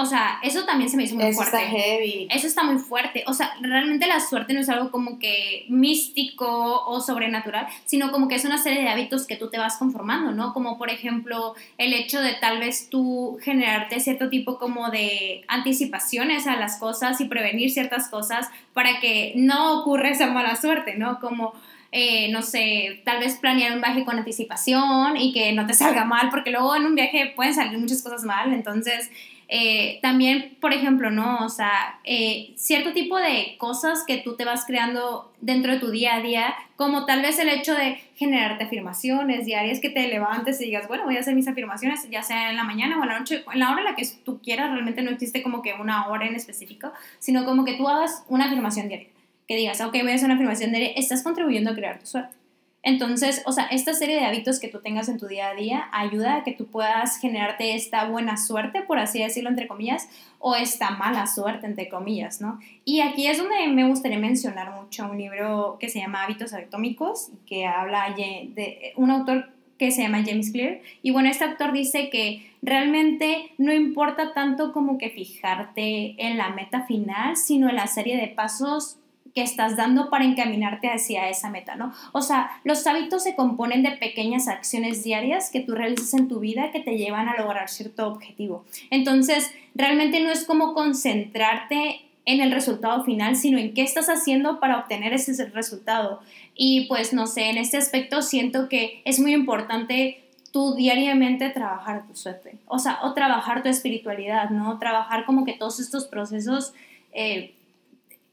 O 0.00 0.06
sea, 0.06 0.38
eso 0.42 0.64
también 0.64 0.88
se 0.90 0.96
me 0.96 1.04
hizo 1.04 1.14
muy 1.14 1.24
Eso 1.26 1.42
fuerte. 1.42 1.56
está 1.58 1.68
heavy. 1.70 2.28
Eso 2.30 2.46
está 2.46 2.62
muy 2.62 2.78
fuerte. 2.78 3.24
O 3.26 3.34
sea, 3.34 3.52
realmente 3.60 4.06
la 4.06 4.18
suerte 4.20 4.54
no 4.54 4.60
es 4.60 4.68
algo 4.68 4.90
como 4.90 5.18
que 5.18 5.66
místico 5.68 6.84
o 6.86 7.00
sobrenatural, 7.00 7.66
sino 7.84 8.10
como 8.10 8.28
que 8.28 8.34
es 8.36 8.44
una 8.44 8.58
serie 8.58 8.82
de 8.82 8.88
hábitos 8.88 9.26
que 9.26 9.36
tú 9.36 9.50
te 9.50 9.58
vas 9.58 9.76
conformando, 9.76 10.32
¿no? 10.32 10.52
Como 10.52 10.78
por 10.78 10.90
ejemplo 10.90 11.54
el 11.78 11.92
hecho 11.92 12.20
de 12.20 12.34
tal 12.34 12.58
vez 12.60 12.88
tú 12.90 13.38
generarte 13.42 14.00
cierto 14.00 14.28
tipo 14.28 14.58
como 14.58 14.90
de 14.90 15.44
anticipaciones 15.48 16.46
a 16.46 16.56
las 16.56 16.78
cosas 16.78 17.20
y 17.20 17.26
prevenir 17.26 17.70
ciertas 17.70 18.08
cosas 18.08 18.48
para 18.74 19.00
que 19.00 19.32
no 19.36 19.80
ocurra 19.80 20.08
esa 20.10 20.26
mala 20.28 20.56
suerte, 20.56 20.96
¿no? 20.96 21.20
Como... 21.20 21.52
eh, 21.92 22.30
no 22.30 22.40
sé, 22.42 23.02
tal 23.04 23.18
vez 23.18 23.36
planear 23.38 23.72
un 23.72 23.80
viaje 23.80 24.04
con 24.04 24.16
anticipación 24.16 25.16
y 25.16 25.32
que 25.32 25.52
no 25.52 25.66
te 25.66 25.74
salga 25.74 26.04
mal, 26.04 26.28
porque 26.30 26.52
luego 26.52 26.76
en 26.76 26.84
un 26.86 26.94
viaje 26.94 27.32
pueden 27.34 27.52
salir 27.52 27.76
muchas 27.80 28.00
cosas 28.00 28.22
mal, 28.22 28.52
entonces 28.52 29.10
eh, 29.52 29.98
también, 30.00 30.56
por 30.60 30.72
ejemplo, 30.72 31.10
¿no? 31.10 31.44
O 31.44 31.48
sea, 31.48 31.98
eh, 32.04 32.52
cierto 32.54 32.92
tipo 32.92 33.18
de 33.18 33.56
cosas 33.58 34.04
que 34.06 34.18
tú 34.18 34.36
te 34.36 34.44
vas 34.44 34.64
creando 34.64 35.32
dentro 35.40 35.72
de 35.72 35.80
tu 35.80 35.90
día 35.90 36.14
a 36.14 36.22
día, 36.22 36.54
como 36.76 37.04
tal 37.04 37.20
vez 37.20 37.36
el 37.40 37.48
hecho 37.48 37.74
de 37.74 38.00
generarte 38.14 38.62
afirmaciones 38.62 39.44
diarias, 39.44 39.80
que 39.80 39.90
te 39.90 40.06
levantes 40.06 40.60
y 40.60 40.66
digas, 40.66 40.86
bueno, 40.86 41.04
voy 41.04 41.16
a 41.16 41.20
hacer 41.20 41.34
mis 41.34 41.48
afirmaciones, 41.48 42.08
ya 42.08 42.22
sea 42.22 42.50
en 42.50 42.56
la 42.56 42.62
mañana 42.62 43.00
o 43.00 43.02
en 43.02 43.08
la 43.08 43.18
noche, 43.18 43.42
en 43.52 43.58
la 43.58 43.72
hora 43.72 43.80
en 43.80 43.86
la 43.86 43.96
que 43.96 44.06
tú 44.24 44.40
quieras, 44.40 44.70
realmente 44.70 45.02
no 45.02 45.10
existe 45.10 45.42
como 45.42 45.62
que 45.62 45.74
una 45.74 46.06
hora 46.06 46.28
en 46.28 46.36
específico, 46.36 46.92
sino 47.18 47.44
como 47.44 47.64
que 47.64 47.74
tú 47.74 47.88
hagas 47.88 48.24
una 48.28 48.44
afirmación 48.44 48.86
diaria, 48.86 49.08
que 49.48 49.56
digas, 49.56 49.80
ok, 49.80 49.96
voy 50.02 50.12
a 50.12 50.14
hacer 50.14 50.26
una 50.26 50.34
afirmación 50.34 50.70
diaria, 50.70 50.92
estás 50.94 51.24
contribuyendo 51.24 51.70
a 51.70 51.74
crear 51.74 51.98
tu 51.98 52.06
suerte. 52.06 52.39
Entonces, 52.82 53.42
o 53.44 53.52
sea, 53.52 53.64
esta 53.66 53.92
serie 53.92 54.16
de 54.16 54.24
hábitos 54.24 54.58
que 54.58 54.68
tú 54.68 54.80
tengas 54.80 55.08
en 55.08 55.18
tu 55.18 55.26
día 55.26 55.50
a 55.50 55.54
día 55.54 55.88
ayuda 55.92 56.36
a 56.36 56.44
que 56.44 56.52
tú 56.52 56.66
puedas 56.66 57.18
generarte 57.18 57.74
esta 57.74 58.06
buena 58.06 58.36
suerte, 58.38 58.82
por 58.82 58.98
así 58.98 59.22
decirlo, 59.22 59.50
entre 59.50 59.68
comillas, 59.68 60.08
o 60.38 60.54
esta 60.54 60.90
mala 60.90 61.26
suerte, 61.26 61.66
entre 61.66 61.88
comillas, 61.88 62.40
¿no? 62.40 62.58
Y 62.86 63.00
aquí 63.00 63.26
es 63.26 63.36
donde 63.36 63.68
me 63.68 63.86
gustaría 63.86 64.18
mencionar 64.18 64.72
mucho 64.72 65.10
un 65.10 65.18
libro 65.18 65.76
que 65.78 65.90
se 65.90 65.98
llama 65.98 66.24
Hábitos 66.24 66.54
Atómicos, 66.54 67.30
que 67.46 67.66
habla 67.66 68.14
de 68.16 68.92
un 68.96 69.10
autor 69.10 69.50
que 69.80 69.90
se 69.90 70.02
llama 70.02 70.22
James 70.24 70.52
Clear. 70.52 70.80
Y 71.02 71.10
bueno, 71.10 71.30
este 71.30 71.44
autor 71.44 71.72
dice 71.72 72.10
que 72.10 72.50
realmente 72.60 73.52
no 73.56 73.72
importa 73.72 74.34
tanto 74.34 74.74
como 74.74 74.98
que 74.98 75.08
fijarte 75.08 76.16
en 76.18 76.36
la 76.36 76.50
meta 76.50 76.82
final, 76.82 77.36
sino 77.38 77.70
en 77.70 77.76
la 77.76 77.86
serie 77.86 78.18
de 78.18 78.28
pasos 78.28 78.98
que 79.34 79.42
estás 79.42 79.76
dando 79.76 80.10
para 80.10 80.24
encaminarte 80.24 80.88
hacia 80.88 81.28
esa 81.28 81.50
meta, 81.50 81.76
¿no? 81.76 81.92
O 82.12 82.22
sea, 82.22 82.50
los 82.64 82.86
hábitos 82.86 83.22
se 83.22 83.34
componen 83.34 83.82
de 83.82 83.92
pequeñas 83.92 84.48
acciones 84.48 85.04
diarias 85.04 85.50
que 85.50 85.60
tú 85.60 85.74
realizas 85.74 86.14
en 86.14 86.28
tu 86.28 86.40
vida 86.40 86.72
que 86.72 86.80
te 86.80 86.96
llevan 86.96 87.28
a 87.28 87.36
lograr 87.36 87.68
cierto 87.68 88.08
objetivo. 88.08 88.64
Entonces, 88.90 89.52
realmente 89.74 90.20
no 90.20 90.30
es 90.30 90.44
como 90.44 90.74
concentrarte 90.74 92.00
en 92.26 92.40
el 92.40 92.52
resultado 92.52 93.04
final, 93.04 93.36
sino 93.36 93.58
en 93.58 93.74
qué 93.74 93.82
estás 93.82 94.08
haciendo 94.08 94.60
para 94.60 94.78
obtener 94.78 95.12
ese 95.12 95.44
resultado. 95.46 96.20
Y 96.54 96.86
pues, 96.86 97.12
no 97.12 97.26
sé, 97.26 97.50
en 97.50 97.58
este 97.58 97.76
aspecto 97.76 98.22
siento 98.22 98.68
que 98.68 99.02
es 99.04 99.20
muy 99.20 99.32
importante 99.32 100.22
tú 100.52 100.74
diariamente 100.74 101.48
trabajar 101.50 102.06
tu 102.06 102.16
suerte, 102.16 102.58
o 102.66 102.78
sea, 102.78 102.98
o 103.04 103.14
trabajar 103.14 103.62
tu 103.62 103.68
espiritualidad, 103.68 104.50
¿no? 104.50 104.78
Trabajar 104.78 105.24
como 105.24 105.44
que 105.44 105.52
todos 105.52 105.78
estos 105.78 106.06
procesos 106.06 106.74
eh, 107.12 107.54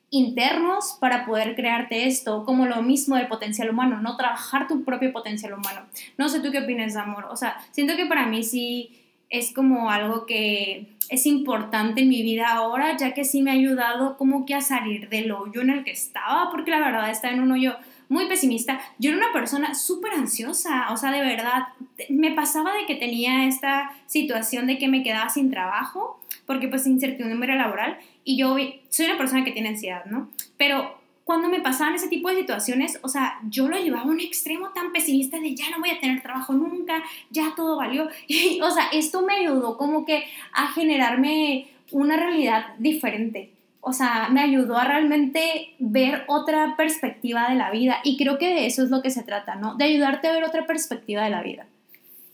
internos 0.10 0.98
para 1.00 1.26
poder 1.26 1.56
crearte 1.56 2.08
esto, 2.08 2.46
como 2.46 2.66
lo 2.66 2.82
mismo 2.82 3.16
del 3.16 3.28
potencial 3.28 3.70
humano, 3.70 4.00
no 4.02 4.16
trabajar 4.16 4.68
tu 4.68 4.84
propio 4.84 5.12
potencial 5.12 5.54
humano. 5.54 5.82
No 6.18 6.30
sé 6.30 6.40
tú 6.40 6.52
qué 6.52 6.60
opinas, 6.60 6.96
amor. 6.96 7.28
O 7.30 7.36
sea, 7.36 7.58
siento 7.72 7.96
que 7.96 8.06
para 8.06 8.26
mí 8.26 8.44
sí 8.44 9.04
es 9.30 9.54
como 9.54 9.90
algo 9.90 10.26
que 10.26 10.88
es 11.10 11.26
importante 11.26 12.02
en 12.02 12.10
mi 12.10 12.22
vida 12.22 12.50
ahora, 12.50 12.96
ya 12.98 13.14
que 13.14 13.26
sí 13.26 13.42
me 13.42 13.52
ha 13.52 13.56
ayudado 13.56 14.18
como 14.18 14.46
que 14.46 14.56
a 14.56 14.62
salir 14.62 15.10
del 15.10 15.32
hoyo 15.32 15.62
en 15.62 15.70
el 15.70 15.84
que 15.84 15.92
estaba, 15.92 16.50
porque 16.52 16.72
la 16.72 16.80
verdad 16.80 17.10
estaba 17.10 17.34
en 17.34 17.42
un 17.42 17.52
hoyo 17.52 17.76
muy 18.10 18.28
pesimista. 18.28 18.80
Yo 19.00 19.12
era 19.12 19.20
una 19.20 19.34
persona 19.34 19.76
súper 19.76 20.14
ansiosa, 20.14 20.92
o 20.92 20.98
sea, 20.98 21.12
de 21.12 21.22
verdad, 21.22 21.68
me 22.10 22.32
pasaba 22.32 22.74
de 22.74 22.86
que 22.86 22.96
tenía 22.96 23.46
esta 23.48 23.92
situación 24.06 24.68
de 24.68 24.78
que 24.78 24.88
me 24.88 25.04
quedaba 25.04 25.30
sin 25.30 25.52
trabajo, 25.52 26.20
porque 26.48 26.68
pues 26.68 26.88
incertidumbre 26.88 27.56
laboral, 27.56 27.98
y 28.24 28.38
yo 28.38 28.56
soy 28.90 29.06
una 29.06 29.18
persona 29.18 29.44
que 29.44 29.52
tiene 29.52 29.70
ansiedad, 29.70 30.06
¿no? 30.06 30.30
Pero 30.58 30.98
cuando 31.28 31.50
me 31.50 31.60
pasaban 31.60 31.94
ese 31.94 32.08
tipo 32.08 32.30
de 32.30 32.38
situaciones, 32.38 33.00
o 33.04 33.10
sea, 33.10 33.38
yo 33.50 33.68
lo 33.68 33.78
llevaba 33.78 34.04
a 34.04 34.14
un 34.14 34.22
extremo 34.22 34.70
tan 34.70 34.94
pesimista 34.94 35.38
de 35.38 35.54
ya 35.54 35.70
no 35.70 35.80
voy 35.80 35.90
a 35.90 36.00
tener 36.00 36.22
trabajo 36.22 36.54
nunca, 36.54 37.04
ya 37.30 37.54
todo 37.54 37.76
valió. 37.76 38.08
Y, 38.28 38.62
o 38.62 38.72
sea, 38.72 38.88
esto 38.94 39.22
me 39.24 39.34
ayudó 39.34 39.78
como 39.78 40.06
que 40.06 40.24
a 40.54 40.68
generarme 40.70 41.68
una 41.92 42.16
realidad 42.16 42.68
diferente. 42.80 43.52
O 43.82 43.92
sea, 43.92 44.30
me 44.30 44.40
ayudó 44.40 44.78
a 44.78 44.86
realmente 44.86 45.74
ver 45.80 46.24
otra 46.28 46.76
perspectiva 46.78 47.50
de 47.50 47.56
la 47.56 47.72
vida. 47.72 47.98
Y 48.06 48.16
creo 48.16 48.38
que 48.38 48.54
de 48.54 48.66
eso 48.66 48.84
es 48.84 48.90
lo 48.90 49.02
que 49.02 49.12
se 49.12 49.24
trata, 49.24 49.56
¿no? 49.56 49.76
De 49.76 49.84
ayudarte 49.84 50.30
a 50.30 50.32
ver 50.32 50.46
otra 50.46 50.66
perspectiva 50.66 51.26
de 51.26 51.30
la 51.30 51.44
vida. 51.44 51.66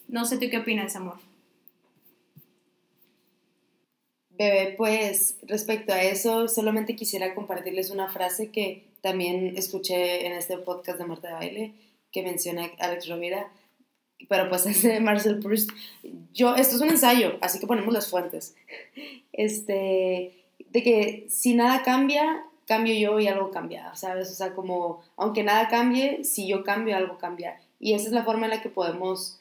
No 0.08 0.26
sé 0.26 0.38
tú 0.38 0.46
qué 0.52 0.60
opinas, 0.60 0.96
amor. 0.96 1.18
Bebé, 4.38 4.74
pues 4.78 5.38
respecto 5.44 5.94
a 5.94 6.02
eso, 6.02 6.48
solamente 6.48 6.96
quisiera 6.96 7.36
compartirles 7.36 7.92
una 7.92 8.10
frase 8.10 8.50
que 8.50 8.84
también 9.02 9.58
escuché 9.58 10.26
en 10.26 10.34
este 10.34 10.58
podcast 10.58 10.98
de 10.98 11.06
Marta 11.06 11.28
de 11.28 11.34
Baile, 11.34 11.74
que 12.12 12.24
menciona 12.24 12.72
Alex 12.80 13.08
Rovira, 13.08 13.52
pero 14.28 14.50
pues 14.50 14.66
es 14.66 14.82
de 14.82 15.00
Marcel 15.00 15.40
Proust. 15.40 15.70
Yo, 16.34 16.56
esto 16.56 16.76
es 16.76 16.82
un 16.82 16.90
ensayo, 16.90 17.38
así 17.42 17.60
que 17.60 17.68
ponemos 17.68 17.94
las 17.94 18.10
fuentes. 18.10 18.56
Este, 19.32 20.34
de 20.70 20.84
que 20.84 21.26
si 21.30 21.54
nada 21.54 21.84
cambia, 21.84 22.44
cambio 22.66 22.94
yo 22.96 23.20
y 23.20 23.28
algo 23.28 23.52
cambia, 23.52 23.94
¿sabes? 23.96 24.32
O 24.32 24.34
sea, 24.34 24.54
como, 24.54 25.02
aunque 25.18 25.44
nada 25.44 25.68
cambie, 25.68 26.24
si 26.24 26.48
yo 26.48 26.64
cambio, 26.64 26.96
algo 26.96 27.18
cambia. 27.18 27.60
Y 27.80 27.94
esa 27.94 28.08
es 28.08 28.14
la 28.14 28.24
forma 28.24 28.46
en 28.46 28.52
la 28.52 28.62
que 28.62 28.70
podemos, 28.70 29.40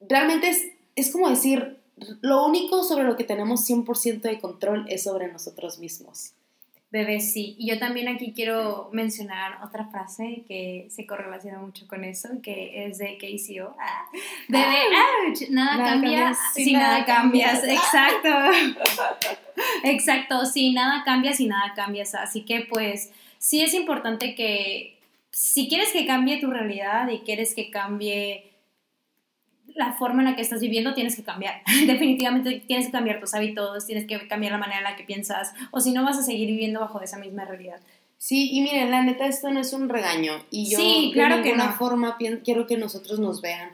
realmente 0.00 0.48
es, 0.48 0.66
es 0.94 1.10
como 1.10 1.28
decir, 1.30 1.78
lo 2.20 2.46
único 2.46 2.82
sobre 2.82 3.04
lo 3.04 3.16
que 3.16 3.24
tenemos 3.24 3.68
100% 3.68 4.20
de 4.20 4.38
control 4.40 4.86
es 4.88 5.04
sobre 5.04 5.32
nosotros 5.32 5.78
mismos. 5.78 6.32
Bebé, 6.90 7.20
sí. 7.20 7.56
Y 7.58 7.68
yo 7.68 7.78
también 7.78 8.06
aquí 8.08 8.32
quiero 8.32 8.90
mencionar 8.92 9.58
otra 9.64 9.86
frase 9.86 10.44
que 10.46 10.86
se 10.88 11.04
correlaciona 11.04 11.58
mucho 11.58 11.86
con 11.88 12.04
eso, 12.04 12.28
que 12.42 12.86
es 12.86 12.98
de 12.98 13.18
KCO. 13.18 13.74
Ah, 13.78 14.06
bebé, 14.48 14.78
ouch, 15.28 15.48
nada, 15.50 15.76
Nada 15.78 15.90
cambia 15.90 16.10
cambias 16.18 16.38
si 16.54 16.64
si 16.64 16.72
nada 16.72 16.88
nada 16.88 17.04
cambias. 17.04 17.60
cambias. 17.60 17.84
Exacto. 17.84 18.28
Exacto, 19.84 20.46
si 20.46 20.72
nada 20.72 21.02
cambia 21.04 21.32
si 21.32 21.46
nada 21.46 21.72
cambias. 21.74 22.14
Así 22.14 22.42
que 22.42 22.60
pues 22.60 23.10
sí 23.38 23.62
es 23.62 23.74
importante 23.74 24.34
que 24.36 24.96
si 25.32 25.68
quieres 25.68 25.92
que 25.92 26.06
cambie 26.06 26.40
tu 26.40 26.50
realidad 26.50 27.08
y 27.08 27.18
quieres 27.18 27.54
que 27.54 27.70
cambie 27.70 28.52
la 29.76 29.92
forma 29.92 30.22
en 30.22 30.30
la 30.30 30.36
que 30.36 30.42
estás 30.42 30.60
viviendo 30.60 30.94
tienes 30.94 31.16
que 31.16 31.22
cambiar. 31.22 31.62
Definitivamente 31.86 32.62
tienes 32.66 32.86
que 32.86 32.92
cambiar 32.92 33.20
tus 33.20 33.34
hábitos, 33.34 33.86
tienes 33.86 34.06
que 34.06 34.26
cambiar 34.28 34.52
la 34.52 34.58
manera 34.58 34.78
en 34.78 34.84
la 34.84 34.96
que 34.96 35.04
piensas, 35.04 35.52
o 35.70 35.80
si 35.80 35.92
no 35.92 36.04
vas 36.04 36.18
a 36.18 36.22
seguir 36.22 36.48
viviendo 36.48 36.80
bajo 36.80 37.00
esa 37.00 37.18
misma 37.18 37.44
realidad. 37.44 37.80
Sí, 38.18 38.48
y 38.52 38.62
miren, 38.62 38.90
la 38.90 39.02
neta, 39.02 39.26
esto 39.26 39.50
no 39.50 39.60
es 39.60 39.72
un 39.72 39.88
regaño. 39.88 40.32
Y 40.50 40.70
yo 40.70 40.78
Sí, 40.78 41.10
claro 41.12 41.36
de 41.36 41.42
que 41.42 41.48
ninguna 41.50 41.70
no. 41.70 41.76
forma 41.76 42.16
quiero 42.44 42.66
que 42.66 42.76
nosotros 42.76 43.18
nos 43.18 43.42
vean 43.42 43.70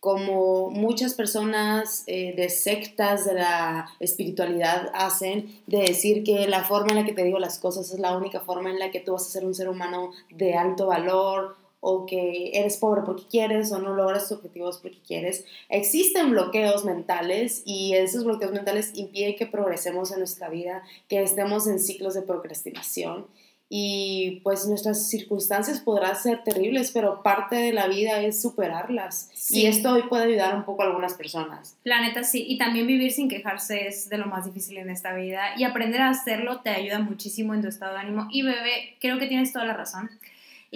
como 0.00 0.70
muchas 0.70 1.14
personas 1.14 2.04
eh, 2.06 2.32
de 2.36 2.48
sectas 2.48 3.24
de 3.24 3.34
la 3.34 3.88
espiritualidad 3.98 4.92
hacen, 4.94 5.60
de 5.66 5.78
decir 5.78 6.22
que 6.22 6.46
la 6.46 6.62
forma 6.62 6.90
en 6.90 6.96
la 6.96 7.04
que 7.04 7.12
te 7.12 7.24
digo 7.24 7.40
las 7.40 7.58
cosas 7.58 7.90
es 7.90 7.98
la 7.98 8.16
única 8.16 8.40
forma 8.40 8.70
en 8.70 8.78
la 8.78 8.90
que 8.90 9.00
tú 9.00 9.14
vas 9.14 9.26
a 9.26 9.30
ser 9.30 9.44
un 9.44 9.54
ser 9.54 9.68
humano 9.68 10.12
de 10.30 10.54
alto 10.54 10.86
valor 10.86 11.56
o 11.88 12.04
que 12.04 12.50
eres 12.54 12.78
pobre 12.78 13.02
porque 13.06 13.22
quieres 13.30 13.70
o 13.70 13.78
no 13.78 13.94
logras 13.94 14.28
tus 14.28 14.38
objetivos 14.38 14.78
porque 14.78 14.98
quieres. 15.06 15.44
Existen 15.68 16.32
bloqueos 16.32 16.84
mentales 16.84 17.62
y 17.64 17.94
esos 17.94 18.24
bloqueos 18.24 18.50
mentales 18.50 18.90
impiden 18.96 19.36
que 19.36 19.46
progresemos 19.46 20.10
en 20.10 20.18
nuestra 20.18 20.48
vida, 20.48 20.82
que 21.08 21.22
estemos 21.22 21.68
en 21.68 21.78
ciclos 21.78 22.14
de 22.14 22.22
procrastinación. 22.22 23.26
y 23.68 24.40
pues 24.44 24.66
nuestras 24.68 25.08
circunstancias 25.08 25.80
podrán 25.80 26.14
ser 26.14 26.44
terribles, 26.44 26.92
pero 26.92 27.22
parte 27.24 27.56
de 27.56 27.72
la 27.72 27.88
vida 27.88 28.20
es 28.20 28.40
superarlas. 28.40 29.30
Sí. 29.34 29.62
Y 29.62 29.66
esto 29.66 29.92
hoy 29.92 30.02
puede 30.08 30.24
ayudar 30.24 30.54
un 30.54 30.64
poco 30.64 30.82
a 30.82 30.86
algunas 30.86 31.14
personas. 31.14 31.76
La 31.82 32.00
neta 32.00 32.22
sí, 32.22 32.44
y 32.48 32.58
también 32.58 32.86
vivir 32.86 33.10
sin 33.10 33.28
quejarse 33.28 33.88
es 33.88 34.08
de 34.08 34.18
lo 34.18 34.26
más 34.26 34.44
difícil 34.44 34.78
en 34.78 34.88
esta 34.90 35.14
vida 35.14 35.56
y 35.56 35.64
aprender 35.64 36.00
a 36.00 36.10
hacerlo 36.10 36.60
te 36.60 36.70
ayuda 36.70 37.00
muchísimo 37.00 37.54
en 37.54 37.62
tu 37.62 37.68
estado 37.68 37.94
de 37.94 38.00
ánimo. 38.00 38.28
Y 38.30 38.42
bebé, 38.42 38.96
creo 39.00 39.18
que 39.18 39.26
tienes 39.26 39.52
toda 39.52 39.64
la 39.64 39.74
razón. 39.74 40.10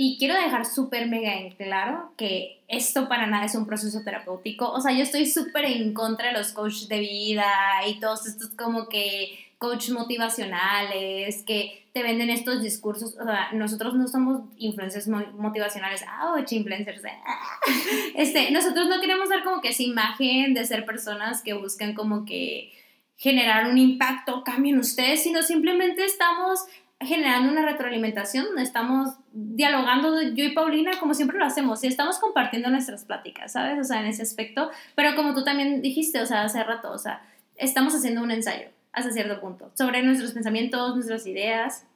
Y 0.02 0.16
quiero 0.18 0.32
dejar 0.32 0.64
súper 0.64 1.08
mega 1.08 1.34
en 1.34 1.50
claro 1.56 2.14
que 2.16 2.62
esto 2.68 3.06
para 3.06 3.26
nada 3.26 3.44
es 3.44 3.54
un 3.54 3.66
proceso 3.66 4.00
terapéutico. 4.02 4.70
O 4.72 4.80
sea, 4.80 4.92
yo 4.92 5.02
estoy 5.02 5.26
súper 5.26 5.66
en 5.66 5.92
contra 5.92 6.28
de 6.28 6.32
los 6.38 6.52
coaches 6.52 6.88
de 6.88 7.00
vida 7.00 7.44
y 7.86 8.00
todos 8.00 8.26
estos 8.26 8.48
como 8.56 8.88
que 8.88 9.38
coach 9.58 9.90
motivacionales 9.90 11.42
que 11.42 11.84
te 11.92 12.02
venden 12.02 12.30
estos 12.30 12.62
discursos. 12.62 13.14
O 13.20 13.24
sea, 13.24 13.52
nosotros 13.52 13.92
no 13.92 14.08
somos 14.08 14.40
influencers 14.56 15.06
mo- 15.06 15.32
motivacionales. 15.36 16.02
Ah, 16.08 16.32
oh, 16.34 16.38
influencers. 16.38 17.02
Este, 18.14 18.50
nosotros 18.52 18.88
no 18.88 19.02
queremos 19.02 19.28
dar 19.28 19.44
como 19.44 19.60
que 19.60 19.68
esa 19.68 19.82
imagen 19.82 20.54
de 20.54 20.64
ser 20.64 20.86
personas 20.86 21.42
que 21.42 21.52
buscan 21.52 21.92
como 21.92 22.24
que 22.24 22.72
generar 23.18 23.66
un 23.66 23.76
impacto, 23.76 24.44
cambien 24.44 24.78
ustedes, 24.78 25.22
sino 25.22 25.42
simplemente 25.42 26.06
estamos 26.06 26.60
generando 27.00 27.50
una 27.50 27.62
retroalimentación, 27.62 28.44
donde 28.44 28.62
estamos 28.62 29.14
dialogando 29.32 30.20
yo 30.20 30.44
y 30.44 30.52
Paulina 30.52 30.98
como 31.00 31.14
siempre 31.14 31.38
lo 31.38 31.46
hacemos 31.46 31.82
y 31.82 31.86
estamos 31.86 32.18
compartiendo 32.18 32.68
nuestras 32.68 33.04
pláticas, 33.04 33.52
¿sabes? 33.52 33.78
O 33.78 33.84
sea, 33.84 34.00
en 34.00 34.06
ese 34.06 34.22
aspecto, 34.22 34.70
pero 34.94 35.16
como 35.16 35.34
tú 35.34 35.42
también 35.42 35.80
dijiste, 35.80 36.20
o 36.20 36.26
sea, 36.26 36.42
hace 36.42 36.62
rato, 36.62 36.92
o 36.92 36.98
sea, 36.98 37.22
estamos 37.56 37.94
haciendo 37.94 38.22
un 38.22 38.30
ensayo 38.30 38.68
hasta 38.92 39.12
cierto 39.12 39.40
punto 39.40 39.70
sobre 39.74 40.02
nuestros 40.02 40.32
pensamientos, 40.32 40.94
nuestras 40.94 41.26
ideas 41.26 41.86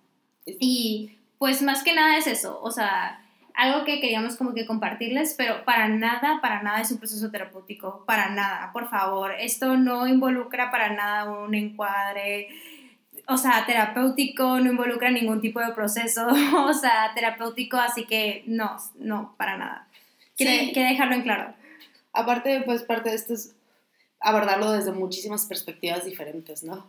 y 0.47 1.19
pues 1.39 1.61
más 1.61 1.83
que 1.83 1.95
nada 1.95 2.17
es 2.17 2.27
eso, 2.27 2.59
o 2.63 2.71
sea, 2.71 3.21
algo 3.53 3.85
que 3.85 4.01
queríamos 4.01 4.37
como 4.37 4.55
que 4.55 4.67
compartirles, 4.67 5.35
pero 5.37 5.65
para 5.65 5.89
nada, 5.89 6.41
para 6.41 6.63
nada 6.63 6.81
es 6.81 6.91
un 6.91 6.99
proceso 6.99 7.31
terapéutico, 7.31 8.05
para 8.07 8.31
nada, 8.31 8.73
por 8.73 8.89
favor, 8.89 9.33
esto 9.39 9.77
no 9.77 10.09
involucra 10.09 10.71
para 10.71 10.95
nada 10.95 11.31
un 11.31 11.55
encuadre, 11.55 12.49
o 13.29 13.37
sea, 13.37 13.65
terapéutico, 13.67 14.59
no 14.61 14.71
involucra 14.71 15.11
ningún 15.11 15.41
tipo 15.41 15.61
de 15.61 15.73
proceso, 15.73 16.27
o 16.67 16.75
sea, 16.75 17.13
terapéutico, 17.15 17.77
así 17.77 18.05
que 18.07 18.43
no, 18.47 18.77
no, 18.97 19.35
para 19.39 19.57
nada. 19.57 19.89
Quiere, 20.37 20.67
Sí. 20.67 20.73
quiere 20.73 20.91
dejarlo 20.91 21.15
en 21.15 21.23
claro. 21.23 21.55
Aparte, 22.13 22.63
pues 22.65 22.83
parte 22.83 23.11
de 23.11 23.17
esto 23.17 23.35
es 23.35 23.55
abordarlo 24.21 24.73
desde 24.73 24.93
muchísimas 24.93 25.47
perspectivas 25.47 26.05
diferentes, 26.05 26.63
¿no? 26.63 26.87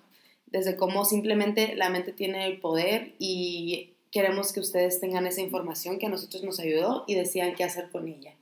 Desde 0.48 0.76
cómo 0.76 1.06
simplemente 1.06 1.76
la 1.76 1.90
mente 1.90 2.12
tiene 2.14 2.46
el 2.46 2.60
poder 2.60 3.14
y 3.20 3.92
queremos 4.12 4.54
que 4.54 4.62
ustedes 4.62 5.02
tengan 5.02 5.28
esa 5.28 5.42
información 5.42 6.00
que 6.00 6.06
a 6.06 6.10
nosotros 6.10 6.44
nos 6.44 6.60
ayudó 6.60 7.04
y 7.08 7.16
decidan 7.16 7.56
qué 7.56 7.64
hacer 7.64 7.90
con 7.90 8.08
ella. 8.08 8.34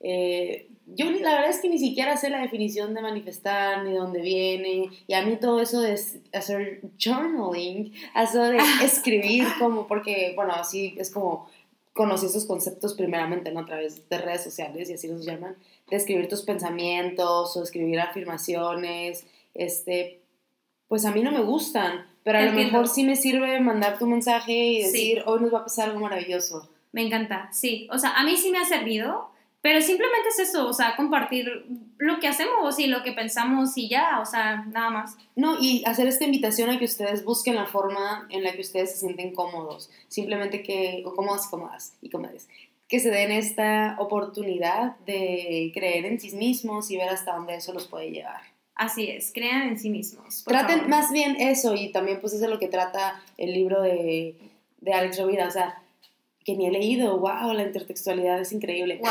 Eh, 0.00 0.68
yo 0.86 1.10
la 1.10 1.34
verdad 1.34 1.50
es 1.50 1.60
que 1.60 1.68
ni 1.68 1.78
siquiera 1.78 2.16
sé 2.16 2.28
la 2.30 2.40
definición 2.40 2.94
de 2.94 3.02
manifestar, 3.02 3.84
ni 3.84 3.92
de 3.92 3.98
dónde 3.98 4.20
viene, 4.20 4.88
y 5.06 5.14
a 5.14 5.22
mí 5.22 5.36
todo 5.40 5.60
eso 5.60 5.80
de 5.80 5.98
hacer 6.32 6.80
journaling, 6.98 7.92
de 7.92 8.58
escribir 8.84 9.46
como, 9.58 9.86
porque, 9.86 10.32
bueno, 10.36 10.52
así 10.54 10.94
es 10.98 11.10
como 11.10 11.48
conocí 11.92 12.26
esos 12.26 12.46
conceptos 12.46 12.94
primeramente, 12.94 13.52
¿no? 13.52 13.60
A 13.60 13.66
través 13.66 14.08
de 14.08 14.18
redes 14.18 14.42
sociales 14.42 14.88
y 14.88 14.94
así 14.94 15.08
los 15.08 15.24
llaman, 15.26 15.56
de 15.90 15.96
escribir 15.96 16.26
tus 16.28 16.42
pensamientos 16.42 17.56
o 17.56 17.62
escribir 17.62 18.00
afirmaciones, 18.00 19.26
este, 19.54 20.20
pues 20.88 21.04
a 21.04 21.10
mí 21.12 21.22
no 21.22 21.30
me 21.32 21.42
gustan, 21.42 22.06
pero 22.22 22.38
a 22.38 22.42
lo 22.42 22.52
mejor 22.52 22.88
sí 22.88 23.04
me 23.04 23.16
sirve 23.16 23.60
mandar 23.60 23.98
tu 23.98 24.06
mensaje 24.06 24.52
y 24.52 24.82
Sí. 24.84 24.86
decir, 24.86 25.22
hoy 25.26 25.40
nos 25.40 25.52
va 25.52 25.58
a 25.58 25.64
pasar 25.64 25.88
algo 25.90 26.00
maravilloso. 26.00 26.68
Me 26.92 27.02
encanta, 27.02 27.48
sí. 27.52 27.88
O 27.90 27.98
sea, 27.98 28.10
a 28.16 28.24
mí 28.24 28.36
sí 28.36 28.50
me 28.50 28.58
ha 28.58 28.64
servido, 28.64 29.30
pero 29.62 29.80
simplemente 29.80 30.28
es 30.28 30.40
eso, 30.40 30.68
o 30.68 30.72
sea, 30.72 30.96
compartir 30.96 31.66
lo 31.96 32.18
que 32.18 32.26
hacemos 32.26 32.80
y 32.80 32.88
lo 32.88 33.04
que 33.04 33.12
pensamos 33.12 33.78
y 33.78 33.88
ya, 33.88 34.18
o 34.20 34.26
sea, 34.26 34.64
nada 34.66 34.90
más. 34.90 35.16
No, 35.36 35.56
y 35.60 35.84
hacer 35.86 36.08
esta 36.08 36.24
invitación 36.24 36.68
a 36.68 36.80
que 36.80 36.84
ustedes 36.84 37.24
busquen 37.24 37.54
la 37.54 37.66
forma 37.66 38.26
en 38.30 38.42
la 38.42 38.52
que 38.52 38.60
ustedes 38.60 38.90
se 38.90 38.98
sienten 38.98 39.32
cómodos, 39.32 39.88
simplemente 40.08 40.64
que, 40.64 41.04
o 41.06 41.14
cómodas 41.14 41.46
cómodas 41.46 41.94
y 42.02 42.10
cómodas, 42.10 42.48
que 42.88 42.98
se 42.98 43.10
den 43.10 43.30
esta 43.30 43.94
oportunidad 44.00 44.96
de 45.06 45.70
creer 45.72 46.06
en 46.06 46.18
sí 46.18 46.34
mismos 46.34 46.90
y 46.90 46.96
ver 46.96 47.10
hasta 47.10 47.36
dónde 47.36 47.54
eso 47.54 47.72
los 47.72 47.86
puede 47.86 48.10
llevar. 48.10 48.40
Así 48.74 49.08
es, 49.08 49.32
crean 49.32 49.68
en 49.68 49.78
sí 49.78 49.90
mismos. 49.90 50.42
Traten 50.42 50.78
favor. 50.78 50.88
más 50.88 51.12
bien 51.12 51.36
eso 51.38 51.76
y 51.76 51.92
también 51.92 52.20
pues 52.20 52.32
es 52.32 52.40
de 52.40 52.48
lo 52.48 52.58
que 52.58 52.66
trata 52.66 53.22
el 53.38 53.52
libro 53.52 53.80
de, 53.80 54.34
de 54.80 54.92
Alex 54.92 55.20
Rovira, 55.20 55.46
o 55.46 55.52
sea, 55.52 55.80
que 56.44 56.56
ni 56.56 56.66
he 56.66 56.70
leído, 56.70 57.18
wow, 57.18 57.52
la 57.52 57.62
intertextualidad 57.62 58.40
es 58.40 58.52
increíble. 58.52 58.98
Wow, 59.00 59.10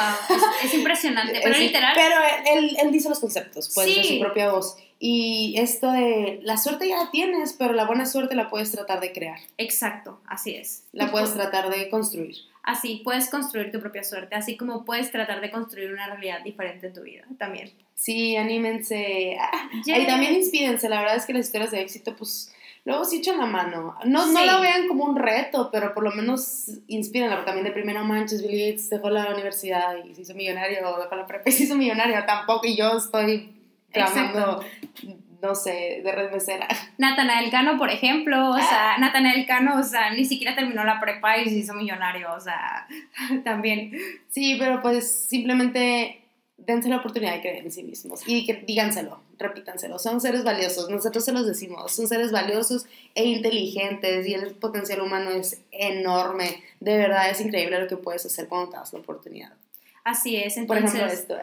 es, 0.63 0.65
es 0.65 0.73
impresionante, 0.73 1.39
pero 1.43 1.57
literal. 1.57 1.93
Pero 1.95 2.15
él, 2.55 2.65
él- 2.65 2.77
él 2.81 2.91
dice 2.91 3.09
los 3.09 3.19
conceptos, 3.19 3.71
pues, 3.73 3.87
de 3.87 4.03
Sí. 4.03 4.13
su 4.15 4.19
propia 4.19 4.51
voz. 4.51 4.77
Y 4.99 5.55
esto 5.57 5.91
de 5.91 6.39
la 6.43 6.57
suerte 6.57 6.87
ya 6.87 7.03
la 7.05 7.09
tienes, 7.11 7.53
pero 7.53 7.73
la 7.73 7.85
buena 7.85 8.05
suerte 8.05 8.35
la 8.35 8.49
puedes 8.49 8.71
tratar 8.71 8.99
de 8.99 9.11
crear, 9.11 9.39
Exacto, 9.57 10.19
así 10.27 10.53
es. 10.55 10.85
la 10.91 11.09
puedes 11.09 11.31
pu- 11.31 11.35
tratar 11.37 11.69
de 11.69 11.89
construir. 11.89 12.35
Así, 12.63 13.01
puedes 13.03 13.27
construir 13.27 13.71
tu 13.71 13.79
propia 13.79 14.03
suerte, 14.03 14.35
así 14.35 14.55
como 14.57 14.85
puedes 14.85 15.11
tratar 15.11 15.41
de 15.41 15.49
construir 15.49 15.91
una 15.91 16.05
realidad 16.05 16.43
diferente 16.43 16.85
en 16.87 16.93
tu 16.93 17.01
vida 17.01 17.23
también. 17.39 17.71
Sí, 17.95 18.35
anímense. 18.35 19.37
Ah, 19.39 19.69
Yeah. 19.85 19.97
Y 19.99 20.05
también 20.05 20.35
inspírense, 20.35 20.87
la 20.87 20.99
verdad 21.01 21.15
es 21.15 21.25
que 21.25 21.33
las 21.33 21.45
historias 21.47 21.71
de 21.71 21.81
éxito, 21.81 22.15
pues, 22.15 22.53
luego 22.85 23.05
sí 23.05 23.17
echan 23.17 23.37
la 23.37 23.45
mano. 23.45 23.95
No, 24.05 24.25
no 24.27 24.45
la 24.45 24.59
vean 24.59 24.87
como 24.87 25.05
un 25.05 25.15
reto, 25.15 25.69
pero 25.71 25.93
por 25.93 26.03
lo 26.03 26.11
menos 26.11 26.67
porque 26.87 27.45
también 27.45 27.63
de 27.63 27.71
primero 27.71 28.03
manches, 28.03 28.41
Bill 28.41 28.59
Gates 28.59 28.89
dejó 28.89 29.09
la 29.09 29.33
universidad 29.33 29.95
y 30.03 30.15
se 30.15 30.21
hizo 30.21 30.33
millonario, 30.33 30.87
o 30.89 30.99
dejó 30.99 31.15
la 31.15 31.27
prepa 31.27 31.49
y 31.49 31.51
se 31.51 31.63
hizo 31.63 31.75
millonario, 31.75 32.23
tampoco, 32.25 32.67
y 32.67 32.75
yo 32.75 32.97
estoy 32.97 33.53
trabajando, 33.91 34.63
no 35.41 35.55
sé, 35.55 36.01
de 36.03 36.11
red 36.11 36.31
mesera. 36.31 36.67
Natanael 36.97 37.51
Cano, 37.51 37.77
por 37.77 37.89
ejemplo, 37.89 38.51
o 38.51 38.57
sea, 38.57 38.97
Natanael 38.97 39.45
Cano, 39.45 39.79
o 39.79 39.83
sea, 39.83 40.11
ni 40.13 40.25
siquiera 40.25 40.55
terminó 40.55 40.83
la 40.83 40.99
prepa 40.99 41.37
y 41.37 41.49
se 41.49 41.55
hizo 41.55 41.73
millonario, 41.73 42.33
o 42.33 42.39
sea, 42.39 42.87
también. 43.43 43.91
Sí, 44.29 44.55
pero 44.59 44.81
pues 44.81 45.11
simplemente 45.11 46.21
dense 46.57 46.89
la 46.89 46.97
oportunidad 46.97 47.33
de 47.33 47.41
creer 47.41 47.65
en 47.65 47.71
sí 47.71 47.83
mismos 47.83 48.21
y 48.27 48.45
que 48.45 48.53
díganselo, 48.53 49.21
repítanselo. 49.41 49.99
Son 49.99 50.21
seres 50.21 50.43
valiosos, 50.43 50.89
nosotros 50.89 51.25
se 51.25 51.31
los 51.31 51.45
decimos, 51.45 51.91
son 51.91 52.07
seres 52.07 52.31
valiosos 52.31 52.85
e 53.15 53.25
inteligentes 53.25 54.27
y 54.27 54.33
el 54.33 54.55
potencial 54.55 55.01
humano 55.01 55.31
es 55.31 55.61
enorme. 55.71 56.63
De 56.79 56.97
verdad 56.97 57.29
es 57.29 57.41
increíble 57.41 57.79
lo 57.79 57.87
que 57.87 57.97
puedes 57.97 58.25
hacer 58.25 58.47
cuando 58.47 58.71
te 58.71 58.77
das 58.77 58.93
la 58.93 58.99
oportunidad. 58.99 59.51
Así 60.03 60.35
es, 60.35 60.55
Por 60.65 60.77
entonces. 60.77 60.95
ejemplo, 60.95 61.13
esto. 61.13 61.35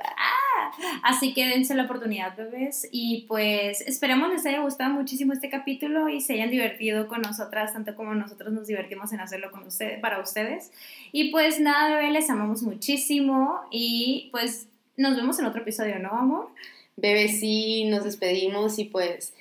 Así 1.02 1.32
que 1.32 1.46
dense 1.46 1.74
la 1.74 1.84
oportunidad, 1.84 2.36
bebés. 2.36 2.88
Y 2.90 3.24
pues 3.28 3.80
esperemos 3.82 4.30
les 4.30 4.44
haya 4.46 4.60
gustado 4.60 4.90
muchísimo 4.90 5.32
este 5.32 5.48
capítulo 5.48 6.08
y 6.08 6.20
se 6.20 6.34
hayan 6.34 6.50
divertido 6.50 7.06
con 7.06 7.22
nosotras, 7.22 7.72
tanto 7.72 7.94
como 7.94 8.14
nosotros 8.14 8.52
nos 8.52 8.66
divertimos 8.66 9.12
en 9.12 9.20
hacerlo 9.20 9.50
con 9.52 9.62
ustedes, 9.64 10.00
para 10.00 10.20
ustedes. 10.20 10.72
Y 11.12 11.30
pues 11.30 11.60
nada, 11.60 11.96
bebé, 11.96 12.10
les 12.10 12.28
amamos 12.30 12.62
muchísimo. 12.62 13.60
Y 13.70 14.28
pues 14.32 14.66
nos 14.96 15.16
vemos 15.16 15.38
en 15.38 15.46
otro 15.46 15.62
episodio, 15.62 15.98
¿no, 16.00 16.10
amor? 16.10 16.48
Bebé, 17.00 17.28
sí, 17.28 17.84
nos 17.84 18.02
despedimos 18.04 18.78
y 18.78 18.84
pues 18.84 19.32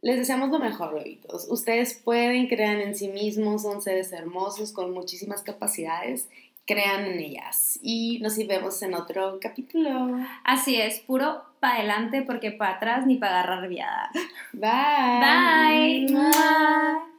les 0.00 0.16
deseamos 0.16 0.48
lo 0.50 0.58
mejor, 0.58 0.94
bebitos. 0.94 1.46
Ustedes 1.50 1.94
pueden, 1.94 2.46
crean 2.46 2.80
en 2.80 2.94
sí 2.94 3.08
mismos, 3.08 3.62
son 3.62 3.82
seres 3.82 4.12
hermosos 4.12 4.72
con 4.72 4.92
muchísimas 4.92 5.42
capacidades. 5.42 6.28
Crean 6.66 7.04
en 7.04 7.18
ellas. 7.18 7.78
Y 7.82 8.20
nos 8.20 8.36
vemos 8.36 8.80
en 8.82 8.94
otro 8.94 9.38
capítulo. 9.40 10.18
Así 10.44 10.80
es, 10.80 11.00
puro 11.00 11.42
para 11.60 11.76
adelante 11.76 12.22
porque 12.22 12.52
para 12.52 12.76
atrás 12.76 13.06
ni 13.06 13.16
para 13.16 13.40
agarrar 13.40 13.68
viada. 13.68 14.10
Bye. 14.52 16.06
Bye. 16.06 16.12
Mua. 16.12 17.17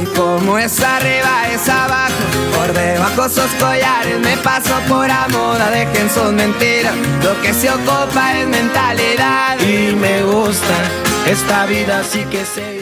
Y 0.00 0.04
como 0.16 0.58
es 0.58 0.80
arriba 0.80 1.48
es 1.52 1.68
abajo, 1.68 2.14
por 2.54 2.72
debajo 2.72 3.28
sos 3.28 3.50
collares, 3.58 4.18
me 4.20 4.36
paso 4.38 4.78
por 4.88 5.10
a 5.10 5.26
moda, 5.28 5.70
dejen 5.70 6.10
sus 6.10 6.32
mentiras, 6.32 6.94
lo 7.22 7.40
que 7.40 7.54
se 7.54 7.70
ocupa 7.70 8.38
es 8.38 8.46
mentalidad. 8.46 9.58
Y 9.60 9.94
me 9.94 10.22
gusta 10.22 10.74
esta 11.26 11.66
vida, 11.66 12.00
así 12.00 12.24
que 12.24 12.44
se 12.44 12.75